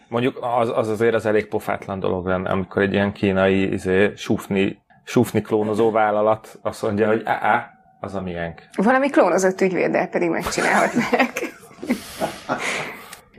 Mondjuk 0.08 0.38
az, 0.60 0.72
az 0.76 0.88
azért 0.88 1.14
az 1.14 1.26
elég 1.26 1.46
pofátlan 1.48 2.00
dolog 2.00 2.26
lenne, 2.26 2.50
amikor 2.50 2.82
egy 2.82 2.94
ilyen 2.94 3.12
kínai 3.12 3.74
izé, 3.74 4.12
sufni, 4.16 4.78
sufni 5.04 5.42
klónozó 5.42 5.92
vállalat 5.92 6.60
azt 6.62 6.82
mondja, 6.82 7.08
hogy 7.08 7.22
á, 7.26 7.75
az 8.00 8.16
a 8.16 8.22
miénk. 8.22 8.62
Valami 8.76 9.10
klónozott 9.10 9.62
ügyvéddel 9.62 10.08
pedig 10.08 10.30
megcsinálhatnák. 10.30 11.54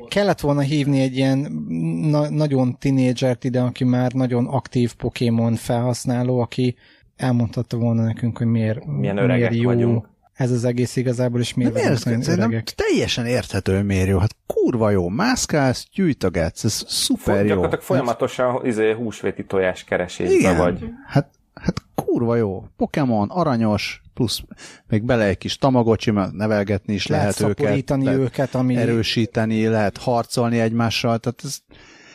Kellett 0.08 0.40
volna 0.40 0.60
hívni 0.60 1.00
egy 1.00 1.16
ilyen 1.16 1.38
na- 2.10 2.30
nagyon 2.30 2.78
tinédzsert 2.78 3.44
ide, 3.44 3.60
aki 3.60 3.84
már 3.84 4.12
nagyon 4.12 4.46
aktív 4.46 4.94
Pokémon 4.94 5.54
felhasználó, 5.54 6.40
aki 6.40 6.76
elmondhatta 7.16 7.76
volna 7.76 8.02
nekünk, 8.02 8.38
hogy 8.38 8.46
miért, 8.46 8.86
Milyen 8.86 9.16
öregek 9.16 9.50
miért 9.50 9.64
jó 9.64 9.70
vagyunk. 9.70 10.08
ez 10.32 10.50
az 10.50 10.64
egész 10.64 10.96
igazából, 10.96 11.40
és 11.40 11.54
miért 11.54 11.72
De 11.72 11.82
miért 11.82 12.02
vagyunk 12.02 12.22
ez, 12.22 12.28
nagyon 12.28 12.40
nem 12.42 12.50
öregek. 12.52 12.74
teljesen 12.74 13.26
érthető, 13.26 13.74
hogy 13.74 13.84
miért 13.86 14.08
jó. 14.08 14.18
Hát 14.18 14.36
kurva 14.46 14.90
jó, 14.90 15.08
mászkálsz, 15.08 15.86
gyűjtögetsz, 15.94 16.64
ez 16.64 16.84
szuper 16.86 17.40
jó. 17.40 17.46
Gyakorlatilag 17.46 17.84
folyamatosan 17.84 18.66
izé, 18.66 18.92
húsvéti 18.92 19.44
tojás 19.44 19.84
keresésbe 19.84 20.34
Igen, 20.34 20.56
vagy. 20.56 20.84
hát, 21.06 21.28
hát 21.62 21.82
kurva 21.94 22.36
jó. 22.36 22.64
Pokémon, 22.76 23.28
aranyos, 23.30 24.02
plusz 24.14 24.42
még 24.88 25.02
bele 25.02 25.24
egy 25.24 25.38
kis 25.38 25.56
tamagocsi, 25.56 26.10
mert 26.10 26.32
nevelgetni 26.32 26.94
is 26.94 27.06
Lehet 27.06 27.38
lehet, 27.38 27.50
őket. 27.50 27.66
lehet 27.66 28.18
őket, 28.18 28.54
ami 28.54 28.76
erősíteni, 28.76 29.66
lehet 29.66 29.96
harcolni 29.96 30.60
egymással, 30.60 31.18
tehát 31.18 31.40
ez, 31.44 31.58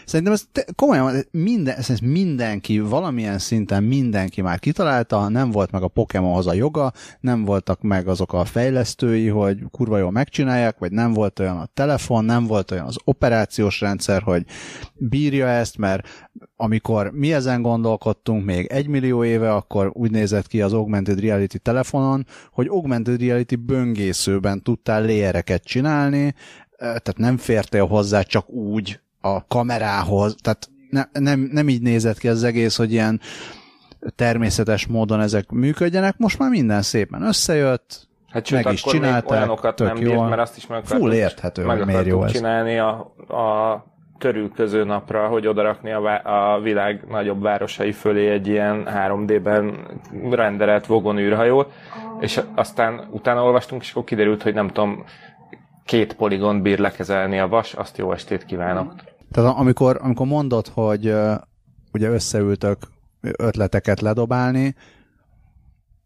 szerintem 0.05 0.33
ez 0.33 0.43
te, 0.51 0.65
komolyan, 0.75 1.25
minden, 1.31 1.75
ez 1.77 1.99
mindenki, 1.99 2.79
valamilyen 2.79 3.39
szinten 3.39 3.83
mindenki 3.83 4.41
már 4.41 4.59
kitalálta, 4.59 5.29
nem 5.29 5.51
volt 5.51 5.71
meg 5.71 5.83
a 5.83 5.87
Pokémonhoz 5.87 6.47
a 6.47 6.53
joga, 6.53 6.91
nem 7.19 7.45
voltak 7.45 7.81
meg 7.81 8.07
azok 8.07 8.33
a 8.33 8.45
fejlesztői, 8.45 9.27
hogy 9.27 9.63
kurva 9.71 9.97
jól 9.97 10.11
megcsinálják, 10.11 10.77
vagy 10.77 10.91
nem 10.91 11.13
volt 11.13 11.39
olyan 11.39 11.57
a 11.57 11.69
telefon, 11.73 12.25
nem 12.25 12.45
volt 12.45 12.71
olyan 12.71 12.85
az 12.85 12.97
operációs 13.03 13.81
rendszer, 13.81 14.21
hogy 14.21 14.45
bírja 14.93 15.47
ezt, 15.47 15.77
mert 15.77 16.29
amikor 16.55 17.11
mi 17.11 17.33
ezen 17.33 17.61
gondolkodtunk 17.61 18.45
még 18.45 18.65
egy 18.65 18.87
millió 18.87 19.23
éve, 19.23 19.53
akkor 19.53 19.89
úgy 19.93 20.11
nézett 20.11 20.47
ki 20.47 20.61
az 20.61 20.73
augmented 20.73 21.19
reality 21.19 21.55
telefonon, 21.55 22.25
hogy 22.51 22.67
augmented 22.67 23.21
reality 23.21 23.55
böngészőben 23.55 24.63
tudtál 24.63 25.03
léjereket 25.03 25.63
csinálni, 25.63 26.25
eh, 26.25 26.33
tehát 26.77 27.17
nem 27.17 27.37
fértél 27.37 27.85
hozzá 27.85 28.21
csak 28.21 28.49
úgy 28.49 28.99
a 29.21 29.47
kamerához, 29.47 30.35
tehát 30.41 30.69
ne, 30.89 31.03
nem, 31.11 31.49
nem 31.51 31.69
így 31.69 31.81
nézett 31.81 32.17
ki 32.17 32.27
az 32.27 32.43
egész, 32.43 32.77
hogy 32.77 32.91
ilyen 32.91 33.19
természetes 34.15 34.87
módon 34.87 35.19
ezek 35.19 35.49
működjenek, 35.49 36.17
most 36.17 36.39
már 36.39 36.49
minden 36.49 36.81
szépen 36.81 37.21
összejött, 37.21 38.09
Hát 38.31 38.45
sőt, 38.45 38.63
meg 38.63 38.73
is 38.73 38.81
csinálták, 38.83 39.31
olyanokat 39.31 39.75
tök 39.75 39.87
nem 39.87 39.95
bírt, 39.95 40.11
jól. 40.11 40.27
mert 40.27 40.41
azt 40.41 40.57
is 40.57 40.67
meg 40.67 40.85
Full 40.85 41.13
érthető, 41.13 41.65
meg 41.65 41.85
miért 41.85 42.05
jó 42.05 42.23
ez. 42.23 42.31
csinálni 42.31 42.77
a, 42.77 42.89
a 43.27 43.85
törülköző 44.17 44.83
napra, 44.83 45.27
hogy 45.27 45.47
odarakni 45.47 45.91
a, 45.91 45.99
vá- 46.01 46.25
a 46.25 46.59
világ 46.63 47.03
nagyobb 47.09 47.41
városai 47.41 47.91
fölé 47.91 48.29
egy 48.29 48.47
ilyen 48.47 48.87
3D-ben 48.95 49.87
renderelt 50.31 50.85
vogon 50.85 51.17
űrhajót, 51.17 51.71
és 52.19 52.41
aztán 52.55 53.07
utána 53.09 53.43
olvastunk, 53.43 53.81
és 53.81 53.91
akkor 53.91 54.03
kiderült, 54.03 54.43
hogy 54.43 54.53
nem 54.53 54.67
tudom, 54.67 55.03
két 55.85 56.13
poligon 56.13 56.61
bír 56.61 56.79
lekezelni 56.79 57.39
a 57.39 57.47
vas, 57.47 57.73
azt 57.73 57.97
jó 57.97 58.11
estét 58.11 58.45
kívánok. 58.45 58.93
Tehát 59.31 59.57
amikor, 59.57 59.99
amikor 60.01 60.27
mondod, 60.27 60.67
hogy 60.67 61.07
uh, 61.07 61.35
ugye 61.93 62.09
összeültök 62.09 62.77
ötleteket 63.21 64.01
ledobálni, 64.01 64.75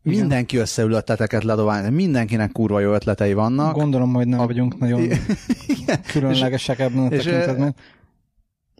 Igen. 0.03 0.19
mindenki 0.19 0.57
összeül 0.57 0.91
ötleteket 0.91 1.43
ledobálni, 1.43 1.89
mindenkinek 1.89 2.51
kurva 2.51 2.79
jó 2.79 2.93
ötletei 2.93 3.33
vannak. 3.33 3.75
gondolom, 3.75 4.13
hogy 4.13 4.27
nem 4.27 4.39
A- 4.39 4.45
vagyunk 4.45 4.77
nagyon 4.77 5.01
Igen. 5.01 6.01
különlegesek 6.11 6.79
ebben 6.79 7.05
a 7.05 7.09
tekintetben. 7.09 7.75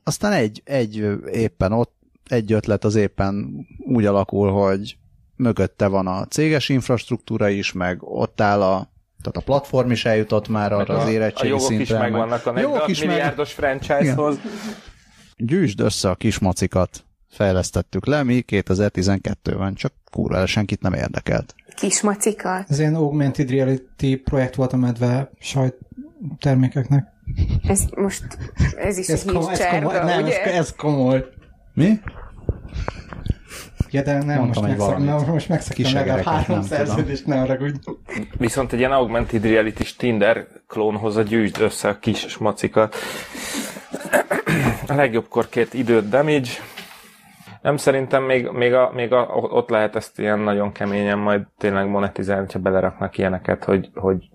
Aztán 0.04 0.32
egy, 0.32 0.62
egy 0.66 0.96
éppen 1.32 1.72
ott, 1.72 1.96
egy 2.30 2.52
ötlet 2.54 2.84
az 2.84 2.96
éppen 2.96 3.66
úgy 3.88 4.06
alakul, 4.06 4.52
hogy 4.52 4.98
mögötte 5.36 5.88
van 5.88 6.08
a 6.08 6.26
céges 6.26 6.70
infrastruktúra 6.70 7.50
is, 7.50 7.72
meg 7.72 8.04
ott 8.04 8.42
áll 8.42 8.62
a 8.62 8.94
tehát 9.26 9.38
a 9.50 9.52
platform 9.52 9.92
is 9.92 10.06
eljutott 10.06 10.48
már 10.48 10.72
Meg 10.72 10.80
arra 10.80 10.94
az 10.98 11.04
a, 11.04 11.08
a 11.08 11.12
érettségi 11.12 11.48
jogok 11.50 11.66
szintre. 11.68 11.84
is 11.84 11.90
meg- 11.92 12.02
megvannak 12.02 12.46
a 12.46 12.60
Jogok 12.60 12.72
40 12.78 12.90
is 12.90 13.00
meg- 13.00 13.08
milliárdos 13.10 13.54
franchise-hoz. 13.54 14.38
Gyűjtsd 15.38 15.80
össze 15.80 16.10
a 16.10 16.16
kis 16.16 16.40
macikat. 16.40 17.04
Fejlesztettük 17.32 18.06
le, 18.06 18.24
mi 18.24 18.44
2012-ben, 18.48 19.74
csak 19.74 19.94
kurva 20.12 20.46
senkit 20.46 20.82
nem 20.82 20.94
érdekelt. 20.94 21.56
Kis 21.76 22.02
macikat. 22.02 22.70
Ez 22.70 22.80
ilyen 22.80 22.96
augmented 22.96 23.50
reality 23.50 24.16
projekt 24.24 24.56
volt 24.56 24.74
a 24.74 24.78
medve 24.78 25.30
sajt 25.40 25.76
termékeknek. 26.40 27.06
Ez 27.68 27.82
most, 27.96 28.24
ez 28.78 28.98
is 28.98 29.08
Ez, 29.08 29.24
egy 29.26 29.34
komoly, 29.34 29.54
ez, 29.54 29.66
komoly, 29.70 29.94
nem, 29.94 30.08
ez, 30.08 30.24
ugye? 30.24 30.54
ez 30.54 30.72
komoly. 30.76 31.26
Mi? 31.74 32.00
Ja, 33.90 34.02
de 34.02 34.24
nem, 34.24 34.24
most, 34.24 34.62
Mondtam 34.62 34.64
megszak, 34.64 34.98
nem, 34.98 35.34
most 35.34 35.48
legalább 35.48 35.74
Kisegereket 35.74 36.26
három 36.26 36.44
nem 36.48 36.62
szerződést, 36.62 37.26
ne 37.26 37.38
haragudj. 37.38 37.78
Viszont 38.38 38.74
egy 38.74 38.80
ilyen 38.80 38.92
augmented 38.92 39.46
reality 39.46 39.96
Tinder 39.98 40.48
klónhoz 40.68 41.16
a 41.16 41.22
gyűjtsd 41.22 41.62
össze 41.62 41.90
a 41.90 42.00
kis 42.00 42.20
smacikat. 42.20 42.96
A 44.88 44.94
legjobbkor 44.94 45.50
kért 45.50 45.74
időt 45.74 46.10
damage. 46.10 46.50
Nem 47.62 47.78
szerintem 47.78 48.24
még, 48.24 48.50
még, 48.50 48.74
a, 48.74 48.92
még 48.94 49.14
a, 49.14 49.26
ott 49.34 49.70
lehet 49.70 49.96
ezt 49.96 50.20
ilyen 50.20 50.40
nagyon 50.40 50.72
keményen 50.72 51.18
majd 51.18 51.42
tényleg 51.58 51.88
monetizálni, 51.88 52.48
ha 52.54 52.60
beleraknak 52.60 53.18
ilyeneket, 53.18 53.64
hogy, 53.64 53.90
hogy 53.94 54.30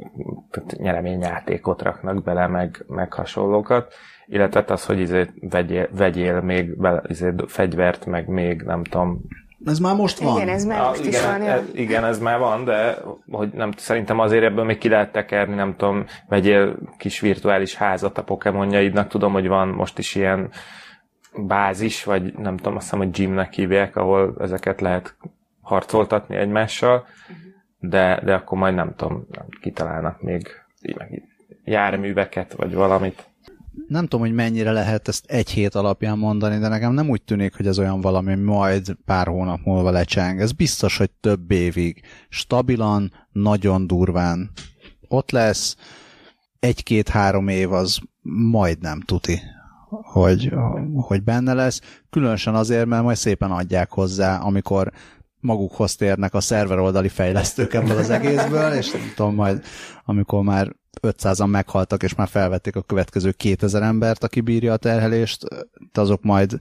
nyereményjátékot 0.77 1.83
raknak 1.83 2.23
bele, 2.23 2.47
meg, 2.47 2.85
meg 2.89 3.13
hasonlókat. 3.13 3.95
Illetve 4.33 4.65
az, 4.67 4.85
hogy 4.85 5.01
izé 5.01 5.27
vegyél, 5.41 5.89
vegyél 5.97 6.41
még 6.41 6.77
bele, 6.77 7.03
izé 7.07 7.33
fegyvert, 7.47 8.07
meg 8.07 8.29
még 8.29 8.63
nem 8.63 8.85
tudom, 8.85 9.21
Ez 9.65 9.79
már 9.79 9.95
most 9.97 10.19
van. 10.19 10.37
Igen, 10.37 10.49
ez 10.49 10.65
már 10.65 10.81
Ah, 10.81 10.89
most 10.89 11.01
is 11.01 11.07
igen, 11.07 11.39
van. 11.39 11.49
ez, 11.49 11.63
igen, 11.75 12.05
ez 12.05 12.19
már 12.19 12.39
van, 12.39 12.65
de 12.65 12.97
hogy 13.31 13.51
nem, 13.53 13.71
szerintem 13.77 14.19
azért 14.19 14.45
ebből 14.45 14.65
még 14.65 14.79
ki 14.79 14.89
lehet 14.89 15.13
tekerni, 15.13 15.55
nem 15.55 15.75
tudom, 15.77 16.05
vegyél 16.29 16.77
kis 16.99 17.21
virtuális 17.21 17.75
házat 17.75 18.19
a 18.19 18.23
Pokémonjaidnak, 18.23 19.09
tudom, 19.09 19.33
hogy 19.33 19.49
van 19.49 19.69
most 19.69 19.99
is 19.99 20.15
ilyen 20.15 20.51
bázis, 21.37 22.05
vagy 22.05 22.35
nem 22.35 22.57
tudom, 22.57 22.75
azt 22.77 22.85
hiszem, 22.85 22.99
hogy 22.99 23.11
gymnek 23.11 23.53
hívják, 23.53 23.97
ahol 23.97 24.35
ezeket 24.41 24.81
lehet 24.81 25.17
harcoltatni 25.61 26.37
egymással, 26.37 27.07
de, 27.79 28.21
de 28.25 28.35
akkor 28.35 28.59
majd 28.59 28.75
nem 28.75 28.95
tudom, 28.97 29.27
nem, 29.31 29.47
kitalálnak 29.61 30.23
még 30.23 30.47
így 30.83 30.97
meg 30.97 31.23
járműveket, 31.65 32.53
vagy 32.53 32.75
valamit. 32.75 33.30
Nem 33.89 34.03
tudom, 34.03 34.21
hogy 34.21 34.35
mennyire 34.35 34.73
lehet 34.73 35.09
ezt 35.09 35.25
egy 35.27 35.51
hét 35.51 35.75
alapján 35.75 36.19
mondani, 36.19 36.59
de 36.59 36.69
nekem 36.69 36.93
nem 36.93 37.09
úgy 37.09 37.23
tűnik, 37.23 37.57
hogy 37.57 37.67
ez 37.67 37.79
olyan 37.79 38.01
valami 38.01 38.35
majd 38.35 38.97
pár 39.05 39.27
hónap 39.27 39.61
múlva 39.65 39.91
lecseng. 39.91 40.41
Ez 40.41 40.53
biztos, 40.53 40.97
hogy 40.97 41.11
több 41.11 41.51
évig. 41.51 42.03
Stabilan, 42.29 43.13
nagyon 43.33 43.87
durván. 43.87 44.51
Ott 45.09 45.31
lesz 45.31 45.77
egy-két-három 46.59 47.49
év 47.49 47.73
az 47.73 47.99
majdnem 48.51 49.01
tuti, 49.01 49.41
hogy, 49.89 50.53
hogy 50.95 51.23
benne 51.23 51.55
lesz. 51.55 51.81
Különösen 52.11 52.55
azért, 52.55 52.87
mert 52.87 53.03
majd 53.03 53.17
szépen 53.17 53.51
adják 53.51 53.91
hozzá, 53.91 54.39
amikor 54.39 54.93
magukhoz 55.41 55.97
térnek 55.97 56.35
a 56.35 56.41
szerveroldali 56.41 57.09
fejlesztők 57.09 57.75
ebből 57.75 57.97
az 57.97 58.11
egészből, 58.11 58.73
és 58.73 58.91
nem 58.91 59.13
tudom, 59.17 59.35
majd 59.35 59.65
amikor 60.05 60.43
már 60.43 60.77
500-an 61.03 61.51
meghaltak, 61.51 62.03
és 62.03 62.15
már 62.15 62.29
felvették 62.29 62.77
a 62.77 62.83
következő 62.83 63.33
2000 63.33 63.83
embert, 63.83 64.25
aki 64.25 64.41
bírja 64.41 64.73
a 64.73 64.77
terhelést, 64.77 65.45
de 65.93 66.01
azok 66.01 66.23
majd 66.23 66.59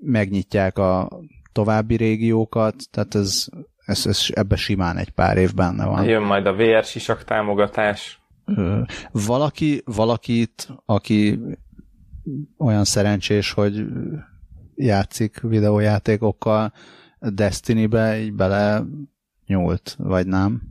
megnyitják 0.00 0.78
a 0.78 1.08
további 1.52 1.96
régiókat, 1.96 2.74
tehát 2.90 3.14
ez, 3.14 3.46
ez, 3.84 4.06
ez 4.06 4.26
ebbe 4.30 4.56
simán 4.56 4.96
egy 4.96 5.10
pár 5.10 5.36
év 5.36 5.54
benne 5.54 5.86
van. 5.86 6.04
Jön 6.04 6.22
majd 6.22 6.46
a 6.46 6.54
VR 6.54 6.84
sisak 6.84 7.24
támogatás. 7.24 8.20
Valaki, 9.12 9.82
valakit, 9.84 10.68
aki 10.84 11.40
olyan 12.58 12.84
szerencsés, 12.84 13.52
hogy 13.52 13.86
játszik 14.74 15.40
videójátékokkal, 15.40 16.72
Destiny-be 17.20 18.20
így 18.20 18.32
bele 18.32 18.84
nyúlt, 19.46 19.94
vagy 19.98 20.26
nem? 20.26 20.62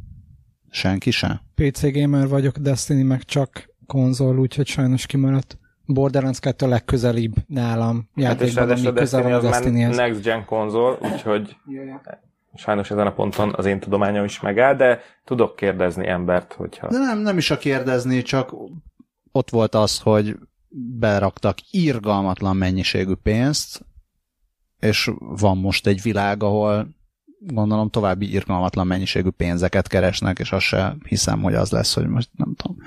Senki 0.69 1.11
sem? 1.11 1.46
PC 1.61 1.91
gamer 1.93 2.27
vagyok, 2.27 2.57
Destiny 2.57 3.05
meg 3.05 3.23
csak 3.23 3.69
konzol, 3.85 4.39
úgyhogy 4.39 4.67
sajnos 4.67 5.05
kimaradt. 5.05 5.57
Borderlands 5.85 6.39
2 6.39 6.65
a 6.65 6.69
legközelibb 6.69 7.33
nálam 7.47 7.95
Hát 7.95 8.23
játékban, 8.23 8.67
ráadásul 8.67 8.87
ami 8.87 8.97
a 8.97 8.99
közel 8.99 9.21
Destiny 9.21 9.23
van 9.23 9.31
a 9.31 9.37
az 9.37 9.43
már 9.43 9.51
Destinyhez. 9.51 9.95
next 9.95 10.21
gen 10.21 10.45
konzol, 10.45 10.97
úgyhogy 11.01 11.55
sajnos 12.55 12.91
ezen 12.91 13.07
a 13.07 13.13
ponton 13.13 13.53
az 13.55 13.65
én 13.65 13.79
tudományom 13.79 14.25
is 14.25 14.39
megáll, 14.39 14.75
de 14.75 15.01
tudok 15.23 15.55
kérdezni 15.55 16.07
embert, 16.07 16.53
hogyha... 16.53 16.87
De 16.87 16.97
nem, 16.97 17.19
nem 17.19 17.37
is 17.37 17.51
a 17.51 17.57
kérdezni, 17.57 18.21
csak 18.21 18.53
ott 19.31 19.49
volt 19.49 19.75
az, 19.75 19.99
hogy 19.99 20.37
beraktak 20.99 21.57
irgalmatlan 21.71 22.55
mennyiségű 22.55 23.13
pénzt, 23.13 23.85
és 24.79 25.11
van 25.19 25.57
most 25.57 25.87
egy 25.87 26.01
világ, 26.01 26.43
ahol 26.43 26.96
gondolom 27.39 27.89
további 27.89 28.33
irgalmatlan 28.33 28.87
mennyiségű 28.87 29.29
pénzeket 29.29 29.87
keresnek, 29.87 30.39
és 30.39 30.51
azt 30.51 30.65
se 30.65 30.95
hiszem, 31.07 31.41
hogy 31.41 31.53
az 31.53 31.71
lesz, 31.71 31.93
hogy 31.93 32.07
most 32.07 32.29
nem 32.35 32.55
tudom, 32.55 32.77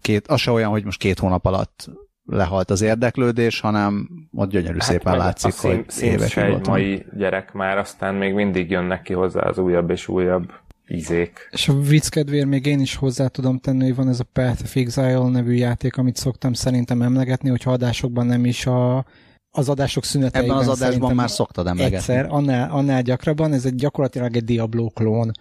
két, 0.00 0.26
az 0.26 0.40
se 0.40 0.50
olyan, 0.50 0.70
hogy 0.70 0.84
most 0.84 0.98
két 0.98 1.18
hónap 1.18 1.44
alatt 1.44 1.90
lehalt 2.24 2.70
az 2.70 2.80
érdeklődés, 2.80 3.60
hanem 3.60 4.08
ott 4.32 4.50
gyönyörű 4.50 4.78
hát 4.78 4.88
szépen 4.88 5.16
látszik, 5.16 5.54
a 5.62 5.66
hogy 5.66 5.84
éves 6.00 6.36
egy 6.36 6.66
mai 6.66 7.06
gyerek 7.16 7.52
már, 7.52 7.78
aztán 7.78 8.14
még 8.14 8.34
mindig 8.34 8.70
jönnek 8.70 9.02
ki 9.02 9.12
hozzá 9.12 9.40
az 9.40 9.58
újabb 9.58 9.90
és 9.90 10.08
újabb 10.08 10.52
ízék. 10.88 11.48
És 11.50 11.68
a 11.68 11.80
vicc 11.80 12.08
kedvéért 12.08 12.46
még 12.46 12.66
én 12.66 12.80
is 12.80 12.96
hozzá 12.96 13.26
tudom 13.26 13.58
tenni, 13.58 13.84
hogy 13.84 13.94
van 13.94 14.08
ez 14.08 14.20
a 14.20 14.26
Path 14.32 14.62
of 14.62 14.76
Exile 14.76 15.28
nevű 15.28 15.52
játék, 15.52 15.96
amit 15.96 16.16
szoktam 16.16 16.52
szerintem 16.52 17.02
emlegetni, 17.02 17.48
hogy 17.48 17.62
adásokban 17.64 18.26
nem 18.26 18.44
is 18.44 18.66
a 18.66 19.04
az 19.50 19.68
adások 19.68 20.04
szüneteiben 20.04 20.50
Ebben 20.50 20.68
az 20.68 20.80
adásban 20.80 21.14
már 21.14 21.30
szoktad 21.30 21.66
emlegetni. 21.66 21.96
Egyszer, 21.96 22.26
annál, 22.28 22.70
annál 22.70 23.02
gyakrabban, 23.02 23.52
ez 23.52 23.64
egy 23.64 23.74
gyakorlatilag 23.74 24.36
egy 24.36 24.44
Diablo 24.44 24.88
klón. 24.88 25.32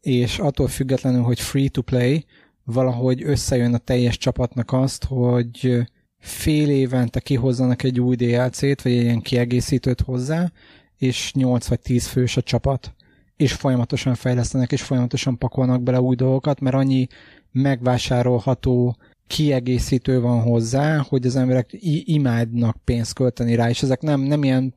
És 0.00 0.38
attól 0.38 0.68
függetlenül, 0.68 1.22
hogy 1.22 1.40
free 1.40 1.68
to 1.68 1.82
play, 1.82 2.24
valahogy 2.64 3.22
összejön 3.22 3.74
a 3.74 3.78
teljes 3.78 4.18
csapatnak 4.18 4.72
azt, 4.72 5.04
hogy 5.04 5.86
fél 6.18 6.68
évente 6.68 7.20
kihozzanak 7.20 7.82
egy 7.82 8.00
új 8.00 8.16
DLC-t, 8.16 8.82
vagy 8.82 8.92
egy 8.92 9.02
ilyen 9.02 9.20
kiegészítőt 9.20 10.00
hozzá, 10.00 10.52
és 10.96 11.32
8 11.32 11.66
vagy 11.66 11.80
10 11.80 12.06
fős 12.06 12.36
a 12.36 12.42
csapat, 12.42 12.94
és 13.36 13.52
folyamatosan 13.52 14.14
fejlesztenek, 14.14 14.72
és 14.72 14.82
folyamatosan 14.82 15.38
pakolnak 15.38 15.82
bele 15.82 16.00
új 16.00 16.16
dolgokat, 16.16 16.60
mert 16.60 16.76
annyi 16.76 17.06
megvásárolható 17.52 18.96
kiegészítő 19.26 20.20
van 20.20 20.40
hozzá, 20.40 20.98
hogy 21.08 21.26
az 21.26 21.36
emberek 21.36 21.70
imádnak 22.04 22.76
pénzt 22.84 23.14
költeni 23.14 23.54
rá, 23.54 23.68
és 23.68 23.82
ezek 23.82 24.00
nem, 24.00 24.20
nem 24.20 24.44
ilyen 24.44 24.74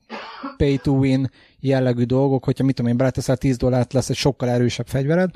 pay 0.58 0.78
to 0.78 0.92
win 0.92 1.30
jellegű 1.60 2.04
dolgok, 2.04 2.44
hogyha 2.44 2.64
mit 2.64 2.76
tudom 2.76 2.92
én, 2.92 2.98
beleteszel 2.98 3.38
10 3.38 3.58
dollárt, 3.58 3.94
lesz 3.94 4.10
egy 4.10 4.16
sokkal 4.16 4.50
erősebb 4.50 4.88
fegyvered, 4.88 5.30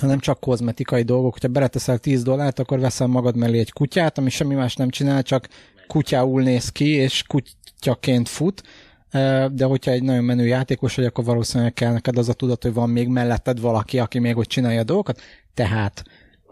hanem 0.00 0.18
csak 0.18 0.40
kozmetikai 0.40 1.02
dolgok. 1.02 1.32
Hogyha 1.32 1.48
beleteszel 1.48 1.98
10 1.98 2.22
dollárt, 2.22 2.58
akkor 2.58 2.80
veszel 2.80 3.06
magad 3.06 3.36
mellé 3.36 3.58
egy 3.58 3.72
kutyát, 3.72 4.18
ami 4.18 4.30
semmi 4.30 4.54
más 4.54 4.76
nem 4.76 4.88
csinál, 4.88 5.22
csak 5.22 5.48
kutyául 5.86 6.42
néz 6.42 6.68
ki, 6.68 6.88
és 6.88 7.22
kutyaként 7.22 8.28
fut, 8.28 8.62
de 9.52 9.64
hogyha 9.64 9.90
egy 9.90 10.02
nagyon 10.02 10.24
menő 10.24 10.46
játékos 10.46 10.94
vagy, 10.94 11.04
akkor 11.04 11.24
valószínűleg 11.24 11.72
kell 11.72 11.92
neked 11.92 12.18
az 12.18 12.28
a 12.28 12.32
tudat, 12.32 12.62
hogy 12.62 12.72
van 12.72 12.90
még 12.90 13.08
melletted 13.08 13.60
valaki, 13.60 13.98
aki 13.98 14.18
még 14.18 14.36
ott 14.36 14.46
csinálja 14.46 14.80
a 14.80 14.84
dolgokat, 14.84 15.20
tehát 15.54 16.02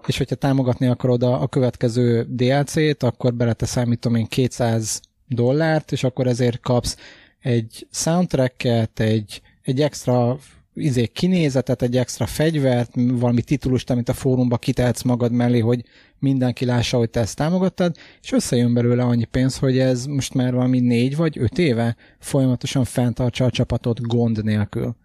és 0.07 0.19
hogyha 0.19 0.35
támogatni 0.35 0.87
akarod 0.87 1.23
a, 1.23 1.43
a 1.43 1.47
következő 1.47 2.27
DLC-t, 2.29 3.03
akkor 3.03 3.35
beleteszel, 3.35 3.85
mit 3.85 4.05
én, 4.05 4.27
200 4.27 5.01
dollárt, 5.29 5.93
és 5.93 6.05
akkor 6.05 6.27
ezért 6.27 6.61
kapsz 6.61 6.97
egy 7.41 7.87
soundtracket, 7.91 9.01
egy, 9.01 9.43
egy 9.63 9.81
extra 9.81 10.39
izé, 10.75 11.07
kinézetet, 11.07 11.83
egy 11.83 11.97
extra 11.97 12.27
fegyvert, 12.27 12.91
valami 12.95 13.43
titulust, 13.43 13.91
amit 13.91 14.09
a 14.09 14.13
fórumba 14.13 14.57
kitehetsz 14.57 15.03
magad 15.03 15.33
mellé, 15.33 15.59
hogy 15.59 15.85
mindenki 16.19 16.65
lássa, 16.65 16.97
hogy 16.97 17.11
te 17.11 17.21
ezt 17.21 17.37
támogattad, 17.37 17.97
és 18.23 18.33
összejön 18.33 18.75
belőle 18.75 19.03
annyi 19.03 19.25
pénz, 19.25 19.59
hogy 19.59 19.79
ez 19.79 20.07
most 20.07 20.35
már 20.35 20.55
valami 20.55 20.81
négy 20.81 21.17
vagy 21.17 21.39
öt 21.39 21.59
éve 21.59 21.97
folyamatosan 22.19 22.85
fenntartsa 22.85 23.45
a 23.45 23.51
csapatot 23.51 24.01
gond 24.01 24.45
nélkül. 24.45 24.97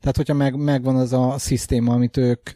Tehát, 0.00 0.16
hogyha 0.16 0.34
meg, 0.34 0.56
megvan 0.56 0.96
az 0.96 1.12
a 1.12 1.34
szisztéma, 1.38 1.92
amit 1.92 2.16
ők 2.16 2.50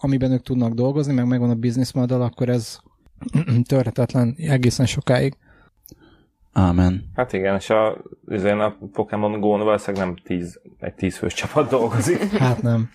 amiben 0.00 0.32
ők 0.32 0.42
tudnak 0.42 0.72
dolgozni, 0.72 1.12
meg 1.12 1.26
megvan 1.26 1.50
a 1.50 1.54
business 1.54 1.92
model, 1.92 2.22
akkor 2.22 2.48
ez 2.48 2.78
törhetetlen 3.68 4.34
egészen 4.38 4.86
sokáig. 4.86 5.36
Amen. 6.52 7.10
Hát 7.14 7.32
igen, 7.32 7.54
és 7.56 7.70
a, 7.70 7.96
azért 8.28 8.60
a 8.60 8.76
Pokémon 8.92 9.40
Go-n 9.40 9.64
valószínűleg 9.64 10.06
nem 10.06 10.16
tíz, 10.24 10.60
egy 10.78 10.94
tíz 10.94 11.16
fős 11.16 11.34
csapat 11.34 11.70
dolgozik. 11.70 12.18
Hát 12.38 12.62
nem. 12.62 12.90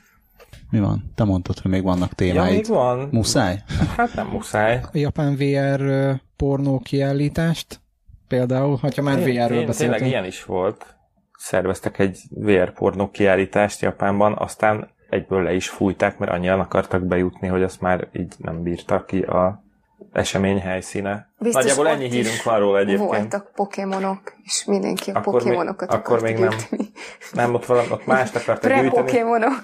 Mi 0.69 0.79
van? 0.79 1.11
Te 1.15 1.23
mondtad, 1.23 1.59
hogy 1.59 1.71
még 1.71 1.83
vannak 1.83 2.13
témáid. 2.13 2.51
Ja, 2.51 2.55
még 2.55 2.65
van. 2.65 3.07
Muszáj? 3.11 3.63
Hát 3.95 4.13
nem 4.13 4.27
muszáj. 4.27 4.81
A 4.93 4.97
japán 4.97 5.35
VR 5.35 6.15
pornó 6.35 6.79
kiállítást 6.79 7.79
például, 8.27 8.79
ha 8.81 9.01
már 9.01 9.19
VR-ről 9.19 9.65
beszéltünk. 9.65 9.75
Tényleg 9.75 10.07
ilyen 10.07 10.25
is 10.25 10.43
volt. 10.43 10.95
Szerveztek 11.37 11.99
egy 11.99 12.19
VR 12.29 12.73
pornó 12.73 13.09
kiállítást 13.11 13.81
Japánban, 13.81 14.33
aztán 14.37 14.89
egyből 15.09 15.43
le 15.43 15.53
is 15.53 15.69
fújták, 15.69 16.17
mert 16.17 16.31
annyian 16.31 16.59
akartak 16.59 17.01
bejutni, 17.01 17.47
hogy 17.47 17.63
azt 17.63 17.81
már 17.81 18.07
így 18.13 18.33
nem 18.37 18.63
bírtak 18.63 19.05
ki 19.05 19.21
a 19.21 19.63
esemény 20.11 20.59
helyszíne. 20.59 21.29
Biztos 21.39 21.63
Nagyjából 21.63 21.87
ennyi 21.87 22.09
hírünk 22.09 22.43
van 22.43 22.59
róla 22.59 22.79
egyébként. 22.79 23.09
Voltak 23.09 23.51
pokémonok, 23.55 24.33
és 24.43 24.65
mindenki 24.65 25.11
a 25.11 25.17
akkor 25.17 25.41
pokémonokat 25.41 25.89
még, 25.89 25.99
Akkor 25.99 26.21
még 26.21 26.37
nem, 26.37 26.49
nem 27.33 27.53
ott, 27.53 27.65
valami, 27.65 27.87
ott 27.91 28.05
mást 28.05 28.35
akartak 28.35 28.71
gyűjteni. 28.71 28.89
pokémonok 28.89 29.61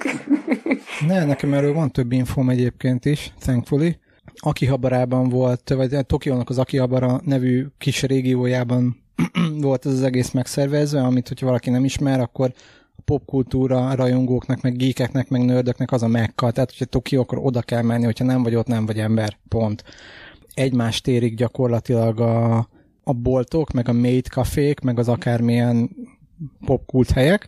ne, 1.08 1.26
nekem 1.26 1.54
erről 1.54 1.74
van 1.74 1.92
több 1.92 2.12
infóm 2.12 2.50
egyébként 2.50 3.06
is, 3.06 3.34
thankfully. 3.40 3.98
Akihabarában 4.36 5.30
volt, 5.30 5.70
vagy 5.70 6.06
Tokiónak 6.06 6.50
az 6.50 6.58
Akihabara 6.58 7.20
nevű 7.24 7.66
kis 7.78 8.04
régiójában 8.04 9.04
volt 9.62 9.86
ez 9.86 9.92
az 9.92 10.02
egész 10.02 10.32
megszervezve, 10.32 11.02
amit, 11.02 11.28
hogyha 11.28 11.46
valaki 11.46 11.70
nem 11.70 11.84
ismer, 11.84 12.20
akkor 12.20 12.52
popkultúra 13.06 13.96
rajongóknak, 13.96 14.62
meg 14.62 14.76
geekeknek, 14.76 15.30
meg 15.30 15.46
nördöknek 15.46 15.92
az 15.92 16.04
a 16.04 16.08
mekka. 16.08 16.52
Tehát, 16.52 16.70
hogyha 16.70 16.86
Tokió, 16.86 17.22
akkor 17.22 17.38
oda 17.38 17.62
kell 17.62 17.82
menni, 17.82 18.04
hogyha 18.06 18.26
nem 18.26 18.44
vagy 18.44 18.56
ott, 18.56 18.68
nem 18.68 18.86
vagy 18.86 19.00
ember. 19.00 19.38
Pont. 19.48 19.84
Egymás 20.54 21.02
térik 21.02 21.36
gyakorlatilag 21.36 22.20
a, 22.20 22.58
a 23.04 23.14
boltok, 23.14 23.72
meg 23.72 23.90
a 23.90 23.94
maid 23.94 24.28
kafék, 24.28 24.80
meg 24.80 25.00
az 25.00 25.08
akármilyen 25.08 25.90
popkult 26.66 27.12
helyek, 27.12 27.48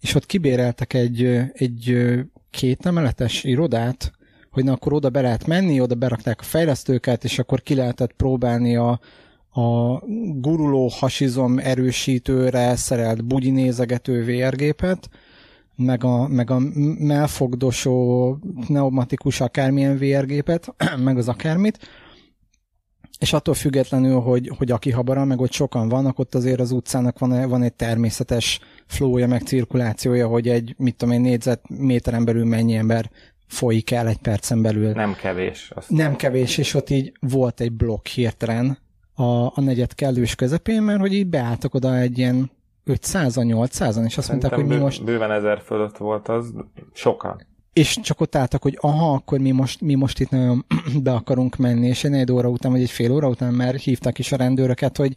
és 0.00 0.14
ott 0.14 0.26
kibéreltek 0.26 0.92
egy, 0.92 1.24
egy 1.52 2.06
két 2.50 2.86
emeletes 2.86 3.44
irodát, 3.44 4.12
hogy 4.50 4.64
na 4.64 4.72
akkor 4.72 4.92
oda 4.92 5.10
be 5.10 5.20
lehet 5.20 5.46
menni, 5.46 5.80
oda 5.80 5.94
berakták 5.94 6.40
a 6.40 6.44
fejlesztőket, 6.44 7.24
és 7.24 7.38
akkor 7.38 7.62
ki 7.62 7.74
lehetett 7.74 8.12
próbálni 8.12 8.76
a, 8.76 9.00
a 9.54 9.98
guruló 10.34 10.88
hasizom 10.88 11.58
erősítőre 11.58 12.76
szerelt 12.76 13.24
bugyinézegető 13.24 14.24
VR-gépet, 14.24 15.08
meg 15.76 16.04
a, 16.04 16.28
meg 16.28 16.50
a 16.50 16.58
melfogdosó 16.98 18.38
pneumatikus 18.60 19.40
akármilyen 19.40 19.98
VR-gépet, 19.98 20.74
meg 21.04 21.18
az 21.18 21.28
akármit, 21.28 21.78
és 23.18 23.32
attól 23.32 23.54
függetlenül, 23.54 24.20
hogy, 24.20 24.50
hogy 24.56 24.70
aki 24.70 24.90
habara, 24.90 25.24
meg 25.24 25.38
hogy 25.38 25.52
sokan 25.52 25.88
vannak, 25.88 26.18
ott 26.18 26.34
azért 26.34 26.60
az 26.60 26.70
utcának 26.70 27.18
van, 27.18 27.48
van 27.48 27.62
egy 27.62 27.72
természetes 27.72 28.60
flója, 28.86 29.26
meg 29.26 29.42
cirkulációja, 29.42 30.26
hogy 30.26 30.48
egy, 30.48 30.74
mit 30.78 30.96
tudom 30.96 31.14
én, 31.14 31.20
négyzetméteren 31.20 32.24
belül 32.24 32.44
mennyi 32.44 32.74
ember 32.74 33.10
folyik 33.46 33.90
el 33.90 34.08
egy 34.08 34.18
percen 34.18 34.62
belül. 34.62 34.92
Nem 34.92 35.14
kevés. 35.14 35.70
Azt 35.74 35.90
Nem 35.90 36.16
kevés, 36.16 36.58
és 36.58 36.74
ott 36.74 36.90
így 36.90 37.12
volt 37.20 37.60
egy 37.60 37.72
blokk 37.72 38.06
hirtelen, 38.06 38.78
a, 39.14 39.46
a 39.46 39.60
negyed 39.60 39.94
kellős 39.94 40.34
közepén, 40.34 40.82
mert 40.82 41.00
hogy 41.00 41.12
így 41.12 41.26
beálltak 41.26 41.74
oda 41.74 41.96
egy 41.96 42.18
ilyen 42.18 42.50
500-an, 42.86 43.68
800-an, 43.70 44.04
és 44.04 44.18
azt 44.18 44.28
mondták, 44.28 44.54
hogy 44.54 44.66
mi 44.66 44.76
most... 44.76 45.04
Bőven 45.04 45.30
ezer 45.30 45.60
fölött 45.60 45.96
volt 45.96 46.28
az, 46.28 46.52
sokan. 46.92 47.46
És 47.72 47.98
csak 48.02 48.20
ott 48.20 48.34
álltak, 48.34 48.62
hogy 48.62 48.78
aha, 48.80 49.12
akkor 49.12 49.38
mi 49.38 49.50
most, 49.50 49.80
mi 49.80 49.94
most 49.94 50.20
itt 50.20 50.30
nagyon 50.30 50.64
be 51.02 51.12
akarunk 51.12 51.56
menni, 51.56 51.86
és 51.86 52.04
egy 52.04 52.32
óra 52.32 52.48
után, 52.48 52.72
vagy 52.72 52.80
egy 52.80 52.90
fél 52.90 53.12
óra 53.12 53.28
után 53.28 53.54
már 53.54 53.74
hívták 53.74 54.18
is 54.18 54.32
a 54.32 54.36
rendőröket, 54.36 54.96
hogy 54.96 55.16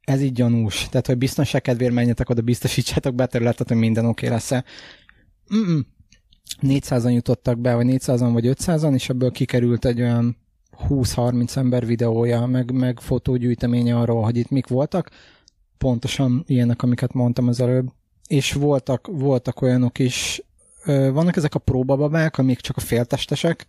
ez 0.00 0.22
így 0.22 0.32
gyanús. 0.32 0.88
Tehát, 0.88 1.06
hogy 1.06 1.18
biztonság 1.18 1.62
kedvéért 1.62 1.94
menjetek 1.94 2.28
oda, 2.28 2.40
biztosítsátok 2.40 3.14
be 3.14 3.22
a 3.22 3.26
területet, 3.26 3.68
hogy 3.68 3.76
minden 3.76 4.04
oké 4.04 4.26
okay 4.26 4.36
lesz-e. 4.36 4.64
400-an 6.62 7.12
jutottak 7.12 7.58
be, 7.58 7.74
vagy 7.74 7.86
400-an, 7.88 8.30
vagy 8.32 8.46
500-an, 8.46 8.94
és 8.94 9.08
ebből 9.08 9.30
kikerült 9.30 9.84
egy 9.84 10.00
olyan 10.00 10.36
20-30 10.88 11.56
ember 11.56 11.86
videója, 11.86 12.46
meg, 12.46 12.72
meg 12.72 13.00
fotógyűjteménye 13.00 13.96
arról, 13.96 14.22
hogy 14.22 14.36
itt 14.36 14.50
mik 14.50 14.66
voltak, 14.66 15.10
pontosan 15.78 16.44
ilyenek, 16.46 16.82
amiket 16.82 17.12
mondtam 17.12 17.48
az 17.48 17.60
előbb. 17.60 17.88
És 18.26 18.52
voltak, 18.52 19.08
voltak 19.10 19.62
olyanok 19.62 19.98
is, 19.98 20.42
vannak 20.84 21.36
ezek 21.36 21.54
a 21.54 21.58
próbababák, 21.58 22.38
amik 22.38 22.60
csak 22.60 22.76
a 22.76 22.80
féltestesek, 22.80 23.66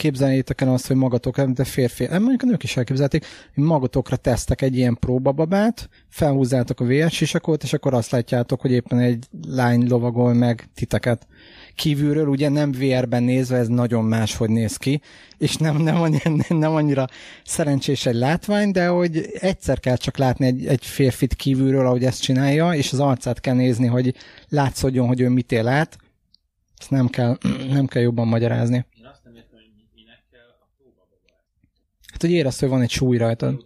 képzeljétek 0.00 0.60
el 0.60 0.72
azt, 0.72 0.86
hogy 0.86 0.96
magatok, 0.96 1.40
de 1.40 1.64
férfi, 1.64 2.04
nem 2.04 2.20
mondjuk 2.20 2.42
a 2.42 2.46
nők 2.46 2.62
is 2.62 2.76
elképzelték, 2.76 3.26
hogy 3.54 3.64
magatokra 3.64 4.16
tesztek 4.16 4.62
egy 4.62 4.76
ilyen 4.76 4.96
próbababát, 5.00 5.88
felhúzzátok 6.08 6.80
a 6.80 6.84
VR 6.84 7.10
sisakot, 7.10 7.62
és 7.62 7.72
akkor 7.72 7.94
azt 7.94 8.10
látjátok, 8.10 8.60
hogy 8.60 8.70
éppen 8.70 8.98
egy 8.98 9.26
lány 9.48 9.88
lovagol 9.88 10.34
meg 10.34 10.68
titeket 10.74 11.26
kívülről, 11.74 12.26
ugye 12.26 12.48
nem 12.48 12.72
VR-ben 12.72 13.22
nézve 13.22 13.56
ez 13.56 13.68
nagyon 13.68 14.04
máshogy 14.04 14.50
néz 14.50 14.76
ki, 14.76 15.00
és 15.38 15.56
nem, 15.56 15.76
nem, 15.76 15.96
annyira, 15.96 16.30
nem 16.48 16.74
annyira 16.74 17.06
szerencsés 17.44 18.06
egy 18.06 18.14
látvány, 18.14 18.70
de 18.70 18.86
hogy 18.86 19.28
egyszer 19.40 19.80
kell 19.80 19.96
csak 19.96 20.16
látni 20.16 20.46
egy, 20.46 20.66
egy 20.66 20.86
férfit 20.86 21.34
kívülről, 21.34 21.86
ahogy 21.86 22.04
ezt 22.04 22.22
csinálja, 22.22 22.72
és 22.72 22.92
az 22.92 23.00
arcát 23.00 23.40
kell 23.40 23.54
nézni, 23.54 23.86
hogy 23.86 24.14
látszódjon, 24.48 25.06
hogy 25.06 25.20
ő 25.20 25.28
mit 25.28 25.52
él 25.52 25.68
át. 25.68 25.96
Ezt 26.78 26.90
nem 26.90 27.08
kell, 27.08 27.38
nem 27.76 27.86
kell 27.86 28.02
jobban 28.02 28.26
magyarázni. 28.26 28.76
Én 28.98 29.06
azt 29.06 29.20
nem 29.24 29.34
értem, 29.34 29.58
hogy 29.58 29.70
minek 29.94 30.22
kell 30.32 30.50
a 32.09 32.09
Hát, 32.20 32.30
hogy 32.30 32.38
érezd, 32.38 32.60
hogy 32.60 32.68
van 32.68 32.80
egy 32.80 32.90
súly 32.90 33.16
rajtad. 33.16 33.64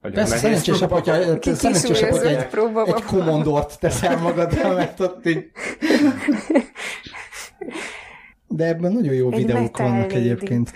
Persze, 0.00 0.36
szerencsésebb, 0.36 0.90
hogyha, 0.90 1.14
szerencsésebb, 1.54 2.10
hogy 2.10 2.26
egy, 2.26 2.46
egy 2.84 3.02
komondort 3.02 3.80
teszel 3.80 4.16
magaddal, 4.16 4.74
mert 4.74 5.00
ott 5.00 5.26
így... 5.26 5.50
De 8.46 8.66
ebben 8.66 8.92
nagyon 8.92 9.14
jó 9.14 9.30
Egy 9.30 9.36
videók 9.36 9.76
vannak 9.76 10.12
egyébként. 10.12 10.72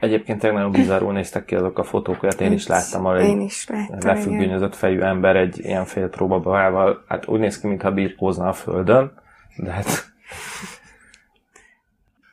Egyébként 0.00 0.40
tényleg 0.40 0.58
nagyon 0.58 0.80
bizarrul 0.80 1.12
néztek 1.12 1.44
ki 1.44 1.54
azok 1.54 1.78
a 1.78 1.84
fotók, 1.84 2.20
hogy 2.20 2.40
én 2.40 2.52
is 2.52 2.66
láttam, 2.66 3.06
ahol 3.06 3.20
egy 3.20 3.52
lefüggönyözött 3.88 4.74
fejű 4.74 5.00
ember 5.00 5.36
egy 5.36 5.58
ilyen 5.58 5.84
fél 5.84 6.08
próbabával, 6.08 7.04
hát 7.08 7.28
úgy 7.28 7.40
néz 7.40 7.60
ki, 7.60 7.66
mintha 7.66 7.92
birkózna 7.92 8.48
a 8.48 8.52
földön, 8.52 9.12
de 9.56 9.70
hát 9.70 10.14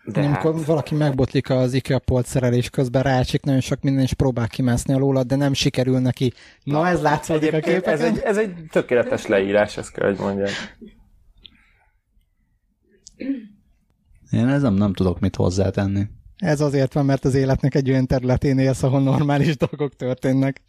de 0.05 0.21
Amikor 0.21 0.55
hát... 0.55 0.65
valaki 0.65 0.95
megbotlik 0.95 1.49
az 1.49 1.73
IKEA 1.73 1.99
polt 1.99 2.25
szerelés 2.25 2.69
közben, 2.69 3.03
rácsik 3.03 3.43
nagyon 3.43 3.61
sok 3.61 3.81
minden, 3.81 4.03
és 4.03 4.13
próbál 4.13 4.47
kimászni 4.47 4.93
alóla, 4.93 5.23
de 5.23 5.35
nem 5.35 5.53
sikerül 5.53 5.99
neki. 5.99 6.33
Na, 6.63 6.87
ez 6.87 7.01
látszódik 7.01 7.53
a 7.53 7.59
képeken? 7.59 7.93
Ez 7.93 8.01
egy, 8.01 8.19
ez 8.19 8.37
egy 8.37 8.53
tökéletes 8.71 9.27
leírás, 9.27 9.77
ezt 9.77 9.91
kell, 9.91 10.07
hogy 10.07 10.19
mondjam. 10.19 10.49
Én 14.31 14.47
ezzel 14.47 14.71
nem 14.71 14.93
tudok 14.93 15.19
mit 15.19 15.35
hozzátenni. 15.35 16.07
Ez 16.37 16.61
azért 16.61 16.93
van, 16.93 17.05
mert 17.05 17.25
az 17.25 17.35
életnek 17.35 17.75
egy 17.75 17.89
olyan 17.89 18.07
területén 18.07 18.59
élsz, 18.59 18.83
ahol 18.83 19.01
normális 19.01 19.57
dolgok 19.57 19.95
történnek. 19.95 20.61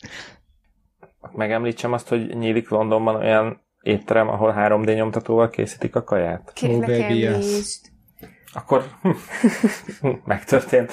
Megemlítsem 1.33 1.93
azt, 1.93 2.09
hogy 2.09 2.37
nyílik 2.37 2.69
Londonban 2.69 3.15
olyan 3.15 3.61
étterem, 3.83 4.29
ahol 4.29 4.55
3D 4.57 4.95
nyomtatóval 4.95 5.49
készítik 5.49 5.97
a 5.97 6.05
kaját. 6.05 6.53
Kérlek, 6.53 6.89
oh, 6.89 6.99
baby, 6.99 7.19
yes. 7.19 7.81
Akkor 8.55 8.85
megtörtént. 10.25 10.93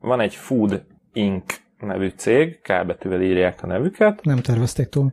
Van 0.00 0.20
egy 0.20 0.34
Food 0.34 0.84
Inc. 1.12 1.60
nevű 1.78 2.08
cég, 2.08 2.60
K 2.60 2.86
betűvel 2.86 3.22
írják 3.22 3.62
a 3.62 3.66
nevüket. 3.66 4.22
Nem 4.22 4.38
tervezték 4.38 4.88
túl. 4.88 5.12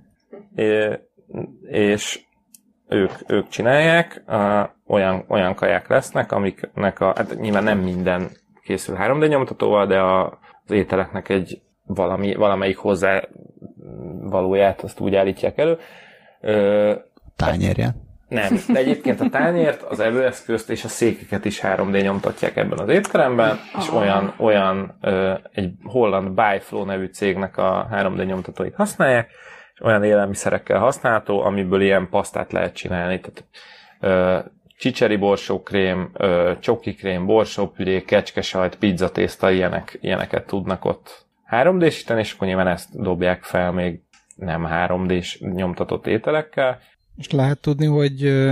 És 1.62 2.22
ők, 2.88 3.12
ők 3.28 3.48
csinálják, 3.48 4.24
olyan, 4.88 5.24
olyan 5.28 5.56
kaják 5.56 5.88
lesznek, 5.88 6.32
amiknek 6.32 7.00
a, 7.00 7.14
hát 7.16 7.36
nyilván 7.40 7.64
nem 7.64 7.80
minden 7.80 8.30
készül 8.64 8.98
3D 9.00 9.28
nyomtatóval, 9.28 9.88
de 9.88 10.00
a, 10.00 10.40
az 10.66 10.72
ételeknek 10.72 11.30
egy 11.30 11.62
valami, 11.86 12.36
valamelyik 12.36 12.78
hozzá 12.78 13.24
valóját 14.20 14.82
azt 14.82 15.00
úgy 15.00 15.16
állítják 15.16 15.58
elő. 15.58 15.78
Tányérje. 17.36 17.96
Nem, 18.30 18.60
de 18.68 18.80
egyébként 18.80 19.22
a 19.22 19.30
tányért, 19.30 19.82
az 19.82 20.00
evőeszközt 20.00 20.70
és 20.70 20.84
a 20.84 20.88
székeket 20.88 21.46
is 21.46 21.60
3D 21.64 22.02
nyomtatják 22.02 22.56
ebben 22.56 22.80
az 22.80 22.90
étteremben, 22.90 23.60
és 23.78 23.92
olyan, 23.92 24.34
olyan 24.38 24.98
ö, 25.02 25.34
egy 25.52 25.72
holland 25.84 26.32
Byflow 26.32 26.86
nevű 26.86 27.06
cégnek 27.06 27.58
a 27.58 27.88
3D 27.92 28.26
nyomtatóit 28.26 28.76
használják, 28.76 29.30
és 29.74 29.82
olyan 29.82 30.04
élelmiszerekkel 30.04 30.80
használható, 30.80 31.42
amiből 31.42 31.82
ilyen 31.82 32.10
pasztát 32.10 32.52
lehet 32.52 32.74
csinálni. 32.74 33.20
Tehát 33.20 33.46
ö, 34.00 34.40
csicseri 34.78 35.16
borsókrém, 35.16 36.10
ö, 36.14 36.52
csokikrém, 36.60 37.26
borsópüré, 37.26 38.02
kecskesajt, 38.02 38.76
pizzatészta, 38.76 39.52
ilyenek, 39.52 39.98
ilyeneket 40.02 40.46
tudnak 40.46 40.86
ott 40.86 41.26
3D-síteni, 41.52 42.20
és 42.20 42.34
akkor 42.34 42.48
nyilván 42.48 42.68
ezt 42.68 43.02
dobják 43.02 43.44
fel 43.44 43.72
még 43.72 44.02
nem 44.36 44.68
3D-s 44.72 45.40
nyomtatott 45.40 46.08
ételekkel, 46.08 46.80
és 47.20 47.32
lehet 47.32 47.60
tudni, 47.60 47.86
hogy 47.86 48.46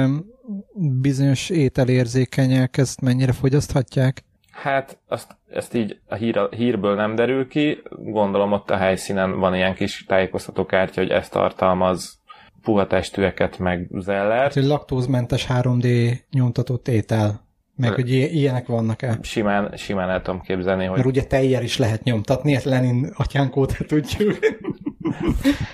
bizonyos 1.01 1.49
ételérzékenyek 1.49 2.77
ezt 2.77 3.01
mennyire 3.01 3.31
fogyaszthatják? 3.31 4.23
Hát 4.51 4.97
azt, 5.07 5.35
ezt 5.49 5.73
így 5.73 5.99
a 6.07 6.15
hír, 6.15 6.37
a 6.37 6.49
hírből 6.55 6.95
nem 6.95 7.15
derül 7.15 7.47
ki, 7.47 7.81
gondolom 7.89 8.51
ott 8.51 8.69
a 8.69 8.77
helyszínen 8.77 9.39
van 9.39 9.55
ilyen 9.55 9.73
kis 9.73 10.05
tájékoztatókártya, 10.07 11.01
hogy 11.01 11.09
ezt 11.09 11.31
tartalmaz 11.31 12.21
puha 12.61 12.87
testűeket, 12.87 13.59
meg 13.59 13.87
zellert. 13.91 14.41
Hát, 14.41 14.53
hogy 14.53 14.63
laktózmentes 14.63 15.47
3D 15.49 16.17
nyomtatott 16.31 16.87
étel, 16.87 17.45
meg 17.75 17.93
hogy 17.93 18.09
ilyenek 18.09 18.67
vannak-e? 18.67 19.17
Simán, 19.21 19.73
simán 19.75 20.09
el 20.09 20.21
tudom 20.21 20.41
képzelni, 20.41 20.85
hogy... 20.85 20.95
Mert 20.95 21.09
ugye 21.09 21.23
tejjel 21.23 21.63
is 21.63 21.77
lehet 21.77 22.03
nyomtatni, 22.03 22.55
ezt 22.55 22.65
Lenin 22.65 23.11
atyánkóta 23.15 23.83
tudjuk. 23.85 24.37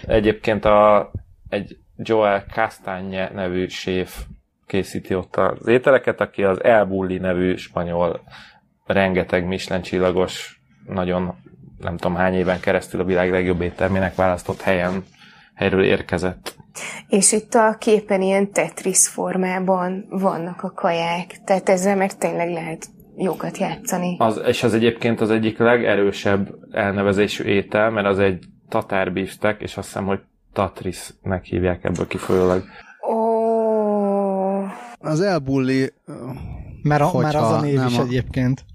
Egyébként 0.06 0.66
a, 0.66 1.12
egy 1.50 1.78
Joel 1.98 2.46
Castagne 2.54 3.30
nevű 3.34 3.68
séf 3.68 4.24
készíti 4.66 5.16
ott 5.16 5.36
az 5.36 5.68
ételeket, 5.68 6.22
aki 6.22 6.44
az 6.44 6.64
El 6.64 6.86
Bulli 6.86 7.18
nevű 7.18 7.56
spanyol 7.56 8.22
rengeteg 8.86 9.46
Michelin 9.46 9.84
csillagos, 9.84 10.62
nagyon 10.88 11.36
nem 11.78 11.98
tudom 11.98 12.16
hány 12.16 12.34
éven 12.34 12.60
keresztül 12.60 13.00
a 13.00 13.04
világ 13.04 13.32
legjobb 13.32 13.62
éttermének 13.62 14.16
választott 14.16 14.62
helyen, 14.62 15.04
helyről 15.54 15.84
érkezett. 15.84 16.56
És 17.08 17.32
itt 17.32 17.54
a 17.54 17.76
képen 17.80 18.22
ilyen 18.22 18.52
Tetris 18.52 19.08
formában 19.08 20.06
vannak 20.10 20.64
a 20.64 20.72
kaják, 20.72 21.38
tehát 21.46 21.70
ezzel 21.70 21.96
meg 21.96 22.18
tényleg 22.18 22.50
lehet 22.50 22.88
jókat 23.18 23.58
játszani. 23.58 24.16
Az, 24.20 24.42
és 24.46 24.64
az 24.64 24.74
egyébként 24.74 25.22
az 25.22 25.30
egyik 25.30 25.58
legerősebb 25.58 26.50
elnevezésű 26.72 27.44
étel, 27.44 27.90
mert 27.90 28.08
az 28.08 28.20
egy 28.20 28.44
tatárbiftek, 28.70 29.62
és 29.62 29.78
azt 29.78 29.88
hiszem, 29.88 30.06
hogy 30.06 30.20
Tatrisnek 30.54 31.46
hívják 31.46 31.84
ebből 31.84 32.08
kifolyólag. 32.08 32.64
Oh. 33.00 34.64
Az 35.00 35.22
elbulli... 35.22 35.94
Mert, 36.82 37.02
a, 37.02 37.18
mert 37.18 37.36
az 37.36 37.52
a 37.52 37.62
név 37.62 37.76
nem 37.76 37.88
is 37.88 37.98
a, 37.98 38.02
egyébként. 38.02 38.66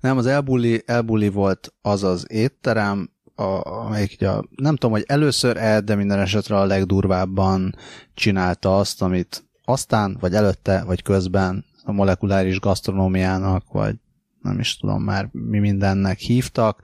Nem, 0.00 0.16
az 0.16 0.26
elbulli, 0.26 0.82
elbulli 0.86 1.28
volt 1.28 1.72
az 1.82 2.04
az 2.04 2.26
étterem, 2.28 3.10
a, 3.34 3.68
amelyik 3.84 4.12
ugye, 4.20 4.30
nem 4.56 4.74
tudom, 4.76 4.90
hogy 4.90 5.04
először 5.06 5.56
el, 5.56 5.80
de 5.80 5.94
minden 5.94 6.18
esetre 6.18 6.56
a 6.56 6.64
legdurvábban 6.64 7.74
csinálta 8.14 8.78
azt, 8.78 9.02
amit 9.02 9.44
aztán, 9.64 10.16
vagy 10.20 10.34
előtte, 10.34 10.84
vagy 10.84 11.02
közben 11.02 11.64
a 11.84 11.92
molekuláris 11.92 12.60
gasztronómiának, 12.60 13.64
vagy 13.72 13.94
nem 14.42 14.58
is 14.58 14.76
tudom 14.76 15.02
már 15.02 15.28
mi 15.32 15.58
mindennek 15.58 16.18
hívtak. 16.18 16.82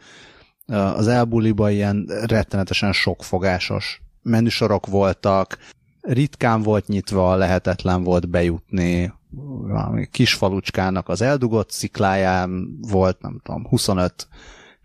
Az 0.66 1.08
elbuliba 1.08 1.70
ilyen 1.70 2.10
rettenetesen 2.26 2.92
sokfogásos 2.92 4.02
menüsorok 4.26 4.86
voltak, 4.86 5.58
ritkán 6.00 6.62
volt 6.62 6.86
nyitva, 6.86 7.34
lehetetlen 7.34 8.02
volt 8.02 8.28
bejutni, 8.28 9.12
valami 9.60 10.06
kis 10.10 10.34
falucskának 10.34 11.08
az 11.08 11.22
eldugott 11.22 11.70
szikláján 11.70 12.78
volt, 12.80 13.20
nem 13.20 13.40
tudom, 13.42 13.66
25 13.68 14.28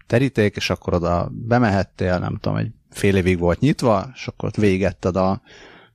teríték, 0.07 0.55
és 0.55 0.69
akkor 0.69 0.93
oda 0.93 1.29
bemehettél, 1.31 2.19
nem 2.19 2.37
tudom, 2.41 2.57
egy 2.57 2.71
fél 2.89 3.15
évig 3.15 3.39
volt 3.39 3.59
nyitva, 3.59 4.09
és 4.13 4.27
akkor 4.27 4.49
ott 4.49 4.55
végetted 4.55 5.15
a 5.15 5.41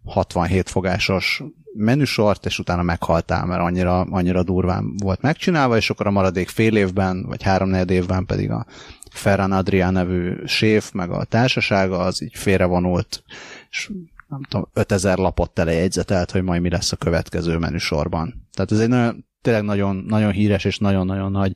67 0.05 0.71
fogásos 0.71 1.43
menüsort, 1.77 2.47
és 2.47 2.59
utána 2.59 2.83
meghaltál, 2.83 3.47
mert 3.47 3.61
annyira, 3.61 4.01
annyira 4.01 4.43
durván 4.43 4.97
volt 4.97 5.21
megcsinálva, 5.21 5.77
és 5.77 5.91
akkor 5.91 6.07
a 6.07 6.11
maradék 6.11 6.49
fél 6.49 6.77
évben, 6.77 7.27
vagy 7.27 7.43
három 7.43 7.75
évben 7.75 8.27
pedig 8.27 8.51
a 8.51 8.67
Ferran 9.17 9.53
Adrián 9.53 9.93
nevű 9.93 10.35
séf, 10.45 10.93
meg 10.93 11.11
a 11.11 11.25
társasága, 11.25 11.99
az 11.99 12.23
így 12.23 12.35
félrevonult, 12.35 13.23
és 13.71 13.91
nem 14.29 14.43
tudom, 14.43 14.69
5000 14.73 15.19
lapot 15.19 15.51
telejegyzetelt, 15.51 16.31
hogy 16.31 16.43
majd 16.43 16.61
mi 16.61 16.71
lesz 16.71 16.93
a 16.93 16.97
következő 16.97 17.59
menüsorban. 17.59 18.49
Tehát 18.53 18.73
ez 18.73 18.81
egy 18.81 18.89
nagyon, 18.89 19.27
tényleg 19.41 19.63
nagyon, 19.63 19.97
nagyon 19.97 20.33
híres 20.33 20.65
és 20.65 20.79
nagyon-nagyon 20.79 21.31
nagy 21.31 21.55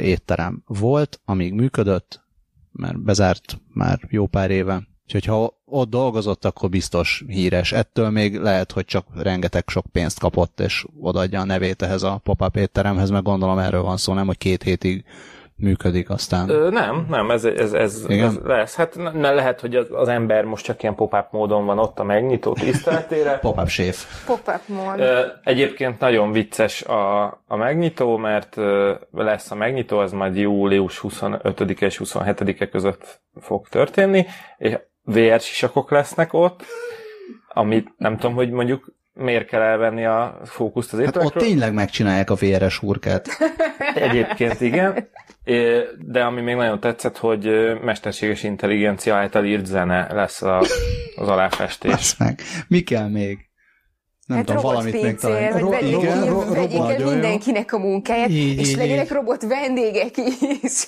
étterem 0.00 0.62
volt, 0.66 1.20
amíg 1.24 1.52
működött, 1.52 2.24
mert 2.72 3.02
bezárt 3.02 3.60
már 3.72 4.00
jó 4.08 4.26
pár 4.26 4.50
éve. 4.50 4.86
Úgyhogy 5.04 5.24
ha 5.24 5.60
ott 5.64 5.90
dolgozott, 5.90 6.44
akkor 6.44 6.68
biztos 6.68 7.24
híres. 7.26 7.72
Ettől 7.72 8.10
még 8.10 8.38
lehet, 8.38 8.72
hogy 8.72 8.84
csak 8.84 9.06
rengeteg 9.14 9.68
sok 9.68 9.86
pénzt 9.92 10.18
kapott, 10.18 10.60
és 10.60 10.86
odaadja 11.00 11.40
a 11.40 11.44
nevét 11.44 11.82
ehhez 11.82 12.02
a 12.02 12.20
pop-up 12.24 12.56
étteremhez, 12.56 13.10
meg 13.10 13.22
gondolom 13.22 13.58
erről 13.58 13.82
van 13.82 13.96
szó, 13.96 14.12
nem, 14.12 14.26
hogy 14.26 14.38
két 14.38 14.62
hétig 14.62 15.04
működik 15.56 16.10
aztán. 16.10 16.48
Ö, 16.48 16.70
nem, 16.70 17.06
nem, 17.10 17.30
ez, 17.30 17.44
ez, 17.44 17.72
ez, 17.72 18.04
ez 18.08 18.38
lesz. 18.44 18.74
Hát 18.76 19.12
ne, 19.12 19.32
lehet, 19.32 19.60
hogy 19.60 19.76
az, 19.76 19.86
az 19.90 20.08
ember 20.08 20.44
most 20.44 20.64
csak 20.64 20.82
ilyen 20.82 20.94
pop-up 20.94 21.26
módon 21.30 21.66
van 21.66 21.78
ott 21.78 21.98
a 21.98 22.04
megnyitó 22.04 22.52
tiszteletére. 22.52 23.38
pop-up 23.38 23.68
séf. 23.68 24.24
Pop-up 24.26 24.60
mód. 24.66 24.98
Ö, 24.98 25.20
egyébként 25.44 25.98
nagyon 25.98 26.32
vicces 26.32 26.82
a, 26.82 27.24
a 27.46 27.56
megnyitó, 27.56 28.16
mert 28.16 28.56
ö, 28.56 28.94
lesz 29.12 29.50
a 29.50 29.54
megnyitó, 29.54 29.98
az 29.98 30.12
majd 30.12 30.36
július 30.36 30.98
25 30.98 31.60
és 31.60 32.00
27-e 32.04 32.68
között 32.68 33.20
fog 33.40 33.68
történni, 33.68 34.26
és 34.58 34.78
VR 35.02 35.40
sisakok 35.40 35.90
lesznek 35.90 36.32
ott, 36.32 36.64
amit 37.48 37.92
nem 37.96 38.16
tudom, 38.16 38.34
hogy 38.34 38.50
mondjuk 38.50 38.94
miért 39.12 39.46
kell 39.46 39.60
elvenni 39.60 40.04
a 40.04 40.40
fókuszt 40.44 40.92
az 40.92 40.98
ételekről. 40.98 41.24
Hát 41.24 41.34
ott 41.36 41.48
tényleg 41.48 41.72
megcsinálják 41.72 42.30
a 42.30 42.34
VR-es 42.34 42.78
hurkát. 42.78 43.28
Egyébként 43.94 44.60
igen. 44.60 45.08
De 45.98 46.24
ami 46.24 46.40
még 46.40 46.54
nagyon 46.54 46.80
tetszett, 46.80 47.18
hogy 47.18 47.48
mesterséges 47.82 48.42
intelligencia 48.42 49.14
által 49.14 49.44
írt 49.44 49.66
zene 49.66 50.12
lesz 50.12 50.42
a, 50.42 50.58
az 51.16 51.28
aláfestés. 51.28 52.16
meg. 52.16 52.40
Mi 52.68 52.80
kell 52.80 53.08
még? 53.08 53.38
Nem 54.26 54.36
hát 54.36 54.46
tudom, 54.46 54.62
valamit 54.62 55.02
még 55.02 55.16
talán. 55.16 55.58
Ro- 55.58 55.70
vegyék, 55.70 55.96
igen, 55.96 56.26
ro- 56.26 56.48
vegyék 56.48 56.78
el 56.78 57.10
mindenkinek 57.10 57.72
a 57.72 57.78
munkáját, 57.78 58.28
így, 58.28 58.58
és 58.58 58.68
így, 58.68 58.76
legyenek 58.76 59.04
így. 59.04 59.10
robot 59.10 59.42
vendégek 59.42 60.16
is. 60.62 60.86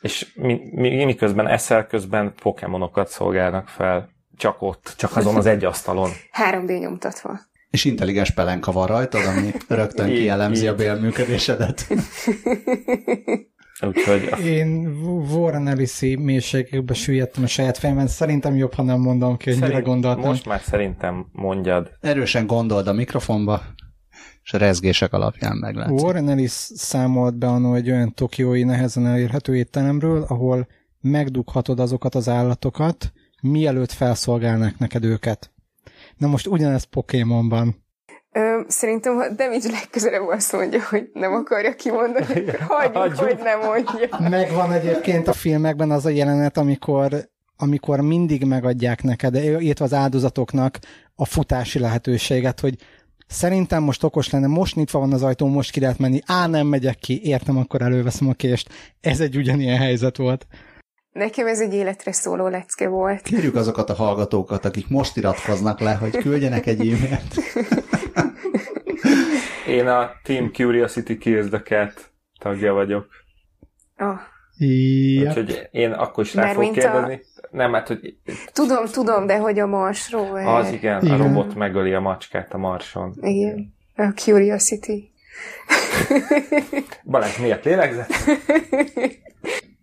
És 0.00 0.32
mi, 0.34 0.60
mi, 0.72 1.04
miközben 1.04 1.48
eszel, 1.48 1.86
közben 1.86 2.34
pokémonokat 2.42 3.08
szolgálnak 3.08 3.68
fel. 3.68 4.08
Csak 4.36 4.62
ott, 4.62 4.94
csak 4.96 5.16
azon 5.16 5.36
az 5.36 5.46
egy 5.46 5.64
asztalon. 5.64 6.10
3D 6.50 6.78
nyomtatva. 6.80 7.40
És 7.70 7.84
intelligens 7.84 8.30
pelenka 8.30 8.72
van 8.72 8.86
rajtad, 8.86 9.24
ami 9.24 9.50
rögtön 9.68 10.08
kielemzi 10.08 10.66
a 10.66 10.74
bélműködésedet. 10.74 11.86
Úgyhogy... 13.80 14.44
Én 14.44 14.86
Warren 15.30 15.68
ellis 15.68 16.00
mélységekbe 16.00 16.94
süllyedtem 16.94 17.42
a 17.42 17.46
saját 17.46 17.78
fejemben. 17.78 18.06
Szerintem 18.06 18.56
jobb, 18.56 18.74
ha 18.74 18.82
nem 18.82 19.00
mondom 19.00 19.36
ki, 19.36 19.44
hogy 19.44 19.58
Szerint, 19.58 19.74
mire 19.74 19.86
gondoltam. 19.86 20.24
Most 20.24 20.46
már 20.46 20.60
szerintem 20.60 21.26
mondjad. 21.32 21.90
Erősen 22.00 22.46
gondold 22.46 22.86
a 22.86 22.92
mikrofonba, 22.92 23.62
és 24.42 24.52
a 24.52 24.58
rezgések 24.58 25.12
alapján 25.12 25.56
meglátszik. 25.56 26.00
Warren 26.00 26.28
Ellis 26.28 26.50
számolt 26.74 27.38
be 27.38 27.46
annó 27.46 27.74
egy 27.74 27.90
olyan 27.90 28.14
tokiói 28.14 28.62
nehezen 28.62 29.06
elérhető 29.06 29.56
étteremről, 29.56 30.22
ahol 30.22 30.66
megdughatod 31.00 31.80
azokat 31.80 32.14
az 32.14 32.28
állatokat, 32.28 33.12
mielőtt 33.42 33.92
felszolgálnak 33.92 34.78
neked 34.78 35.04
őket. 35.04 35.52
Na 36.16 36.26
most 36.26 36.46
ugyanez 36.46 36.82
Pokémonban. 36.82 37.84
Ö, 38.36 38.60
szerintem 38.68 39.18
a 39.18 39.28
Damage 39.28 39.70
legközelebb 39.70 40.28
azt 40.28 40.52
mondja, 40.52 40.82
hogy 40.90 41.10
nem 41.12 41.32
akarja 41.32 41.74
kimondani, 41.74 42.24
akkor 42.24 42.60
hagyjuk, 42.60 42.96
hagyjuk, 42.96 43.18
hogy 43.18 43.38
nem 43.42 43.58
mondja. 43.60 44.28
Megvan 44.30 44.72
egyébként 44.72 45.28
a 45.28 45.32
filmekben 45.32 45.90
az 45.90 46.06
a 46.06 46.08
jelenet, 46.08 46.56
amikor 46.56 47.28
amikor 47.58 48.00
mindig 48.00 48.44
megadják 48.44 49.02
neked, 49.02 49.34
illetve 49.34 49.84
az 49.84 49.92
áldozatoknak 49.92 50.78
a 51.14 51.24
futási 51.24 51.78
lehetőséget, 51.78 52.60
hogy 52.60 52.74
szerintem 53.26 53.82
most 53.82 54.04
okos 54.04 54.30
lenne, 54.30 54.46
most 54.46 54.74
nyitva 54.74 54.98
van 54.98 55.12
az 55.12 55.22
ajtó, 55.22 55.46
most 55.46 55.70
ki 55.70 55.80
lehet 55.80 55.98
menni, 55.98 56.20
á, 56.26 56.46
nem 56.46 56.66
megyek 56.66 56.98
ki, 56.98 57.20
értem, 57.24 57.56
akkor 57.56 57.82
előveszem 57.82 58.28
a 58.28 58.32
kést. 58.32 58.68
Ez 59.00 59.20
egy 59.20 59.36
ugyanilyen 59.36 59.78
helyzet 59.78 60.16
volt. 60.16 60.46
Nekem 61.12 61.46
ez 61.46 61.60
egy 61.60 61.74
életre 61.74 62.12
szóló 62.12 62.48
lecke 62.48 62.88
volt. 62.88 63.22
Kérjük 63.22 63.54
azokat 63.54 63.90
a 63.90 63.94
hallgatókat, 63.94 64.64
akik 64.64 64.88
most 64.88 65.16
iratkoznak 65.16 65.80
le, 65.80 65.94
hogy 65.94 66.16
küldjenek 66.16 66.66
egy 66.66 66.80
e-mailt. 66.80 67.34
Én 69.66 69.86
a 69.86 70.10
Team 70.22 70.52
Curiosity 70.52 71.18
Kills 71.18 71.48
the 71.48 71.62
Cat 71.62 72.12
tagja 72.38 72.72
vagyok. 72.72 73.06
Oh. 73.98 74.18
Yep. 74.58 75.28
Úgyhogy 75.28 75.68
én 75.70 75.92
akkor 75.92 76.24
is 76.24 76.34
rá 76.34 76.52
fogok 76.52 76.72
kérdezni. 76.72 77.20
A... 77.36 77.48
Nem, 77.50 77.72
hát, 77.72 77.88
hogy... 77.88 78.16
Tudom, 78.52 78.86
tudom, 78.86 79.26
de 79.26 79.38
hogy 79.38 79.58
a 79.58 79.66
marsról. 79.66 80.46
Az 80.46 80.72
igen, 80.72 81.04
igen, 81.04 81.20
a 81.20 81.22
robot 81.22 81.54
megöli 81.54 81.94
a 81.94 82.00
macskát 82.00 82.54
a 82.54 82.58
marson. 82.58 83.14
Igen, 83.20 83.74
a 83.96 84.12
Curiosity. 84.14 85.10
Balázs, 87.04 87.38
miért 87.38 87.64
lélegzett? 87.64 88.10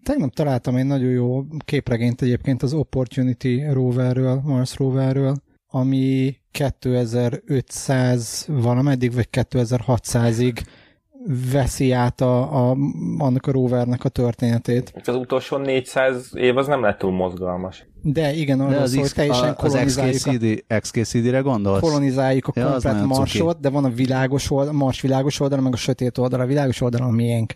Tegnap 0.03 0.33
találtam 0.33 0.75
egy 0.75 0.85
nagyon 0.85 1.09
jó 1.09 1.43
képregényt 1.65 2.21
egyébként 2.21 2.63
az 2.63 2.73
Opportunity 2.73 3.71
roverről, 3.71 4.41
Mars 4.45 4.77
roverről, 4.77 5.35
ami 5.75 6.37
2500 6.51 8.45
valameddig, 8.47 9.13
vagy 9.13 9.27
2600-ig 9.31 10.61
veszi 11.51 11.91
át 11.91 12.21
a, 12.21 12.69
a, 12.69 12.77
annak 13.17 13.47
a 13.47 13.51
rovernek 13.51 14.03
a 14.03 14.09
történetét. 14.09 14.93
Az 15.05 15.15
utolsó 15.15 15.57
400 15.57 16.29
év 16.33 16.57
az 16.57 16.67
nem 16.67 16.81
lett 16.81 16.97
túl 16.97 17.11
mozgalmas. 17.11 17.85
De 18.01 18.33
igen, 18.33 18.59
arra 18.59 18.81
az, 18.81 18.93
szó, 18.93 18.99
hogy 18.99 19.11
teljesen 19.13 19.49
a, 19.49 19.63
az 19.63 19.79
XKCD, 19.85 20.63
XKCD-re 20.79 21.39
gondolsz? 21.39 21.81
Kolonizáljuk 21.81 22.47
a 22.47 22.51
ja, 22.55 22.69
komplet 22.69 23.05
marsot, 23.05 23.59
de 23.59 23.69
van 23.69 23.85
a 23.85 23.89
világos 23.89 24.51
oldal, 24.51 24.73
mars 24.73 25.01
világos 25.01 25.39
oldala, 25.39 25.61
meg 25.61 25.73
a 25.73 25.77
sötét 25.77 26.17
oldala. 26.17 26.43
A 26.43 26.47
világos 26.47 26.81
oldala 26.81 27.05
a 27.05 27.11
miénk. 27.11 27.55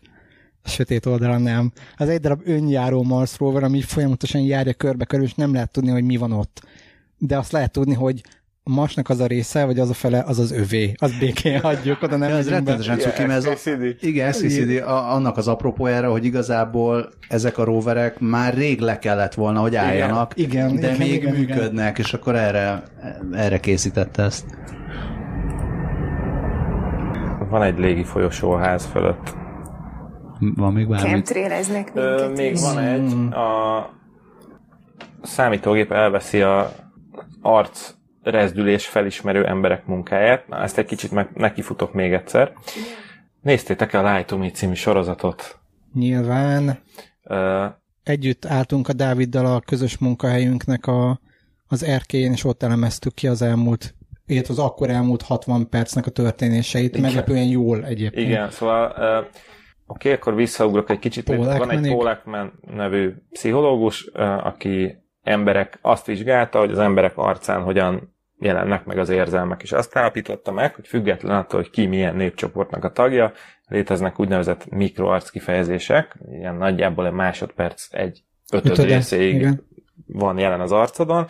A 0.64 0.70
sötét 0.70 1.06
oldala 1.06 1.38
nem. 1.38 1.72
Az 1.98 2.10
egy 2.10 2.20
darab 2.20 2.42
önjáró 2.46 3.04
Mars 3.04 3.38
rover, 3.38 3.64
ami 3.64 3.82
folyamatosan 3.82 4.42
járja 4.42 4.74
körbe 4.74 5.06
körül, 5.06 5.26
és 5.26 5.34
nem 5.34 5.54
lehet 5.54 5.72
tudni, 5.72 5.90
hogy 5.90 6.04
mi 6.04 6.18
van 6.18 6.32
ott. 6.32 6.62
De 7.18 7.38
azt 7.38 7.52
lehet 7.52 7.72
tudni, 7.72 7.94
hogy 7.94 8.22
a 8.68 8.70
Marsnak 8.70 9.10
az 9.10 9.20
a 9.20 9.26
része, 9.26 9.66
vagy 9.66 9.80
az 9.80 9.90
a 9.90 9.94
fele, 9.94 10.24
az 10.28 10.40
az 10.40 10.52
övé. 10.52 10.94
Az 10.98 11.18
békén 11.20 11.60
hagyjuk, 11.60 12.02
oda 12.02 12.18
nem 12.18 12.30
ja, 12.30 12.36
Ez 12.36 12.50
rettenetesen 12.50 13.00
cuki, 13.00 13.26
mert 13.26 13.46
ez 13.46 13.66
a, 13.66 13.78
igen, 14.00 14.32
SCCD, 14.32 14.82
a, 14.82 15.14
annak 15.14 15.38
az 15.38 15.48
apropójára, 15.48 16.12
hogy 16.12 16.26
igazából 16.26 17.10
ezek 17.30 17.58
a 17.58 17.64
roverek 17.64 18.20
már 18.20 18.54
rég 18.54 18.80
le 18.80 19.00
kellett 19.00 19.34
volna, 19.34 19.60
hogy 19.60 19.76
álljanak, 19.76 20.32
igen, 20.36 20.76
de 20.76 20.94
igen, 20.94 20.98
még 20.98 21.14
igen, 21.14 21.36
működnek, 21.36 21.92
igen. 21.92 22.06
és 22.06 22.14
akkor 22.14 22.36
erre, 22.36 22.84
erre 23.32 23.60
készítette 23.60 24.24
ezt. 24.24 24.46
Van 27.50 27.64
egy 27.64 27.78
légi 27.78 28.04
folyosó 28.04 28.52
a 28.52 28.58
ház 28.58 28.86
fölött. 28.86 29.36
Van 30.56 30.74
még 30.74 30.88
bármi? 30.88 31.10
Chemtraileznek 31.10 31.94
minket 31.94 32.38
Még 32.38 32.52
is. 32.52 32.62
van 32.62 32.78
egy, 32.78 33.14
a 33.34 33.90
számítógép 35.22 35.92
elveszi 35.92 36.42
a 36.42 36.72
arc 37.56 37.94
rezdülés 38.24 38.88
felismerő 38.88 39.46
emberek 39.46 39.86
munkáját. 39.86 40.48
Na, 40.48 40.62
ezt 40.62 40.78
egy 40.78 40.86
kicsit 40.86 41.12
meg, 41.12 41.30
nekifutok 41.34 41.94
még 41.94 42.14
egyszer. 42.14 42.54
Néztétek 43.42 43.94
el 43.94 44.06
a 44.06 44.14
Lie 44.14 44.26
to 44.26 44.38
Me 44.38 44.52
című 44.52 44.74
sorozatot? 44.74 45.60
Nyilván. 45.94 46.80
Uh, 47.24 47.66
Együtt 48.04 48.46
álltunk 48.46 48.88
a 48.88 48.94
Dáviddal 48.94 49.46
a 49.46 49.60
közös 49.60 49.98
munkahelyünknek 49.98 50.86
a, 50.86 51.20
az 51.68 51.84
erkélyén, 51.84 52.32
és 52.32 52.44
ott 52.44 52.64
elemeztük 52.64 53.14
ki 53.14 53.28
az 53.28 53.42
elmúlt 53.42 53.96
illetve 54.28 54.54
az 54.54 54.60
akkor 54.60 54.90
elmúlt 54.90 55.22
60 55.22 55.70
percnek 55.70 56.06
a 56.06 56.12
történéseit, 56.12 56.90
Igen. 56.90 57.02
meglepően 57.02 57.48
jól 57.48 57.86
egyébként. 57.86 58.28
Igen, 58.28 58.50
szóval 58.50 58.94
uh, 58.98 59.18
oké, 59.18 59.28
okay, 59.86 60.12
akkor 60.12 60.36
visszaugrok 60.36 60.90
egy 60.90 61.00
kicsit. 61.00 61.24
Paul 61.24 61.58
Van 61.58 61.72
egy 61.72 61.88
Paul 61.88 62.10
Ekman 62.10 62.60
nevű 62.62 63.14
pszichológus, 63.32 64.10
uh, 64.14 64.46
aki 64.46 64.98
emberek 65.28 65.80
azt 65.82 66.06
vizsgálta, 66.06 66.60
hogy 66.60 66.72
az 66.72 66.80
emberek 66.80 67.18
arcán 67.18 67.62
hogyan 67.62 68.16
jelennek 68.40 68.86
meg 68.86 68.98
az 68.98 69.10
érzelmek, 69.10 69.62
és 69.62 69.72
azt 69.72 69.96
állapította 69.96 70.52
meg, 70.52 70.76
hogy 70.76 70.88
független 70.88 71.36
attól, 71.36 71.60
hogy 71.60 71.70
ki 71.70 71.86
milyen 71.86 72.16
népcsoportnak 72.16 72.84
a 72.84 72.92
tagja, 72.92 73.32
léteznek 73.68 74.20
úgynevezett 74.20 74.70
mikroarc 74.70 75.30
kifejezések, 75.30 76.18
ilyen 76.32 76.56
nagyjából 76.56 77.06
egy 77.06 77.12
másodperc 77.12 77.88
egy 77.92 78.24
ötöd 78.52 78.72
Ötöde, 78.72 78.94
részéig 78.94 79.36
igen. 79.36 79.68
van 80.06 80.38
jelen 80.38 80.62
az 80.62 80.72
arcodon, 80.72 81.28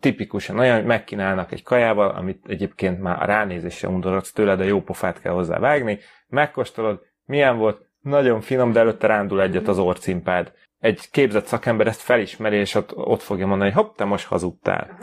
tipikusan 0.00 0.58
olyan, 0.58 0.76
hogy 0.76 0.84
megkínálnak 0.84 1.52
egy 1.52 1.62
kajával, 1.62 2.08
amit 2.08 2.44
egyébként 2.48 3.00
már 3.00 3.22
a 3.22 3.24
ránézésre 3.24 3.88
undorodsz 3.88 4.32
tőle, 4.32 4.56
de 4.56 4.64
jó 4.64 4.82
pofát 4.82 5.20
kell 5.20 5.32
hozzá 5.32 5.58
vágni, 5.58 5.98
megkóstolod, 6.28 7.00
milyen 7.24 7.56
volt, 7.56 7.84
nagyon 8.00 8.40
finom, 8.40 8.72
de 8.72 8.80
előtte 8.80 9.06
rándul 9.06 9.42
egyet 9.42 9.68
az 9.68 9.78
orcimpád. 9.78 10.52
Egy 10.78 11.10
képzett 11.10 11.46
szakember 11.46 11.86
ezt 11.86 12.00
felismeri, 12.00 12.56
és 12.56 12.74
ott, 12.74 12.96
ott 12.96 13.22
fogja 13.22 13.46
mondani, 13.46 13.70
hogy 13.70 13.84
hopp, 13.84 13.96
te 13.96 14.04
most 14.04 14.26
hazudtál. 14.26 14.98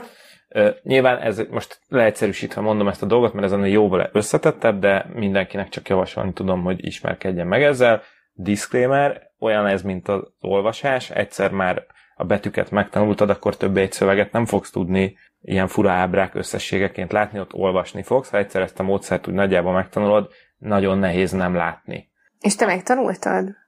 Nyilván 0.82 1.18
ez 1.18 1.42
most 1.50 1.80
leegyszerűsítve 1.88 2.60
mondom 2.60 2.88
ezt 2.88 3.02
a 3.02 3.06
dolgot, 3.06 3.32
mert 3.32 3.46
ez 3.46 3.52
ennél 3.52 3.72
jóval 3.72 4.10
összetettebb, 4.12 4.78
de 4.78 5.06
mindenkinek 5.14 5.68
csak 5.68 5.88
javasolni 5.88 6.32
tudom, 6.32 6.62
hogy 6.62 6.86
ismerkedjen 6.86 7.46
meg 7.46 7.62
ezzel. 7.62 8.02
Disclaimer, 8.32 9.22
olyan 9.38 9.66
ez, 9.66 9.82
mint 9.82 10.08
az 10.08 10.22
olvasás, 10.40 11.10
egyszer 11.10 11.50
már 11.50 11.86
a 12.16 12.24
betűket 12.24 12.70
megtanultad, 12.70 13.30
akkor 13.30 13.56
többé 13.56 13.80
egy 13.80 13.92
szöveget 13.92 14.32
nem 14.32 14.44
fogsz 14.44 14.70
tudni 14.70 15.16
ilyen 15.40 15.66
fura 15.66 15.90
ábrák 15.90 16.34
összességeként 16.34 17.12
látni, 17.12 17.38
ott 17.38 17.54
olvasni 17.54 18.02
fogsz. 18.02 18.30
Ha 18.30 18.38
egyszer 18.38 18.62
ezt 18.62 18.80
a 18.80 18.82
módszert 18.82 19.28
úgy 19.28 19.34
nagyjából 19.34 19.72
megtanulod, 19.72 20.30
nagyon 20.58 20.98
nehéz 20.98 21.32
nem 21.32 21.54
látni. 21.54 22.10
És 22.40 22.56
te 22.56 22.66
megtanultad? 22.66 23.63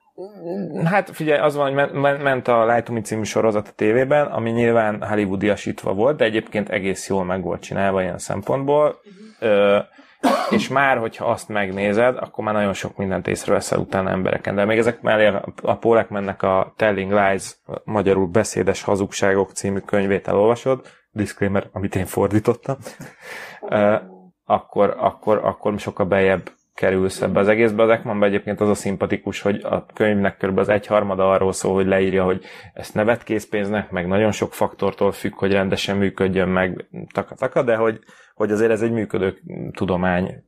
Hát 0.85 1.11
figyelj, 1.11 1.41
az 1.41 1.57
van, 1.57 1.75
hogy 1.75 2.19
ment 2.23 2.49
a 2.49 2.67
Light 2.67 2.85
to 2.85 2.93
Me 2.93 3.01
című 3.01 3.23
sorozat 3.23 3.69
a 3.69 3.73
tévében, 3.77 4.27
ami 4.27 4.51
nyilván 4.51 5.03
hollywoodiasítva 5.03 5.95
volt, 5.95 6.17
de 6.17 6.25
egyébként 6.25 6.69
egész 6.69 7.09
jól 7.09 7.25
meg 7.25 7.43
volt 7.43 7.62
csinálva 7.62 8.03
ilyen 8.03 8.19
szempontból. 8.19 9.01
Ö, 9.41 9.79
és 10.51 10.69
már, 10.69 10.99
hogyha 10.99 11.25
azt 11.25 11.49
megnézed, 11.49 12.17
akkor 12.17 12.45
már 12.45 12.55
nagyon 12.55 12.73
sok 12.73 12.97
mindent 12.97 13.27
észreveszel 13.27 13.79
utána 13.79 14.11
embereken. 14.11 14.55
De 14.55 14.64
még 14.64 14.79
ezek 14.79 15.01
mellé 15.01 15.33
a 15.62 15.77
Pólek 15.77 16.09
mennek 16.09 16.43
a 16.43 16.73
Telling 16.77 17.12
Lies, 17.12 17.57
magyarul 17.85 18.27
beszédes 18.27 18.83
hazugságok 18.83 19.51
című 19.51 19.79
könyvét 19.79 20.29
elolvasod, 20.29 20.87
disclaimer, 21.11 21.69
amit 21.73 21.97
én 21.97 22.07
fordítottam, 22.07 22.77
akkor, 24.45 24.95
akkor, 24.99 25.41
akkor 25.45 25.79
sokkal 25.79 26.07
bejebb 26.07 26.51
kerülsz 26.77 27.20
ebbe 27.20 27.41
az 27.41 27.49
egészbe. 27.49 27.83
Az 27.83 27.89
Ekmanban 27.89 28.29
egyébként 28.29 28.61
az 28.61 28.68
a 28.68 28.74
szimpatikus, 28.74 29.41
hogy 29.41 29.61
a 29.64 29.87
könyvnek 29.95 30.37
kb. 30.37 30.59
az 30.59 30.68
egyharmada 30.68 31.31
arról 31.31 31.53
szól, 31.53 31.74
hogy 31.74 31.87
leírja, 31.87 32.24
hogy 32.24 32.45
ezt 32.74 32.95
nevet 32.95 33.22
készpénznek, 33.22 33.91
meg 33.91 34.07
nagyon 34.07 34.33
sok 34.33 34.55
faktortól 34.55 35.12
függ, 35.12 35.35
hogy 35.35 35.53
rendesen 35.53 35.97
működjön 35.97 36.49
meg 36.49 36.89
taka-taka, 37.14 37.62
de 37.62 37.77
hogy, 37.77 37.99
hogy 38.35 38.51
azért 38.51 38.70
ez 38.70 38.83
egy 38.83 38.93
működő 38.93 39.39
tudomány. 39.72 40.45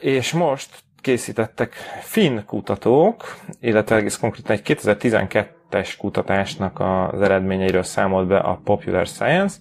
És 0.00 0.32
most 0.32 0.78
készítettek 1.00 1.72
finn 2.00 2.44
kutatók, 2.46 3.22
illetve 3.60 3.96
egész 3.96 4.18
konkrétan 4.18 4.56
egy 4.56 4.62
2012-es 4.64 5.94
kutatásnak 5.98 6.80
az 6.80 7.20
eredményeiről 7.20 7.82
számolt 7.82 8.28
be 8.28 8.38
a 8.38 8.60
Popular 8.64 9.06
Science, 9.06 9.56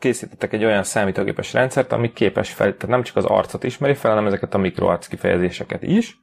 készítettek 0.00 0.52
egy 0.52 0.64
olyan 0.64 0.82
számítógépes 0.82 1.52
rendszert, 1.52 1.92
ami 1.92 2.12
képes 2.12 2.52
fel, 2.52 2.66
tehát 2.66 2.88
nem 2.88 3.02
csak 3.02 3.16
az 3.16 3.24
arcot 3.24 3.64
ismeri 3.64 3.94
fel, 3.94 4.10
hanem 4.10 4.26
ezeket 4.26 4.54
a 4.54 4.58
mikroarc 4.58 5.06
kifejezéseket 5.06 5.82
is. 5.82 6.18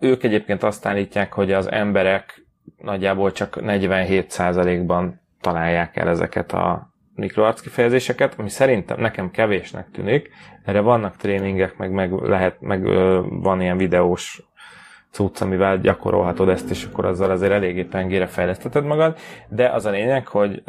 Ők 0.00 0.22
egyébként 0.22 0.62
azt 0.62 0.86
állítják, 0.86 1.32
hogy 1.32 1.52
az 1.52 1.70
emberek 1.70 2.44
nagyjából 2.76 3.32
csak 3.32 3.56
47%-ban 3.60 5.20
találják 5.40 5.96
el 5.96 6.08
ezeket 6.08 6.52
a 6.52 6.92
mikroarckifejezéseket, 7.14 8.34
ami 8.38 8.48
szerintem 8.48 9.00
nekem 9.00 9.30
kevésnek 9.30 9.90
tűnik. 9.90 10.30
Erre 10.64 10.80
vannak 10.80 11.16
tréningek, 11.16 11.76
meg, 11.76 11.90
meg 11.90 12.12
lehet, 12.12 12.60
meg 12.60 12.82
van 13.42 13.60
ilyen 13.60 13.76
videós 13.76 14.42
cucc, 15.10 15.40
amivel 15.40 15.78
gyakorolhatod 15.78 16.48
ezt, 16.48 16.70
és 16.70 16.84
akkor 16.84 17.04
azzal 17.04 17.30
azért 17.30 17.52
eléggé 17.52 17.82
pengére 17.82 18.26
fejleszteted 18.26 18.84
magad, 18.84 19.18
de 19.48 19.68
az 19.68 19.86
a 19.86 19.90
lényeg, 19.90 20.26
hogy 20.26 20.62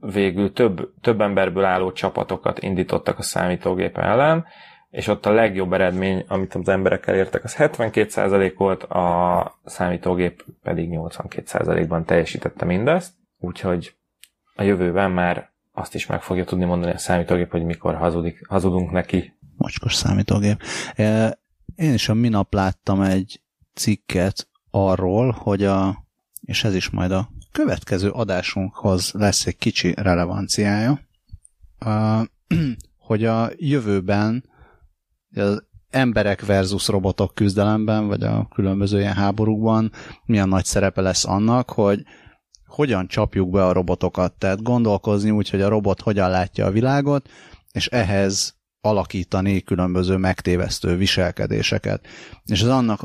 végül 0.00 0.52
több, 0.52 0.92
több 1.00 1.20
emberből 1.20 1.64
álló 1.64 1.92
csapatokat 1.92 2.62
indítottak 2.62 3.18
a 3.18 3.22
számítógép 3.22 3.98
ellen, 3.98 4.46
és 4.90 5.06
ott 5.06 5.26
a 5.26 5.32
legjobb 5.32 5.72
eredmény, 5.72 6.24
amit 6.28 6.54
az 6.54 6.68
emberek 6.68 7.06
elértek, 7.06 7.44
az 7.44 7.56
72% 7.56 8.54
volt, 8.56 8.82
a 8.82 9.60
számítógép 9.64 10.44
pedig 10.62 10.88
82%-ban 10.92 12.04
teljesítette 12.04 12.64
mindezt, 12.64 13.12
úgyhogy 13.38 13.94
a 14.54 14.62
jövőben 14.62 15.10
már 15.10 15.50
azt 15.72 15.94
is 15.94 16.06
meg 16.06 16.22
fogja 16.22 16.44
tudni 16.44 16.64
mondani 16.64 16.92
a 16.92 16.98
számítógép, 16.98 17.50
hogy 17.50 17.64
mikor 17.64 17.94
hazudik, 17.94 18.46
hazudunk 18.48 18.90
neki. 18.90 19.38
Mocskos 19.56 19.94
számítógép. 19.94 20.62
Én 21.74 21.92
is 21.92 22.08
a 22.08 22.14
minap 22.14 22.54
láttam 22.54 23.00
egy 23.00 23.42
cikket 23.74 24.48
arról, 24.70 25.30
hogy 25.30 25.64
a, 25.64 26.04
és 26.40 26.64
ez 26.64 26.74
is 26.74 26.90
majd 26.90 27.10
a 27.10 27.28
következő 27.52 28.10
adásunkhoz 28.10 29.12
lesz 29.12 29.46
egy 29.46 29.56
kicsi 29.56 29.94
relevanciája, 29.96 31.00
hogy 33.08 33.24
a 33.24 33.50
jövőben 33.56 34.44
az 35.34 35.62
emberek 35.90 36.46
versus 36.46 36.88
robotok 36.88 37.34
küzdelemben, 37.34 38.06
vagy 38.06 38.22
a 38.22 38.48
különböző 38.54 38.98
ilyen 38.98 39.14
háborúkban 39.14 39.92
milyen 40.24 40.48
nagy 40.48 40.64
szerepe 40.64 41.00
lesz 41.00 41.24
annak, 41.24 41.70
hogy 41.70 42.02
hogyan 42.66 43.06
csapjuk 43.06 43.50
be 43.50 43.66
a 43.66 43.72
robotokat. 43.72 44.32
Tehát 44.32 44.62
gondolkozni 44.62 45.30
úgy, 45.30 45.50
hogy 45.50 45.60
a 45.60 45.68
robot 45.68 46.00
hogyan 46.00 46.30
látja 46.30 46.66
a 46.66 46.70
világot, 46.70 47.28
és 47.72 47.86
ehhez 47.86 48.58
alakítani 48.80 49.62
különböző 49.62 50.16
megtévesztő 50.16 50.96
viselkedéseket. 50.96 52.06
És 52.44 52.62
ez 52.62 52.68
annak 52.68 53.02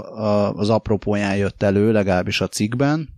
az 0.57 0.69
apropóján 0.69 1.35
jött 1.35 1.63
elő, 1.63 1.91
legalábbis 1.91 2.41
a 2.41 2.47
cikkben, 2.47 3.09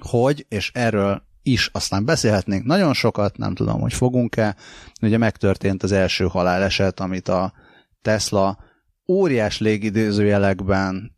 hogy, 0.00 0.46
és 0.48 0.70
erről 0.74 1.22
is 1.42 1.70
aztán 1.72 2.04
beszélhetnénk 2.04 2.64
nagyon 2.64 2.92
sokat, 2.92 3.36
nem 3.36 3.54
tudom, 3.54 3.80
hogy 3.80 3.92
fogunk-e. 3.92 4.56
Ugye 5.02 5.18
megtörtént 5.18 5.82
az 5.82 5.92
első 5.92 6.24
haláleset, 6.24 7.00
amit 7.00 7.28
a 7.28 7.52
Tesla 8.02 8.58
óriás 9.08 9.60
légidőzőjelekben 9.60 11.12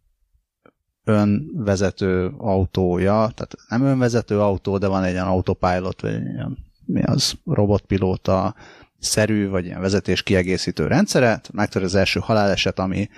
önvezető 1.04 2.32
autója, 2.38 3.12
tehát 3.34 3.54
nem 3.68 3.82
önvezető 3.82 4.40
autó, 4.40 4.78
de 4.78 4.86
van 4.86 5.04
egy 5.04 5.12
ilyen 5.12 5.26
autopilot, 5.26 6.00
vagy 6.00 6.12
ilyen, 6.12 6.58
mi 6.84 7.02
az, 7.02 7.34
robotpilóta 7.44 8.54
szerű, 8.98 9.48
vagy 9.48 9.64
ilyen 9.64 9.80
vezetés 9.80 10.22
kiegészítő 10.22 10.86
rendszeret, 10.86 11.52
megtör 11.52 11.82
az 11.82 11.94
első 11.94 12.20
haláleset, 12.20 12.78
ami 12.78 13.08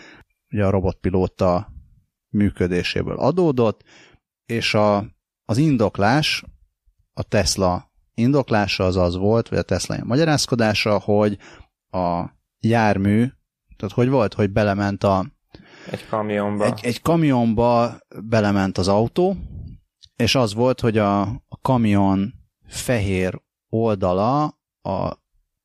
ugye 0.50 0.64
a 0.64 0.70
robotpilóta 0.70 1.72
működéséből 2.28 3.16
adódott, 3.18 3.82
és 4.46 4.74
a, 4.74 5.04
az 5.48 5.56
indoklás, 5.56 6.44
a 7.12 7.22
Tesla 7.22 7.90
indoklása 8.14 8.84
az 8.84 8.96
az 8.96 9.16
volt, 9.16 9.48
vagy 9.48 9.58
a 9.58 9.62
Tesla 9.62 9.96
magyarázkodása, 10.04 10.98
hogy 10.98 11.38
a 11.90 12.24
jármű, 12.60 13.26
tehát 13.76 13.94
hogy 13.94 14.08
volt, 14.08 14.34
hogy 14.34 14.50
belement 14.50 15.04
a 15.04 15.26
egy 15.90 16.08
kamionba. 16.08 16.64
Egy, 16.64 16.80
egy 16.82 17.02
kamionba 17.02 17.98
belement 18.24 18.78
az 18.78 18.88
autó, 18.88 19.36
és 20.16 20.34
az 20.34 20.54
volt, 20.54 20.80
hogy 20.80 20.98
a, 20.98 21.20
a 21.22 21.58
kamion 21.62 22.34
fehér 22.66 23.42
oldala 23.68 24.44
a 24.82 25.16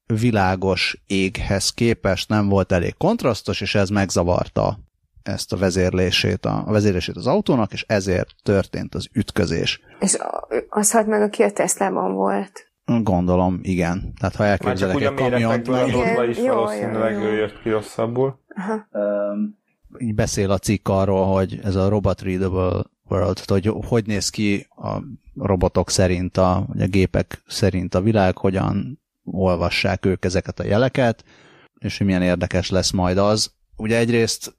világos 0.06 1.02
éghez 1.06 1.70
képest 1.70 2.30
nem 2.30 2.50
volt 2.50 2.72
elég 2.72 2.98
kontrasztos, 2.98 3.62
és 3.62 3.76
ez 3.76 3.90
megzavarta 3.90 4.80
ezt 5.24 5.54
a 5.54 5.58
vezérlését, 5.58 6.46
a, 6.46 6.64
a 6.68 6.72
vezérlését 6.72 7.16
az 7.16 7.28
autónak, 7.28 7.74
és 7.74 7.86
ezért 7.88 8.30
történt 8.44 8.96
az 8.96 9.08
ütközés. 9.14 9.82
És 10.00 10.18
az 10.70 10.92
halt 10.92 11.08
meg, 11.08 11.22
aki 11.22 11.44
a 11.44 11.52
Teslában 11.52 12.14
volt. 12.14 12.72
Gondolom, 12.86 13.60
igen. 13.62 14.14
Tehát 14.20 14.36
ha 14.36 14.46
elképzelek 14.46 15.02
egy 15.02 15.14
kamiont... 15.14 15.68
Már 15.68 15.90
csak 15.90 16.30
is 16.30 16.38
jó, 16.38 16.54
valószínűleg 16.54 17.14
jó, 17.14 17.20
jó. 17.20 17.26
ő 17.26 17.36
jött 17.36 17.62
ki 17.62 17.70
rosszabbul. 17.70 18.40
Aha. 18.56 18.88
Um, 18.92 19.62
így 19.98 20.16
beszél 20.16 20.52
a 20.52 20.58
cikk 20.58 20.88
arról, 20.88 21.26
hogy 21.26 21.60
ez 21.64 21.76
a 21.76 21.90
robot 21.90 22.22
readable 22.22 22.84
world, 23.10 23.40
hogy 23.40 23.72
hogy 23.88 24.06
néz 24.06 24.30
ki 24.30 24.68
a 24.70 24.98
robotok 25.36 25.90
szerint, 25.90 26.38
a, 26.38 26.66
vagy 26.68 26.82
a 26.82 26.88
gépek 26.88 27.44
szerint 27.48 27.96
a 27.96 28.02
világ, 28.02 28.38
hogyan 28.38 29.02
olvassák 29.24 30.06
ők 30.06 30.26
ezeket 30.26 30.60
a 30.60 30.66
jeleket, 30.66 31.24
és 31.80 31.98
hogy 31.98 32.08
milyen 32.08 32.22
érdekes 32.22 32.70
lesz 32.70 32.92
majd 32.92 33.18
az. 33.18 33.52
Ugye 33.78 33.98
egyrészt 33.98 34.56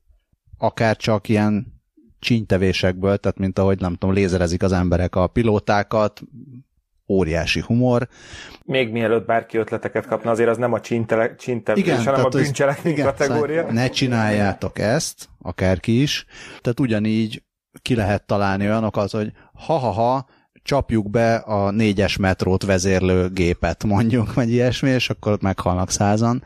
akár 0.58 0.96
csak 0.96 1.28
ilyen 1.28 1.82
csínytevésekből, 2.18 3.16
tehát 3.16 3.38
mint 3.38 3.58
ahogy 3.58 3.80
nem 3.80 3.94
tudom, 3.94 4.14
lézerezik 4.14 4.62
az 4.62 4.72
emberek 4.72 5.16
a 5.16 5.26
pilótákat, 5.26 6.20
óriási 7.08 7.60
humor. 7.66 8.08
Még 8.64 8.90
mielőtt 8.90 9.26
bárki 9.26 9.56
ötleteket 9.56 10.06
kapna, 10.06 10.30
azért 10.30 10.48
az 10.48 10.56
nem 10.56 10.72
a 10.72 10.80
csintevés, 11.36 12.04
hanem 12.04 12.24
a 12.24 12.28
bűncselekmény 12.28 13.02
kategória. 13.02 13.58
Szóval 13.58 13.74
ne 13.74 13.88
csináljátok 13.88 14.78
ezt, 14.78 15.28
akárki 15.42 16.02
is. 16.02 16.24
Tehát 16.60 16.80
ugyanígy 16.80 17.42
ki 17.82 17.94
lehet 17.94 18.26
találni 18.26 18.64
olyanokat, 18.64 19.10
hogy 19.10 19.32
ha-ha-ha, 19.54 20.26
csapjuk 20.62 21.10
be 21.10 21.34
a 21.34 21.70
négyes 21.70 22.16
metrót 22.16 22.64
vezérlő 22.64 23.28
gépet, 23.28 23.84
mondjuk, 23.84 24.34
vagy 24.34 24.50
ilyesmi, 24.50 24.90
és 24.90 25.10
akkor 25.10 25.32
ott 25.32 25.42
meghalnak 25.42 25.90
százan. 25.90 26.42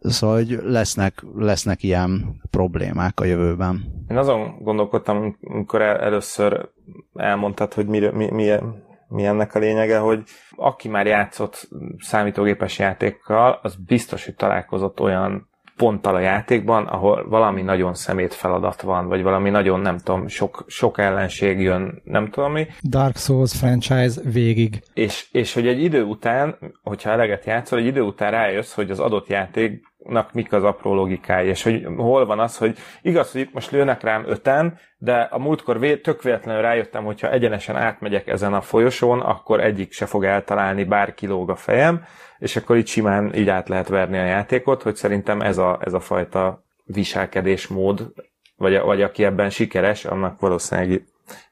Szóval, 0.00 0.36
hogy 0.36 0.58
lesznek, 0.62 1.22
lesznek 1.34 1.82
ilyen 1.82 2.40
problémák 2.50 3.20
a 3.20 3.24
jövőben. 3.24 3.84
Én 4.08 4.16
azon 4.16 4.62
gondolkodtam, 4.62 5.36
amikor 5.42 5.82
el, 5.82 5.96
először 5.96 6.68
elmondtad, 7.14 7.74
hogy 7.74 7.86
mi, 7.86 7.98
mi, 7.98 8.30
milyen 8.30 8.86
mi 9.08 9.24
ennek 9.24 9.54
a 9.54 9.58
lényege, 9.58 9.98
hogy 9.98 10.22
aki 10.56 10.88
már 10.88 11.06
játszott 11.06 11.68
számítógépes 11.98 12.78
játékkal, 12.78 13.58
az 13.62 13.74
biztos, 13.86 14.24
hogy 14.24 14.34
találkozott 14.34 15.00
olyan 15.00 15.48
ponttal 15.76 16.14
a 16.14 16.20
játékban, 16.20 16.86
ahol 16.86 17.28
valami 17.28 17.62
nagyon 17.62 17.94
szemét 17.94 18.34
feladat 18.34 18.80
van, 18.80 19.08
vagy 19.08 19.22
valami 19.22 19.50
nagyon, 19.50 19.80
nem 19.80 19.98
tudom, 19.98 20.28
sok, 20.28 20.64
sok 20.66 20.98
ellenség 20.98 21.60
jön, 21.60 22.02
nem 22.04 22.30
tudom 22.30 22.52
mi. 22.52 22.66
Dark 22.82 23.16
Souls 23.16 23.52
franchise 23.58 24.20
végig. 24.32 24.82
És, 24.94 25.28
és 25.32 25.54
hogy 25.54 25.66
egy 25.66 25.82
idő 25.82 26.02
után, 26.02 26.58
hogyha 26.82 27.10
eleget 27.10 27.44
játszol, 27.44 27.78
egy 27.78 27.86
idő 27.86 28.00
után 28.00 28.30
rájössz, 28.30 28.74
hogy 28.74 28.90
az 28.90 29.00
adott 29.00 29.28
játék 29.28 29.86
nak 30.04 30.32
mik 30.32 30.52
az 30.52 30.64
apró 30.64 30.94
logikái, 30.94 31.48
és 31.48 31.62
hogy 31.62 31.86
hol 31.96 32.26
van 32.26 32.38
az, 32.38 32.56
hogy 32.56 32.78
igaz, 33.02 33.32
hogy 33.32 33.48
most 33.52 33.70
lőnek 33.70 34.02
rám 34.02 34.24
öten, 34.26 34.78
de 34.98 35.20
a 35.20 35.38
múltkor 35.38 35.78
vé- 35.78 36.02
tök 36.02 36.22
véletlenül 36.22 36.62
rájöttem, 36.62 37.04
hogyha 37.04 37.30
egyenesen 37.30 37.76
átmegyek 37.76 38.26
ezen 38.26 38.54
a 38.54 38.60
folyosón, 38.60 39.20
akkor 39.20 39.60
egyik 39.60 39.92
se 39.92 40.06
fog 40.06 40.24
eltalálni, 40.24 40.84
bár 40.84 41.14
kilóg 41.14 41.50
a 41.50 41.56
fejem, 41.56 42.04
és 42.38 42.56
akkor 42.56 42.76
itt 42.76 42.86
simán 42.86 43.34
így 43.34 43.48
át 43.48 43.68
lehet 43.68 43.88
verni 43.88 44.18
a 44.18 44.24
játékot, 44.24 44.82
hogy 44.82 44.96
szerintem 44.96 45.40
ez 45.40 45.58
a, 45.58 45.78
ez 45.84 45.92
a 45.92 46.00
fajta 46.00 46.64
viselkedésmód, 46.84 48.12
vagy, 48.56 48.80
vagy 48.80 49.02
aki 49.02 49.24
ebben 49.24 49.50
sikeres, 49.50 50.04
annak 50.04 50.40
valószínűleg 50.40 51.02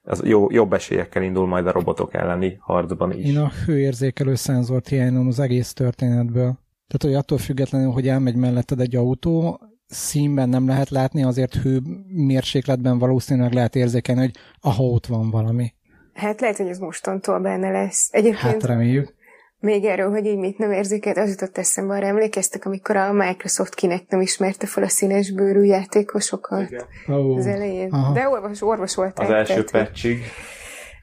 az 0.03 0.23
jó, 0.25 0.51
jobb 0.51 0.73
esélyekkel 0.73 1.23
indul 1.23 1.47
majd 1.47 1.67
a 1.67 1.73
robotok 1.73 2.15
elleni 2.15 2.57
harcban 2.61 3.13
is. 3.13 3.29
Én 3.29 3.39
a 3.39 3.51
hőérzékelő 3.67 4.35
szenzort 4.35 4.89
hiányolom 4.89 5.27
az 5.27 5.41
egész 5.41 5.73
történetből. 5.73 6.59
Tehát, 6.89 7.03
hogy 7.03 7.15
attól 7.15 7.39
függetlenül, 7.39 7.91
hogy 7.91 8.09
elmegy 8.09 8.37
melletted 8.37 8.81
egy 8.81 8.97
autó, 8.97 9.61
színben 9.87 10.49
nem 10.49 10.67
lehet 10.67 10.91
látni, 10.91 11.25
azért 11.25 11.55
hő 11.55 11.81
mérsékletben 12.07 12.99
valószínűleg 12.99 13.53
lehet 13.53 13.77
érzékelni, 13.77 14.21
hogy 14.21 14.37
aha, 14.61 14.83
ott 14.83 15.07
van 15.07 15.31
valami. 15.31 15.75
Hát 16.15 16.41
lehet, 16.41 16.57
hogy 16.57 16.69
ez 16.69 16.79
mostantól 16.79 17.41
benne 17.41 17.71
lesz. 17.71 18.09
Egyébként 18.13 18.53
hát 18.53 18.65
reméljük. 18.65 19.15
Még 19.59 19.85
erről, 19.85 20.11
hogy 20.11 20.27
így 20.27 20.39
mit 20.39 20.59
nem 20.59 20.73
érzéket, 20.73 21.17
az 21.17 21.31
jutott 21.31 21.59
eszembe, 21.59 21.95
arra 21.95 22.07
emlékeztek, 22.07 22.65
amikor 22.65 22.97
a 22.97 23.13
Microsoft 23.13 23.75
kinek 23.75 24.09
nem 24.09 24.21
ismerte 24.21 24.67
fel 24.67 24.83
a 24.83 24.89
színes 24.89 25.33
bőrű 25.33 25.63
játékosokat 25.63 26.87
oh. 27.07 27.37
az 27.37 27.47
elején. 27.47 27.91
Aha. 27.91 28.13
De 28.13 28.29
orvos, 28.29 28.63
orvos 28.63 28.95
volt. 28.95 29.19
Az 29.19 29.31
első 29.31 29.65
patchig. 29.65 30.19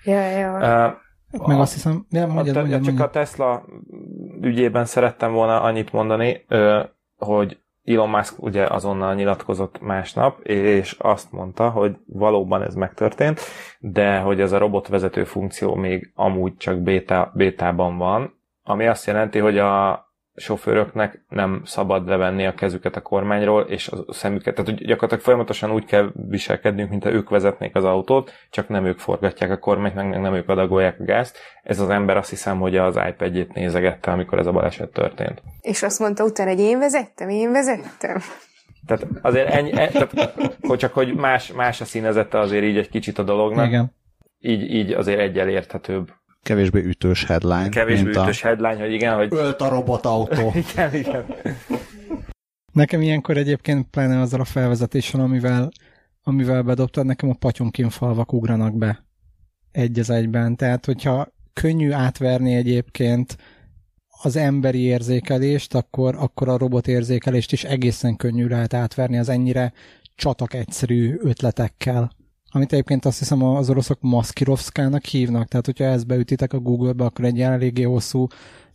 Ja, 0.03 0.21
ja. 0.21 0.51
Uh, 0.51 1.02
meg 1.45 1.59
azt 1.59 1.73
hiszem, 1.73 2.05
ja, 2.09 2.27
mondjad, 2.27 2.55
a, 2.55 2.59
mondjad, 2.59 2.83
csak 2.83 2.87
mondjad. 2.87 3.07
a 3.07 3.11
Tesla 3.11 3.65
ügyében 4.41 4.85
szerettem 4.85 5.31
volna 5.31 5.61
annyit 5.61 5.91
mondani, 5.91 6.45
hogy 7.17 7.57
Elon 7.85 8.09
Musk 8.09 8.43
ugye 8.43 8.65
azonnal 8.65 9.13
nyilatkozott 9.13 9.81
másnap, 9.81 10.39
és 10.43 10.95
azt 10.99 11.31
mondta, 11.31 11.69
hogy 11.69 11.95
valóban 12.05 12.61
ez 12.61 12.75
megtörtént, 12.75 13.39
de 13.79 14.19
hogy 14.19 14.41
ez 14.41 14.51
a 14.51 14.57
robotvezető 14.57 15.23
funkció 15.23 15.75
még 15.75 16.11
amúgy 16.15 16.57
csak 16.57 16.79
beta, 16.79 17.31
bétában 17.35 17.97
van, 17.97 18.39
ami 18.63 18.87
azt 18.87 19.05
jelenti, 19.05 19.39
hogy 19.39 19.57
a, 19.57 20.02
sofőröknek 20.35 21.25
nem 21.29 21.61
szabad 21.65 22.07
levenni 22.07 22.45
a 22.45 22.53
kezüket 22.53 22.95
a 22.95 23.01
kormányról, 23.01 23.61
és 23.61 23.87
a 23.87 24.13
szemüket. 24.13 24.55
Tehát 24.55 24.75
gyakorlatilag 24.75 25.23
folyamatosan 25.23 25.71
úgy 25.71 25.85
kell 25.85 26.11
viselkednünk, 26.13 26.89
mint 26.89 27.03
ha 27.03 27.11
ők 27.11 27.29
vezetnék 27.29 27.75
az 27.75 27.83
autót, 27.83 28.31
csak 28.49 28.67
nem 28.67 28.85
ők 28.85 28.99
forgatják 28.99 29.51
a 29.51 29.57
kormányt, 29.57 29.95
meg 29.95 30.19
nem 30.19 30.33
ők 30.33 30.49
adagolják 30.49 30.99
a 30.99 31.03
gázt. 31.03 31.37
Ez 31.63 31.79
az 31.79 31.89
ember 31.89 32.17
azt 32.17 32.29
hiszem, 32.29 32.59
hogy 32.59 32.77
az 32.77 32.99
iPad-jét 33.09 33.53
nézegette, 33.53 34.11
amikor 34.11 34.39
ez 34.39 34.47
a 34.47 34.51
baleset 34.51 34.91
történt. 34.91 35.41
És 35.61 35.83
azt 35.83 35.99
mondta 35.99 36.23
utána, 36.23 36.49
hogy 36.49 36.59
én 36.59 36.79
vezettem, 36.79 37.29
én 37.29 37.51
vezettem. 37.51 38.21
Tehát 38.85 39.07
azért 39.21 39.49
ennyi, 39.49 39.71
e, 39.71 39.87
tehát, 39.87 40.33
hogy 40.61 40.77
csak 40.77 40.93
hogy 40.93 41.15
más, 41.15 41.51
más 41.51 41.81
a 41.81 41.85
színezete 41.85 42.39
azért 42.39 42.63
így 42.63 42.77
egy 42.77 42.89
kicsit 42.89 43.17
a 43.17 43.23
dolognak. 43.23 43.67
Igen. 43.67 43.91
Így, 44.39 44.73
így 44.73 44.91
azért 44.91 45.19
egyel 45.19 45.49
érthetőbb 45.49 46.11
kevésbé 46.43 46.79
ütős 46.79 47.25
headline. 47.25 47.69
Kevésbé 47.69 48.09
ütős 48.09 48.43
a... 48.43 48.47
headline, 48.47 48.79
hogy 48.79 48.91
igen, 48.93 49.15
hogy... 49.15 49.27
Ölt 49.31 49.61
a 49.61 49.69
robotautó. 49.69 50.53
igen, 50.71 50.93
igen. 50.95 51.25
Nekem 52.73 53.01
ilyenkor 53.01 53.37
egyébként 53.37 53.87
pláne 53.89 54.19
azzal 54.19 54.39
a 54.39 54.45
felvezetéssel, 54.45 55.21
amivel, 55.21 55.71
amivel 56.23 56.61
bedobtad, 56.61 57.05
nekem 57.05 57.29
a 57.29 57.35
patyonkin 57.39 57.89
falvak 57.89 58.33
ugranak 58.33 58.77
be 58.77 59.05
egy 59.71 59.99
az 59.99 60.09
egyben. 60.09 60.55
Tehát, 60.55 60.85
hogyha 60.85 61.27
könnyű 61.53 61.91
átverni 61.91 62.55
egyébként 62.55 63.37
az 64.21 64.35
emberi 64.35 64.79
érzékelést, 64.79 65.75
akkor, 65.75 66.15
akkor 66.15 66.49
a 66.49 66.57
robot 66.57 66.87
érzékelést 66.87 67.51
is 67.51 67.63
egészen 67.63 68.15
könnyű 68.15 68.47
lehet 68.47 68.73
átverni 68.73 69.17
az 69.17 69.29
ennyire 69.29 69.73
csatak 70.15 70.53
egyszerű 70.53 71.15
ötletekkel 71.19 72.11
amit 72.55 72.73
egyébként 72.73 73.05
azt 73.05 73.19
hiszem 73.19 73.43
az 73.43 73.69
oroszok 73.69 73.97
Maszkirovszkának 74.01 75.05
hívnak, 75.05 75.47
tehát 75.47 75.65
hogyha 75.65 75.83
ezt 75.83 76.07
beütitek 76.07 76.53
a 76.53 76.59
Google-be, 76.59 77.03
akkor 77.03 77.25
egy 77.25 77.41
eléggé 77.41 77.83
hosszú 77.83 78.27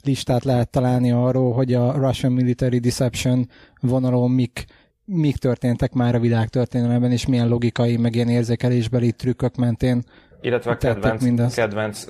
listát 0.05 0.45
lehet 0.45 0.70
találni 0.70 1.12
arról, 1.12 1.53
hogy 1.53 1.74
a 1.74 1.93
Russian 1.93 2.33
Military 2.33 2.79
Deception 2.79 3.49
vonalon 3.81 4.31
mik, 4.31 4.64
mik 5.05 5.37
történtek 5.37 5.93
már 5.93 6.14
a 6.14 6.20
világ 6.20 6.49
történelemben, 6.49 7.12
és 7.12 7.26
milyen 7.26 7.49
logikai, 7.49 7.97
meg 7.97 8.14
ilyen 8.14 8.29
érzékelésbeli 8.29 9.12
trükkök 9.12 9.57
mentén 9.57 10.03
illetve 10.41 10.70
a 10.70 10.76
kedvenc, 10.76 11.22
mindezt. 11.22 11.57
kedvenc 11.57 12.05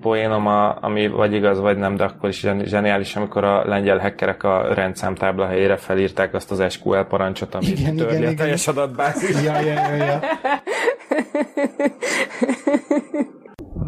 poénom, 0.00 0.46
a, 0.46 0.82
ami 0.84 1.08
vagy 1.08 1.32
igaz, 1.32 1.58
vagy 1.58 1.76
nem, 1.76 1.96
de 1.96 2.04
akkor 2.04 2.28
is 2.28 2.46
zseniális, 2.64 3.16
amikor 3.16 3.44
a 3.44 3.68
lengyel 3.68 3.98
hackerek 3.98 4.42
a 4.42 4.74
rendszámtábla 4.74 5.46
helyére 5.46 5.76
felírták 5.76 6.34
azt 6.34 6.50
az 6.50 6.72
SQL 6.72 7.00
parancsot, 7.00 7.54
ami 7.54 7.66
igen, 7.66 7.96
törli 7.96 8.16
igen, 8.16 8.32
a 8.32 8.34
teljes 8.34 8.68
adatbázis. 8.68 9.42
Ja, 9.42 9.60
ja, 9.60 9.72
ja, 9.72 9.94
ja. 9.94 10.20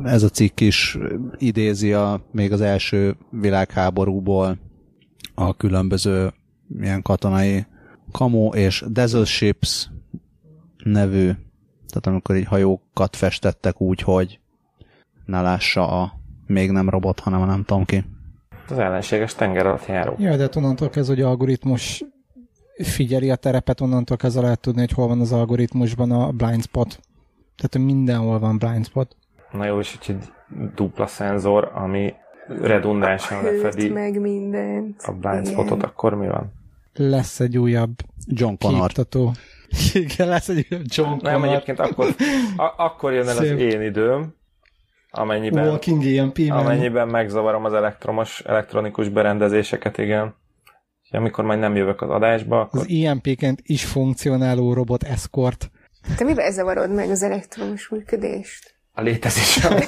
Ez 0.05 0.22
a 0.22 0.29
cikk 0.29 0.61
is 0.61 0.99
idézi 1.37 1.93
a, 1.93 2.20
még 2.33 2.53
az 2.53 2.61
első 2.61 3.16
világháborúból 3.31 4.59
a 5.35 5.57
különböző 5.57 6.33
ilyen 6.81 7.03
katonai 7.03 7.66
Kamo 8.12 8.49
és 8.55 8.85
Desert 8.89 9.26
Ships 9.26 9.91
nevű 10.85 11.33
tehát 11.89 12.07
amikor 12.07 12.37
így 12.37 12.47
hajókat 12.47 13.16
festettek 13.16 13.81
úgy, 13.81 14.01
hogy 14.01 14.41
ne 15.24 15.41
lássa 15.41 16.03
a 16.03 16.12
még 16.47 16.70
nem 16.70 16.89
robot, 16.89 17.20
hanem 17.20 17.41
a 17.41 17.45
nem 17.45 17.64
tudom 17.64 17.85
ki. 17.85 18.05
Az 18.68 18.79
ellenséges 18.79 19.35
tenger 19.35 19.66
alatt 19.66 19.87
járó. 19.87 20.14
Ja, 20.18 20.37
de 20.37 20.49
onnantól 20.57 20.89
kezdve, 20.89 21.14
hogy 21.14 21.24
algoritmus 21.24 22.05
figyeli 22.83 23.31
a 23.31 23.37
terepet, 23.37 23.81
onnantól 23.81 24.16
kezdve 24.16 24.43
lehet 24.43 24.61
tudni, 24.61 24.81
hogy 24.81 24.93
hol 24.93 25.07
van 25.07 25.20
az 25.20 25.33
algoritmusban 25.33 26.11
a 26.11 26.31
blind 26.31 26.62
spot. 26.62 27.01
Tehát 27.59 27.88
mindenhol 27.88 28.38
van 28.38 28.59
blind 28.59 28.86
spot. 28.86 29.16
Na 29.52 29.64
jó, 29.64 29.78
és 29.78 29.98
egy 30.06 30.16
dupla 30.74 31.06
szenzor, 31.06 31.70
ami 31.74 32.14
redundánsan 32.48 33.44
lefedi 33.44 33.88
meg 33.88 34.20
mindent. 34.20 35.02
a 35.02 35.12
blind 35.12 35.46
Igen. 35.46 35.52
spotot, 35.52 35.82
akkor 35.82 36.14
mi 36.14 36.26
van? 36.26 36.52
Lesz 36.94 37.40
egy 37.40 37.59
újabb 37.59 37.90
John 38.26 38.54
Connor. 38.59 38.86
Képtató. 38.86 39.32
Igen, 39.94 40.28
lesz 40.28 40.48
egy 40.48 40.66
John 40.68 41.09
Connor. 41.09 41.22
Nem, 41.22 41.42
egyébként 41.42 41.78
akkor, 41.78 42.14
a, 42.56 42.72
akkor 42.76 43.12
jön 43.12 43.28
el 43.28 43.34
Szép. 43.34 43.54
az 43.54 43.61
én 43.61 43.82
időm, 43.82 44.34
amennyiben, 45.11 45.68
Walking 45.68 46.04
EMP, 46.04 46.38
amennyiben 46.48 47.09
megzavarom 47.09 47.64
az 47.64 47.72
elektromos, 47.72 48.40
elektronikus 48.40 49.09
berendezéseket, 49.09 49.98
igen. 49.98 50.34
És 51.02 51.11
amikor 51.11 51.44
majd 51.44 51.59
nem 51.59 51.76
jövök 51.76 52.02
az 52.02 52.11
adásba, 52.11 52.61
akkor... 52.61 52.80
Az 52.80 52.88
EMP-ként 53.04 53.61
is 53.62 53.84
funkcionáló 53.84 54.72
robot 54.72 55.02
escort. 55.02 55.70
Te 56.16 56.24
mivel 56.24 56.50
zavarod 56.50 56.94
meg 56.94 57.11
az 57.11 57.22
elektromos 57.22 57.88
működést? 57.88 58.78
a 58.98 59.02
létezésem. 59.02 59.72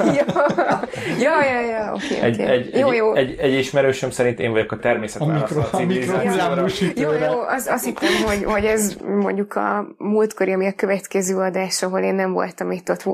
ja, 1.25 1.45
ja, 1.45 1.61
ja, 1.61 1.93
oké, 1.95 2.17
okay, 2.17 2.29
egy, 2.29 2.41
okay. 2.41 2.47
egy, 2.47 2.79
jó, 2.79 2.93
jó. 2.93 3.15
Egy, 3.15 3.37
egy, 3.39 3.53
ismerősöm 3.55 4.11
szerint 4.11 4.41
én 4.41 4.51
vagyok 4.51 4.73
a 4.73 4.79
természetválasztó 4.79 5.61
a, 5.61 5.69
a 5.73 5.77
civilizációra. 5.77 6.67
Jó, 6.95 7.13
jó, 7.13 7.41
az, 7.41 7.67
azt 7.67 7.85
hittem, 7.85 8.09
hogy, 8.27 8.45
hogy 8.45 8.65
ez 8.65 8.97
mondjuk 9.07 9.55
a 9.55 9.87
múltkori, 9.99 10.53
ami 10.53 10.67
a 10.67 10.73
következő 10.73 11.37
adás, 11.37 11.83
ahol 11.83 12.01
én 12.01 12.15
nem 12.15 12.33
voltam 12.33 12.71
itt 12.71 12.91
ott 12.91 13.05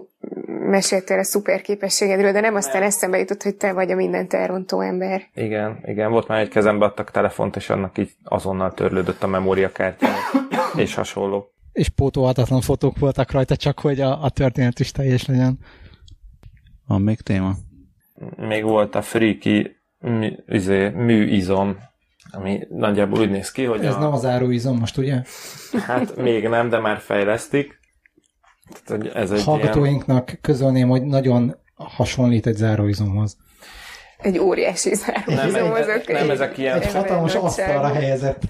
meséltél 0.47 1.19
a 1.19 1.25
szuper 1.25 1.61
képességedről, 1.61 2.33
de 2.33 2.41
nem 2.41 2.55
aztán 2.55 2.79
nem. 2.79 2.89
eszembe 2.89 3.19
jutott, 3.19 3.43
hogy 3.43 3.55
te 3.55 3.73
vagy 3.73 3.91
a 3.91 3.95
mindent 3.95 4.35
elrontó 4.35 4.81
ember. 4.81 5.23
Igen, 5.35 5.79
igen, 5.85 6.11
volt 6.11 6.29
már 6.29 6.41
egy 6.41 6.49
kezembe 6.49 6.85
adtak 6.85 7.11
telefont, 7.11 7.57
és 7.57 7.71
annak 7.71 7.99
így 7.99 8.11
azonnal 8.25 8.75
törlődött 8.75 9.23
a 9.23 9.27
memóriakártya, 9.27 10.09
és 10.77 10.95
hasonló. 10.95 11.51
És 11.77 11.89
pótolhatatlan 11.89 12.61
fotók 12.61 12.99
voltak 12.99 13.31
rajta, 13.31 13.57
csak 13.57 13.81
hogy 13.81 14.01
a, 14.01 14.23
a 14.23 14.31
történet 14.31 14.81
is 14.81 14.91
teljes 14.91 15.27
legyen. 15.27 15.59
Van 16.87 17.01
még 17.01 17.21
téma? 17.21 17.55
Még 18.37 18.63
volt 18.63 18.95
a 18.95 19.03
Freaky 19.03 19.77
mű, 19.99 20.33
izé, 20.47 20.89
műizom, 20.89 21.77
ami 22.31 22.67
nagyjából 22.69 23.21
úgy 23.21 23.31
néz 23.31 23.51
ki, 23.51 23.65
hogy 23.65 23.85
Ez 23.85 23.95
a... 23.95 23.99
nem 23.99 24.13
az 24.13 24.25
áruizom 24.25 24.79
most, 24.79 24.97
ugye? 24.97 25.23
Hát 25.87 26.17
még 26.17 26.49
nem, 26.49 26.69
de 26.69 26.79
már 26.79 26.99
fejlesztik. 26.99 27.79
Tehát, 28.85 29.15
ez 29.15 29.31
egy 29.31 29.43
Hallgatóinknak 29.43 30.29
ilyen... 30.29 30.41
közölném, 30.41 30.89
hogy 30.89 31.03
nagyon 31.03 31.57
hasonlít 31.75 32.47
egy 32.47 32.57
záróizomhoz. 32.57 33.37
Egy 34.19 34.39
óriási 34.39 34.95
záróizomhoz. 34.95 35.87
Nem, 35.87 36.01
nem, 36.07 36.17
nem 36.17 36.31
ezek 36.31 36.59
ilyen... 36.59 36.81
Egy 36.81 36.93
hatalmas 36.93 37.35
asztalra 37.35 37.93
helyezett. 37.93 38.45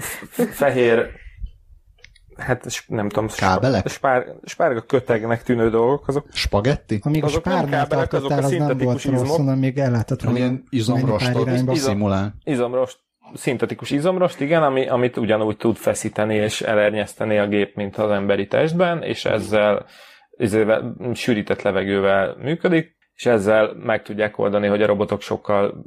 Fehér 0.50 1.24
hát 2.38 2.66
nem 2.86 3.08
tudom, 3.08 3.28
kábelek? 3.36 3.88
Spár, 3.88 4.26
spárga 4.44 4.80
kötegnek 4.80 5.42
tűnő 5.42 5.70
dolgok, 5.70 6.08
azok... 6.08 6.26
Spagetti? 6.32 7.00
Amíg 7.02 7.24
azok 7.24 7.46
a 7.46 7.50
spárnál 7.50 7.86
tartottál, 7.86 8.38
az, 8.38 8.44
az 8.44 8.50
nem 8.50 8.78
volt 8.78 9.04
rossz, 9.04 9.36
hanem 9.36 9.58
még 9.58 9.78
elláthat 9.78 10.22
volna. 10.22 10.38
Ilyen 10.38 10.64
izomrostot 10.68 11.76
szimulál. 11.76 12.34
Izomrost, 12.44 12.98
szintetikus 13.34 13.90
izomrost, 13.90 14.40
igen, 14.40 14.62
ami, 14.62 14.88
amit 14.88 15.16
ugyanúgy 15.16 15.56
tud 15.56 15.76
feszíteni 15.76 16.34
és 16.34 16.60
elernyeszteni 16.60 17.38
a 17.38 17.46
gép, 17.46 17.76
mint 17.76 17.96
az 17.96 18.10
emberi 18.10 18.46
testben, 18.46 19.02
és 19.02 19.24
ezzel, 19.24 19.86
ezzel 20.36 20.96
sűrített 21.14 21.62
levegővel 21.62 22.36
működik, 22.42 22.96
és 23.14 23.26
ezzel 23.26 23.74
meg 23.74 24.02
tudják 24.02 24.38
oldani, 24.38 24.66
hogy 24.66 24.82
a 24.82 24.86
robotok 24.86 25.20
sokkal 25.20 25.84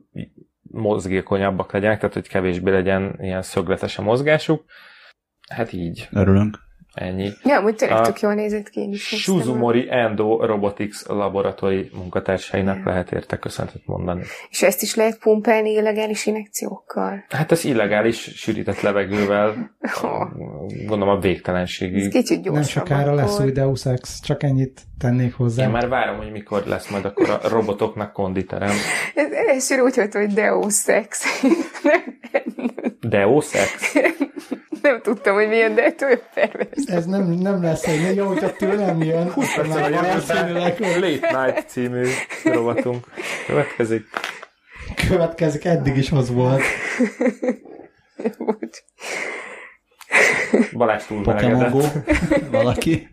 mozgékonyabbak 0.62 1.72
legyenek, 1.72 2.00
tehát 2.00 2.14
hogy 2.14 2.28
kevésbé 2.28 2.72
legyen 2.72 3.16
ilyen 3.20 3.42
szögletes 3.42 3.98
a 3.98 4.02
mozgásuk, 4.02 4.64
Hát 5.50 5.74
így. 5.74 6.08
Örülünk. 6.12 6.68
Ennyi. 6.94 7.32
Ja, 7.44 7.64
úgy 7.64 7.76
tényleg 7.76 8.02
tök 8.02 8.20
jól 8.20 8.34
nézett 8.34 8.70
ki. 8.70 8.94
Suzumori 8.94 9.88
Endo 9.90 10.46
Robotics 10.46 11.06
laboratóri 11.06 11.90
munkatársainak 11.94 12.86
lehet 12.86 13.12
érte 13.12 13.38
köszöntet 13.38 13.82
mondani. 13.86 14.24
És 14.50 14.62
ezt 14.62 14.82
is 14.82 14.96
lehet 14.96 15.20
pumpálni 15.20 15.72
illegális 15.72 16.26
injekciókkal? 16.26 17.24
Hát 17.30 17.52
ez 17.52 17.66
illegális 17.66 18.18
sűrített 18.18 18.82
levegővel, 18.82 19.76
gondolom 20.88 21.10
a 21.10 21.20
végtelenségig. 21.20 22.04
Ez 22.06 22.12
kicsit 22.12 22.42
gyorsabb. 22.42 22.54
Nem 22.54 22.64
sokára 22.64 23.12
akkor. 23.12 23.16
lesz 23.16 23.40
új 23.40 23.52
Deus 23.52 23.86
Ex, 23.86 24.22
csak 24.22 24.44
ennyit 24.44 24.82
tennék 24.98 25.34
hozzá. 25.34 25.64
Én 25.64 25.70
már 25.70 25.88
várom, 25.88 26.18
hogy 26.18 26.32
mikor 26.32 26.64
lesz 26.66 26.90
majd 26.90 27.06
akkor 27.06 27.30
a 27.30 27.40
robotoknak 27.48 28.14
konditerem. 28.14 28.74
Ez 29.16 29.32
először 29.32 29.80
úgy 29.80 29.96
volt, 29.96 30.14
hogy 30.14 30.34
Deus 30.34 30.88
Ex. 30.88 31.42
Deus 33.10 33.54
Ex? 33.54 33.96
Nem 34.82 35.02
tudtam, 35.02 35.34
hogy 35.34 35.48
milyen, 35.48 35.76
de 35.76 35.94
pervers. 36.34 36.86
Ez 36.86 37.06
nem, 37.06 37.24
nem 37.24 37.64
lesz 37.64 37.88
egy, 37.88 38.16
jó, 38.16 38.28
hogyha 38.28 38.54
tőlem 38.54 39.02
jön. 39.02 39.32
20 39.32 39.56
perccel 39.56 39.84
a 39.84 39.90
Late 41.00 41.44
Night 41.44 41.68
című 41.68 42.08
rovatunk. 42.44 43.06
Következik. 43.48 44.04
Következik, 45.08 45.66
eddig 45.66 45.98
is 45.98 46.12
az 46.12 46.34
volt. 46.34 46.62
Balázs 50.74 51.06
túl 51.06 51.24
Pokémon 51.24 51.72
Go. 51.72 51.80
Valaki? 52.52 53.08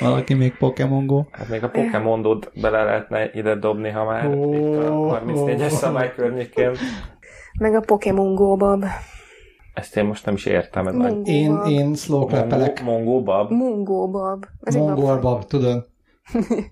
Valaki 0.00 0.34
még 0.34 0.56
Pokémon 0.56 1.06
Go? 1.06 1.24
Hát 1.30 1.48
még 1.48 1.62
a 1.62 1.70
Pokémon 1.70 2.44
bele 2.60 2.82
lehetne 2.82 3.30
ide 3.32 3.54
dobni, 3.54 3.90
ha 3.90 4.04
már 4.04 4.26
oh, 4.26 4.56
itt 4.56 4.76
a 4.76 5.22
34-es 5.24 5.60
oh, 5.60 5.68
szabály 5.68 6.12
környékén. 6.14 6.76
Meg 7.58 7.74
a 7.74 7.80
Pokémon 7.80 8.34
Go, 8.34 8.56
Bob. 8.56 8.84
Ezt 9.74 9.96
én 9.96 10.04
most 10.04 10.24
nem 10.24 10.34
is 10.34 10.46
értem. 10.46 10.86
Ez 10.86 11.14
én, 11.24 11.58
én 11.68 11.94
slow 11.94 12.26
clappelek. 12.26 12.82
Mongó 12.82 13.22
bab? 13.22 13.50
Mongó 13.50 14.10
bab. 14.10 14.46
Mongol 14.74 15.18
bab, 15.18 15.44
tudod? 15.44 15.88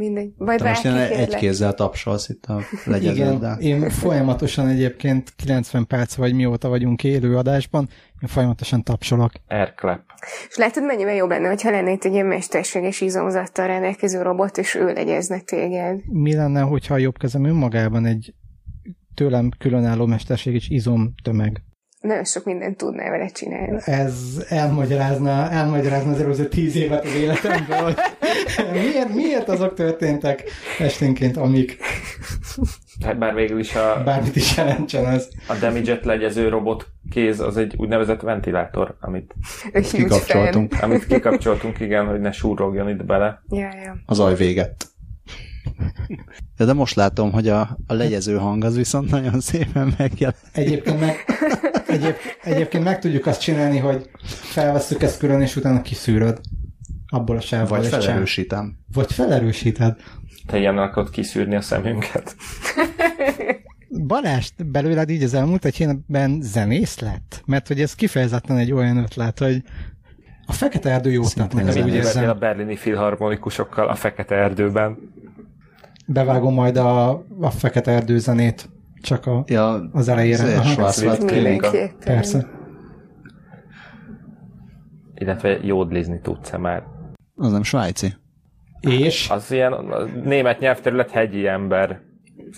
Mindegy. 0.00 0.32
Majd 0.36 0.60
Te 0.60 0.68
most 0.68 0.84
egy 0.84 1.34
kézzel 1.34 1.74
tapsolsz 1.74 2.28
itt 2.28 2.44
a 2.44 2.60
legyeződdel. 2.84 3.60
Igen, 3.60 3.82
én 3.82 3.90
folyamatosan 3.90 4.68
egyébként 4.68 5.32
90 5.36 5.86
perc 5.86 6.14
vagy 6.14 6.34
mióta 6.34 6.68
vagyunk 6.68 7.04
élő 7.04 7.36
adásban, 7.36 7.88
én 8.22 8.28
folyamatosan 8.28 8.82
tapsolok. 8.82 9.32
Airclap. 9.48 10.00
És 10.48 10.56
látod, 10.56 10.84
mennyivel 10.84 11.14
jobb 11.14 11.28
lenne, 11.28 11.48
hogyha 11.48 11.70
lenne 11.70 11.92
itt 11.92 12.04
egy 12.04 12.12
ilyen 12.12 12.26
mesterséges 12.26 13.00
izomzattal 13.00 13.66
rendelkező 13.66 14.22
robot, 14.22 14.58
és 14.58 14.74
ő 14.74 14.92
legyezne 14.92 15.40
téged. 15.40 16.00
Mi 16.06 16.34
lenne, 16.34 16.60
hogyha 16.60 16.94
a 16.94 16.98
jobb 16.98 17.18
kezem 17.18 17.44
önmagában 17.44 18.06
egy 18.06 18.34
tőlem 19.14 19.50
különálló 19.58 20.06
mesterséges 20.06 20.68
izomtömeg? 20.68 21.62
Nagyon 22.00 22.24
sok 22.24 22.44
mindent 22.44 22.76
tudnál 22.76 23.10
vele 23.10 23.26
csinálni. 23.26 23.78
Ez 23.84 24.44
elmagyarázna, 24.48 25.50
elmagyarázna 25.50 26.10
az 26.10 26.20
előző 26.20 26.48
tíz 26.48 26.76
évet 26.76 27.04
az 27.04 27.14
életemből. 27.14 27.94
miért, 28.72 29.14
miért 29.14 29.48
azok 29.48 29.74
történtek 29.74 30.44
esténként, 30.78 31.36
amik... 31.36 31.78
Hát 33.04 33.18
bár 33.18 33.34
végül 33.34 33.58
is 33.58 33.74
a... 33.74 34.02
Bármit 34.04 34.36
is 34.36 34.56
jelentsen 34.56 35.04
az. 35.04 35.28
A 35.48 35.54
Demijet 35.54 36.04
legyező 36.04 36.48
robot 36.48 36.86
kéz 37.10 37.40
az 37.40 37.56
egy 37.56 37.74
úgynevezett 37.76 38.20
ventilátor, 38.20 38.96
amit 39.00 39.34
kikapcsoltunk. 39.90 40.74
Amit 40.80 41.06
kikapcsoltunk, 41.06 41.80
igen, 41.80 42.06
hogy 42.06 42.20
ne 42.20 42.32
súrogjon 42.32 42.88
itt 42.88 43.04
bele. 43.04 43.42
Ja, 43.48 43.68
ja. 43.84 43.96
Az 44.06 44.20
aj 44.20 44.34
véget. 44.34 44.89
De, 46.56 46.64
de 46.64 46.72
most 46.72 46.94
látom, 46.94 47.32
hogy 47.32 47.48
a, 47.48 47.78
a 47.86 47.94
legyező 47.94 48.36
hang 48.36 48.64
az 48.64 48.76
viszont 48.76 49.10
nagyon 49.10 49.40
szépen 49.40 49.94
megjel. 49.98 50.34
Egyébként 50.52 51.00
meg, 51.00 51.16
egyéb, 51.86 52.14
egyébként 52.42 52.84
meg 52.84 52.98
tudjuk 52.98 53.26
azt 53.26 53.40
csinálni, 53.40 53.78
hogy 53.78 54.10
felveszük 54.24 55.02
ezt 55.02 55.18
külön, 55.18 55.40
és 55.40 55.56
utána 55.56 55.82
kiszűröd 55.82 56.40
abból 57.08 57.36
a 57.36 57.40
sávból. 57.40 57.78
Vagy 57.78 57.86
felerősítem. 57.86 58.78
Vagy 58.92 59.12
felerősíted. 59.12 59.96
Te 60.46 60.58
ilyen 60.58 60.78
akarod 60.78 61.10
kiszűrni 61.10 61.56
a 61.56 61.60
szemünket. 61.60 62.36
Balázs, 64.06 64.50
belőled 64.66 65.10
így 65.10 65.22
az 65.22 65.34
elmúlt 65.34 65.64
egy 65.64 65.76
hétben 65.76 66.40
zenész 66.42 66.98
lett? 66.98 67.42
Mert 67.46 67.68
hogy 67.68 67.80
ez 67.80 67.94
kifejezetten 67.94 68.56
egy 68.56 68.72
olyan 68.72 68.96
ötlet, 68.96 69.38
hogy 69.38 69.62
a 70.46 70.52
Fekete 70.52 70.90
Erdő 70.90 71.10
jó 71.10 71.22
tett 71.22 71.52
nekem, 71.52 71.84
úgy 71.84 71.94
érzem. 71.94 72.28
a 72.28 72.34
berlini 72.34 72.76
filharmonikusokkal 72.76 73.88
a 73.88 73.94
Fekete 73.94 74.34
Erdőben 74.34 74.98
bevágom 76.12 76.54
majd 76.54 76.76
a, 76.76 77.10
a 77.40 77.50
fekete 77.50 77.90
erdőzenét 77.90 78.68
csak 79.02 79.26
a, 79.26 79.44
ja, 79.46 79.90
az 79.92 80.08
elejére. 80.08 80.60
Persze. 82.04 82.46
Illetve 85.14 85.58
jódlizni 85.62 86.20
tudsz-e 86.20 86.56
már? 86.56 86.82
Az 87.36 87.52
nem 87.52 87.62
svájci. 87.62 88.14
És? 88.80 89.30
Az 89.30 89.50
ilyen 89.50 89.72
a 89.72 90.04
német 90.24 90.58
nyelvterület 90.58 91.10
hegyi 91.10 91.46
ember. 91.46 92.00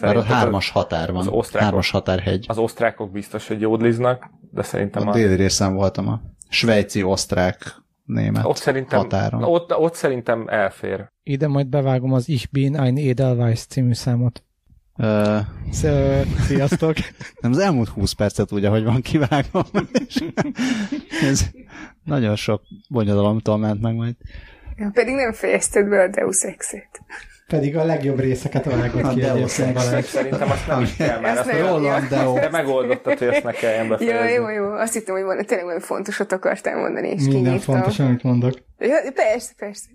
Mert 0.00 0.16
a 0.16 0.22
hármas 0.22 0.70
határ 0.70 1.12
van. 1.12 1.20
Az 1.20 1.28
osztrákok, 1.28 1.68
hármas 1.68 1.90
határhegy. 1.90 2.44
Az 2.48 2.58
osztrákok 2.58 3.10
biztos, 3.10 3.48
hogy 3.48 3.60
jódliznak, 3.60 4.30
de 4.50 4.62
szerintem 4.62 5.08
a... 5.08 5.10
A 5.10 5.14
déli 5.14 5.34
részen 5.34 5.74
voltam 5.74 6.08
a 6.08 6.20
svájci 6.48 7.02
osztrák 7.02 7.81
német 8.04 8.44
ott 8.44 8.56
szerintem, 8.56 8.98
határon. 8.98 9.42
Ott, 9.42 9.76
ott 9.76 9.94
szerintem 9.94 10.48
elfér. 10.48 11.10
Ide 11.22 11.48
majd 11.48 11.66
bevágom 11.66 12.12
az 12.12 12.28
Ich 12.28 12.50
bin 12.50 12.76
ein 12.76 12.96
Edelweiss 12.96 13.66
című 13.66 13.92
számot. 13.94 14.42
Uh, 14.96 15.38
Sziasztok! 16.46 16.94
Nem, 17.40 17.50
az 17.50 17.58
elmúlt 17.58 17.88
20 17.88 18.12
percet 18.12 18.52
úgy, 18.52 18.64
ahogy 18.64 18.84
van 18.84 19.00
kivágom. 19.00 19.62
ez 21.30 21.50
nagyon 22.04 22.36
sok 22.36 22.62
bonyodalomtól 22.88 23.58
ment 23.58 23.80
meg 23.80 23.94
majd. 23.94 24.16
Ja, 24.76 24.90
pedig 24.92 25.14
nem 25.14 25.32
fejezted 25.32 25.88
be 25.88 26.02
a 26.02 26.08
Deus 26.08 26.42
Ex-et. 26.42 27.00
Pedig 27.52 27.76
a 27.76 27.84
legjobb 27.84 28.20
részeket 28.20 28.64
vágott 28.64 29.14
ki 29.14 29.20
Deus 29.20 29.58
Ex. 29.58 30.08
Szerintem 30.08 30.50
azt 30.50 30.66
nem 30.66 30.82
is 30.82 30.96
kell 30.96 31.20
már. 31.20 31.36
Ezt 31.36 31.60
Roland 31.60 32.08
Deo. 32.08 32.34
Te 32.34 32.48
megoldottad, 32.50 33.18
hogy 33.18 33.28
ezt 33.28 33.44
ne 33.44 33.52
kelljen 33.52 33.88
befejezni. 33.88 34.32
Jó, 34.32 34.48
jó, 34.48 34.48
jó. 34.48 34.72
Azt 34.72 34.92
hittem, 34.92 35.14
hogy 35.14 35.24
volna 35.24 35.42
tényleg 35.42 35.66
olyan 35.66 35.80
fontosat 35.80 36.32
akartál 36.32 36.76
mondani, 36.76 37.08
és 37.08 37.22
Minden 37.22 37.42
kinyírtam. 37.42 37.74
fontos, 37.74 37.98
amit 37.98 38.22
mondok. 38.22 38.54
Ja, 38.78 38.96
persze, 39.14 39.52
persze. 39.56 39.86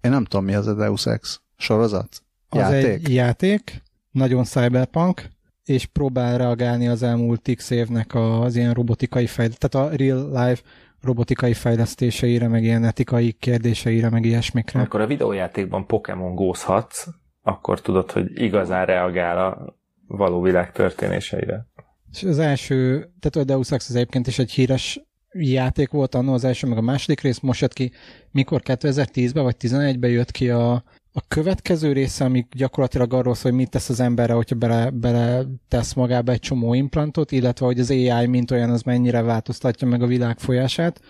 Én 0.00 0.10
nem 0.10 0.24
tudom, 0.24 0.44
mi 0.44 0.54
az 0.54 0.66
a 0.66 0.74
Deus 0.74 1.06
Ex. 1.06 1.40
Sorozat? 1.56 2.22
Az 2.48 2.58
játék? 2.58 2.84
egy 2.84 3.14
játék, 3.14 3.82
nagyon 4.10 4.44
cyberpunk, 4.44 5.22
és 5.64 5.86
próbál 5.86 6.38
reagálni 6.38 6.88
az 6.88 7.02
elmúlt 7.02 7.50
x 7.56 7.70
évnek 7.70 8.14
az 8.14 8.56
ilyen 8.56 8.72
robotikai 8.72 9.26
fejlesztésére, 9.26 9.68
tehát 9.68 9.90
a 9.90 9.96
real 9.96 10.46
life 10.46 10.62
robotikai 11.02 11.54
fejlesztéseire, 11.54 12.48
meg 12.48 12.62
ilyen 12.62 12.84
etikai 12.84 13.32
kérdéseire, 13.32 14.10
meg 14.10 14.24
ilyesmikre. 14.24 14.80
Akkor 14.80 15.00
a 15.00 15.06
videójátékban 15.06 15.86
Pokémon 15.86 16.34
gózhatsz, 16.34 17.06
akkor 17.42 17.80
tudod, 17.80 18.10
hogy 18.10 18.42
igazán 18.42 18.86
reagál 18.86 19.38
a 19.38 19.76
való 20.06 20.40
világ 20.40 20.72
történéseire. 20.72 21.66
És 22.12 22.22
az 22.22 22.38
első, 22.38 23.10
tehát 23.20 23.36
a 23.36 23.52
Deus 23.52 23.70
Ex 23.70 23.88
az 23.88 23.94
egyébként 23.94 24.26
is 24.26 24.38
egy 24.38 24.50
híres 24.50 25.00
játék 25.32 25.90
volt 25.90 26.14
annó 26.14 26.32
az 26.32 26.44
első, 26.44 26.66
meg 26.66 26.78
a 26.78 26.82
második 26.82 27.20
rész 27.20 27.38
most 27.38 27.60
jött 27.60 27.72
ki, 27.72 27.92
mikor 28.30 28.62
2010-ben 28.64 29.42
vagy 29.42 29.56
2011-ben 29.58 30.10
jött 30.10 30.30
ki 30.30 30.50
a, 30.50 30.84
a 31.18 31.24
következő 31.28 31.92
része, 31.92 32.24
ami 32.24 32.46
gyakorlatilag 32.50 33.12
arról 33.12 33.34
szól, 33.34 33.50
hogy 33.50 33.60
mit 33.60 33.70
tesz 33.70 33.88
az 33.88 34.00
emberre, 34.00 34.32
hogyha 34.32 34.56
bele, 34.56 34.90
bele 34.90 35.44
tesz 35.68 35.94
magába 35.94 36.32
egy 36.32 36.40
csomó 36.40 36.74
implantot, 36.74 37.32
illetve 37.32 37.66
hogy 37.66 37.78
az 37.78 37.90
AI 37.90 38.26
mint 38.26 38.50
olyan 38.50 38.70
az 38.70 38.82
mennyire 38.82 39.22
változtatja 39.22 39.88
meg 39.88 40.02
a 40.02 40.06
világ 40.06 40.38
folyását, 40.38 41.00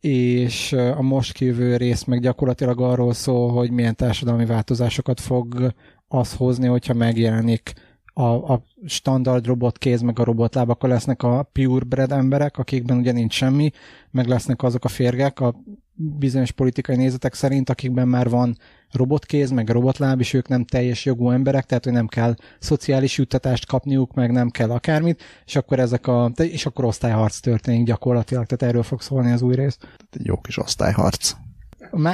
és 0.00 0.72
a 0.72 1.02
most 1.02 1.32
kívül 1.32 1.76
rész 1.76 2.04
meg 2.04 2.20
gyakorlatilag 2.20 2.80
arról 2.80 3.12
szól, 3.12 3.50
hogy 3.50 3.70
milyen 3.70 3.96
társadalmi 3.96 4.44
változásokat 4.44 5.20
fog 5.20 5.74
az 6.08 6.34
hozni, 6.34 6.66
hogyha 6.66 6.94
megjelenik 6.94 7.72
a, 8.12 8.52
a 8.52 8.62
standard 8.86 9.46
robotkéz, 9.46 10.00
meg 10.00 10.18
a 10.18 10.24
robotláb, 10.24 10.70
akkor 10.70 10.88
lesznek 10.88 11.22
a 11.22 11.48
purebred 11.52 12.12
emberek, 12.12 12.58
akikben 12.58 12.96
ugye 12.96 13.12
nincs 13.12 13.34
semmi, 13.34 13.70
meg 14.10 14.26
lesznek 14.26 14.62
azok 14.62 14.84
a 14.84 14.88
férgek, 14.88 15.40
a 15.40 15.54
bizonyos 15.94 16.50
politikai 16.50 16.96
nézetek 16.96 17.34
szerint, 17.34 17.70
akikben 17.70 18.08
már 18.08 18.28
van 18.28 18.56
robotkéz, 18.92 19.50
meg 19.50 19.68
robotláb, 19.68 20.20
és 20.20 20.32
ők 20.32 20.48
nem 20.48 20.64
teljes 20.64 21.04
jogú 21.04 21.30
emberek, 21.30 21.64
tehát 21.64 21.84
hogy 21.84 21.92
nem 21.92 22.06
kell 22.06 22.34
szociális 22.58 23.18
juttatást 23.18 23.66
kapniuk, 23.66 24.14
meg 24.14 24.30
nem 24.30 24.50
kell 24.50 24.70
akármit, 24.70 25.22
és 25.44 25.56
akkor 25.56 25.78
ezek 25.78 26.06
a, 26.06 26.32
és 26.36 26.66
akkor 26.66 26.84
osztályharc 26.84 27.38
történik 27.38 27.86
gyakorlatilag, 27.86 28.46
tehát 28.46 28.74
erről 28.74 28.82
fog 28.82 29.00
szólni 29.00 29.32
az 29.32 29.42
új 29.42 29.54
rész. 29.54 29.78
Egy 30.10 30.26
jó 30.26 30.40
kis 30.40 30.58
osztályharc. 30.58 31.32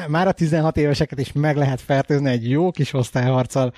Már 0.08 0.28
a 0.28 0.32
16 0.32 0.76
éveseket 0.76 1.20
is 1.20 1.32
meg 1.32 1.56
lehet 1.56 1.80
fertőzni 1.80 2.30
egy 2.30 2.50
jó 2.50 2.70
kis 2.70 2.92
osztályharccal 2.92 3.72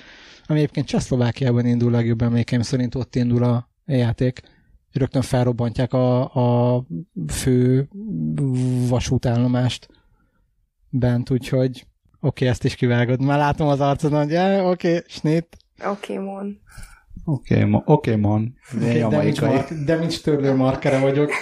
ami 0.47 0.59
egyébként 0.59 0.87
Csehszlovákiában 0.87 1.67
indul 1.67 1.91
legjobb 1.91 2.23
emlékeim 2.23 2.63
szerint 2.63 2.95
ott 2.95 3.17
indul 3.17 3.45
a 3.45 3.69
játék. 3.87 4.41
Rögtön 4.93 5.23
felrobbantják 5.23 5.93
a, 5.93 6.35
a 6.35 6.85
fő 7.29 7.89
vasútállomást 8.89 9.89
bent, 10.89 11.31
úgyhogy 11.31 11.71
oké, 11.71 11.85
okay, 12.21 12.49
ezt 12.49 12.65
is 12.65 12.75
kivágod. 12.75 13.23
Már 13.23 13.39
látom 13.39 13.69
az 13.69 13.81
arcodon, 13.81 14.23
hogy 14.23 14.31
ja, 14.31 14.71
oké, 14.71 14.89
okay, 14.89 15.03
snit. 15.07 15.57
Oké, 15.85 16.13
okay, 16.13 16.25
mon. 16.25 16.61
Oké, 17.25 17.55
okay, 17.55 17.69
mon. 17.69 17.83
Oké, 17.85 18.15
mon. 18.15 18.55
De 19.85 19.97
mint 19.97 20.23
törlő 20.23 20.55
markere 20.55 20.99
vagyok. 20.99 21.31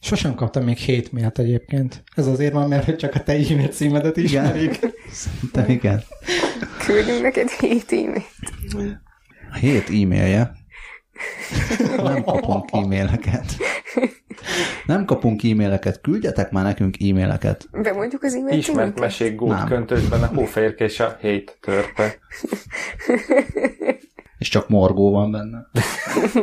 Sosem 0.00 0.34
kaptam 0.34 0.64
még 0.64 0.76
hét 0.76 1.12
mailt 1.12 1.38
egyébként. 1.38 2.04
Ez 2.14 2.26
azért 2.26 2.52
van, 2.52 2.68
mert 2.68 2.98
csak 2.98 3.14
a 3.14 3.22
te 3.22 3.32
e-mail 3.32 3.68
címedet 3.68 4.16
ismerik. 4.16 4.78
Szerintem 5.10 5.70
igen. 5.70 6.02
Küldünk 6.86 7.22
neked 7.22 7.50
hét 7.50 7.92
e-mailt. 7.92 9.00
Hét 9.60 9.88
e-mailje? 9.88 10.57
Nem 11.96 12.22
kapunk 12.22 12.70
e-maileket. 12.72 13.56
Nem 14.86 15.04
kapunk 15.04 15.42
e-maileket, 15.42 16.00
küldjetek 16.00 16.50
már 16.50 16.64
nekünk 16.64 17.02
e-maileket. 17.02 17.68
Bemondjuk 17.72 18.22
az 18.22 18.34
e-mailt 18.34 18.58
Ismert 18.58 19.00
mesék 19.00 19.34
gót 19.34 19.64
köntösben 19.64 20.22
a 20.22 20.26
hófehérke 20.26 20.84
és 20.84 21.00
a 21.00 21.16
hét 21.20 21.58
törpe. 21.60 22.14
És 24.38 24.48
csak 24.48 24.68
morgó 24.68 25.10
van 25.10 25.30
benne. 25.30 25.66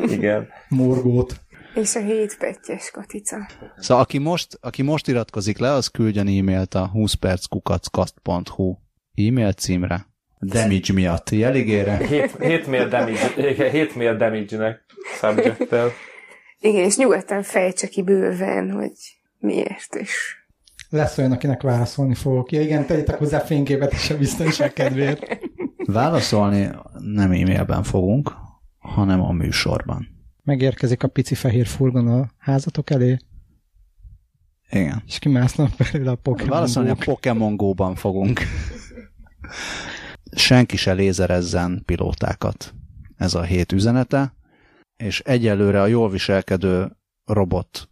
Igen. 0.07 0.47
Morgót. 0.69 1.41
És 1.75 1.95
a 1.95 1.99
hét 1.99 2.37
pettyes 2.37 2.91
Katica. 2.91 3.47
Szóval 3.77 4.03
aki 4.03 4.17
most, 4.17 4.57
aki 4.61 4.81
most 4.81 5.07
iratkozik 5.07 5.57
le, 5.57 5.71
az 5.71 5.87
küldjen 5.87 6.27
e-mailt 6.27 6.73
a 6.73 6.91
20perckukackkast.hu 6.93 8.75
e-mail 9.13 9.51
címre. 9.51 10.05
Damage 10.45 10.93
miatt. 10.93 11.29
Jeligére? 11.29 11.97
7 12.39 12.67
mail 12.67 12.87
damage, 12.87 13.69
7 13.69 13.95
mail 13.95 14.15
damage-nek 14.15 14.85
subject 15.19 15.75
Igen, 16.59 16.83
és 16.83 16.97
nyugodtan 16.97 17.43
fejtse 17.43 17.87
ki 17.87 18.03
bőven, 18.03 18.71
hogy 18.71 18.93
miért 19.39 19.95
is. 19.95 20.45
Lesz 20.89 21.17
olyan, 21.17 21.31
akinek 21.31 21.61
válaszolni 21.61 22.13
fogok. 22.13 22.51
Ja, 22.51 22.61
igen, 22.61 22.85
tegyétek 22.85 23.17
hozzá 23.17 23.39
fényképet 23.39 23.93
is 23.93 24.09
a 24.09 24.17
biztonság 24.17 24.73
kedvéért. 24.73 25.37
Válaszolni 25.85 26.69
nem 26.99 27.31
e-mailben 27.31 27.83
fogunk, 27.83 28.31
hanem 28.77 29.21
a 29.21 29.31
műsorban 29.31 30.13
megérkezik 30.45 31.03
a 31.03 31.07
pici 31.07 31.35
fehér 31.35 31.65
furgon 31.65 32.07
a 32.07 32.29
házatok 32.37 32.89
elé, 32.89 33.17
Igen. 34.69 35.03
És 35.07 35.19
kimásznak 35.19 35.71
belőle 35.77 36.11
a 36.11 36.15
Pokémon 36.15 36.49
Valószínűleg 36.49 36.95
a 36.99 37.03
Pokémon 37.05 37.55
Go-ban 37.55 37.95
fogunk. 37.95 38.41
Senki 40.35 40.77
se 40.77 40.93
lézerezzen 40.93 41.81
pilótákat. 41.85 42.73
Ez 43.17 43.33
a 43.33 43.41
hét 43.41 43.71
üzenete. 43.71 44.33
És 44.95 45.19
egyelőre 45.19 45.81
a 45.81 45.87
jól 45.87 46.09
viselkedő 46.09 46.97
robot 47.25 47.89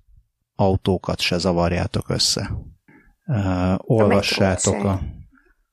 autókat 0.55 1.19
se 1.19 1.37
zavarjátok 1.37 2.09
össze. 2.09 2.51
Uh, 3.25 3.73
olvassátok 3.77 4.83
a, 4.83 4.99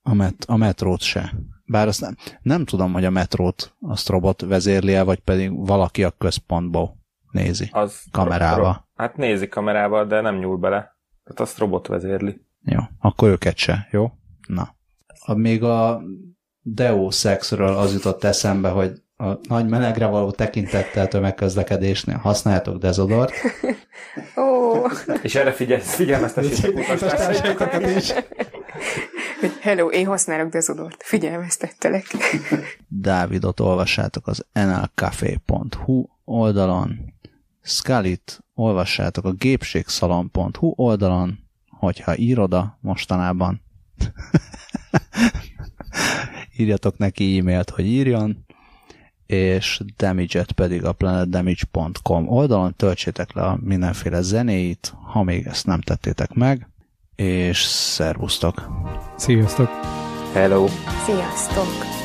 a, 0.03 0.15
met, 0.15 0.45
a 0.47 0.57
metrót 0.57 1.01
se. 1.01 1.35
Bár 1.65 1.89
azt 1.89 2.01
nem, 2.01 2.17
nem 2.43 2.65
tudom, 2.65 2.93
hogy 2.93 3.05
a 3.05 3.11
metrót 3.11 3.77
azt 3.81 4.09
robot 4.09 4.41
vezérli 4.41 4.95
-e, 4.95 5.03
vagy 5.03 5.19
pedig 5.19 5.67
valaki 5.67 6.05
a 6.05 6.11
központból 6.11 6.97
nézi 7.31 7.69
az 7.73 8.03
kamerával. 8.11 8.73
Ro- 8.73 8.85
hát 8.95 9.17
nézi 9.17 9.49
kamerával, 9.49 10.07
de 10.07 10.21
nem 10.21 10.37
nyúl 10.37 10.57
bele. 10.57 10.99
Tehát 11.25 11.41
azt 11.41 11.59
robot 11.59 11.87
vezérli. 11.87 12.41
Jó, 12.63 12.81
akkor 12.99 13.29
őket 13.29 13.57
se, 13.57 13.89
jó? 13.91 14.11
Na. 14.47 14.75
A, 15.25 15.35
még 15.35 15.63
a 15.63 16.03
Deus 16.63 17.25
Exről 17.25 17.77
az 17.77 17.93
jutott 17.93 18.25
eszembe, 18.25 18.69
hogy 18.69 19.03
a 19.17 19.39
nagy 19.49 19.69
melegre 19.69 20.07
való 20.07 20.31
tekintettel 20.31 21.09
tömegközlekedésnél 21.09 22.17
használjátok 22.17 22.79
dezodort. 22.79 23.33
oh. 24.35 24.93
És 25.23 25.35
erre 25.35 25.53
figyelj, 25.53 25.81
figyelmeztessétek 25.81 26.79
utasokat 26.79 27.87
is. 27.97 28.13
Hello, 29.61 29.89
én 29.89 30.07
használok 30.07 30.53
dezodort. 30.53 31.03
Figyelmeztettelek. 31.03 32.07
Dávidot 32.89 33.61
olvassátok 33.61 34.27
az 34.27 34.45
nlcafé.hu 34.53 36.05
oldalon, 36.25 37.15
Scully-t 37.63 38.45
olvassátok 38.55 39.25
a 39.25 39.33
gépségszalon.hu 39.33 40.73
oldalon, 40.77 41.39
hogyha 41.69 42.15
iroda 42.15 42.79
mostanában. 42.81 43.63
Írjatok 46.61 46.99
neki 46.99 47.39
e-mailt, 47.39 47.71
hogy 47.71 47.87
írjon, 47.87 48.45
és 49.27 49.81
Damage-et 49.97 50.53
pedig 50.53 50.85
a 50.85 50.93
planetdamage.com 50.93 52.29
oldalon 52.29 52.75
töltsétek 52.77 53.33
le 53.33 53.43
a 53.43 53.59
mindenféle 53.63 54.21
zenéit, 54.21 54.95
ha 55.13 55.23
még 55.23 55.47
ezt 55.47 55.67
nem 55.67 55.81
tettétek 55.81 56.33
meg, 56.33 56.69
és 57.17 57.59
szervusztok! 57.63 58.69
Sziasztok! 59.17 59.69
Hello! 60.33 60.67
Sziasztok! 61.05 62.00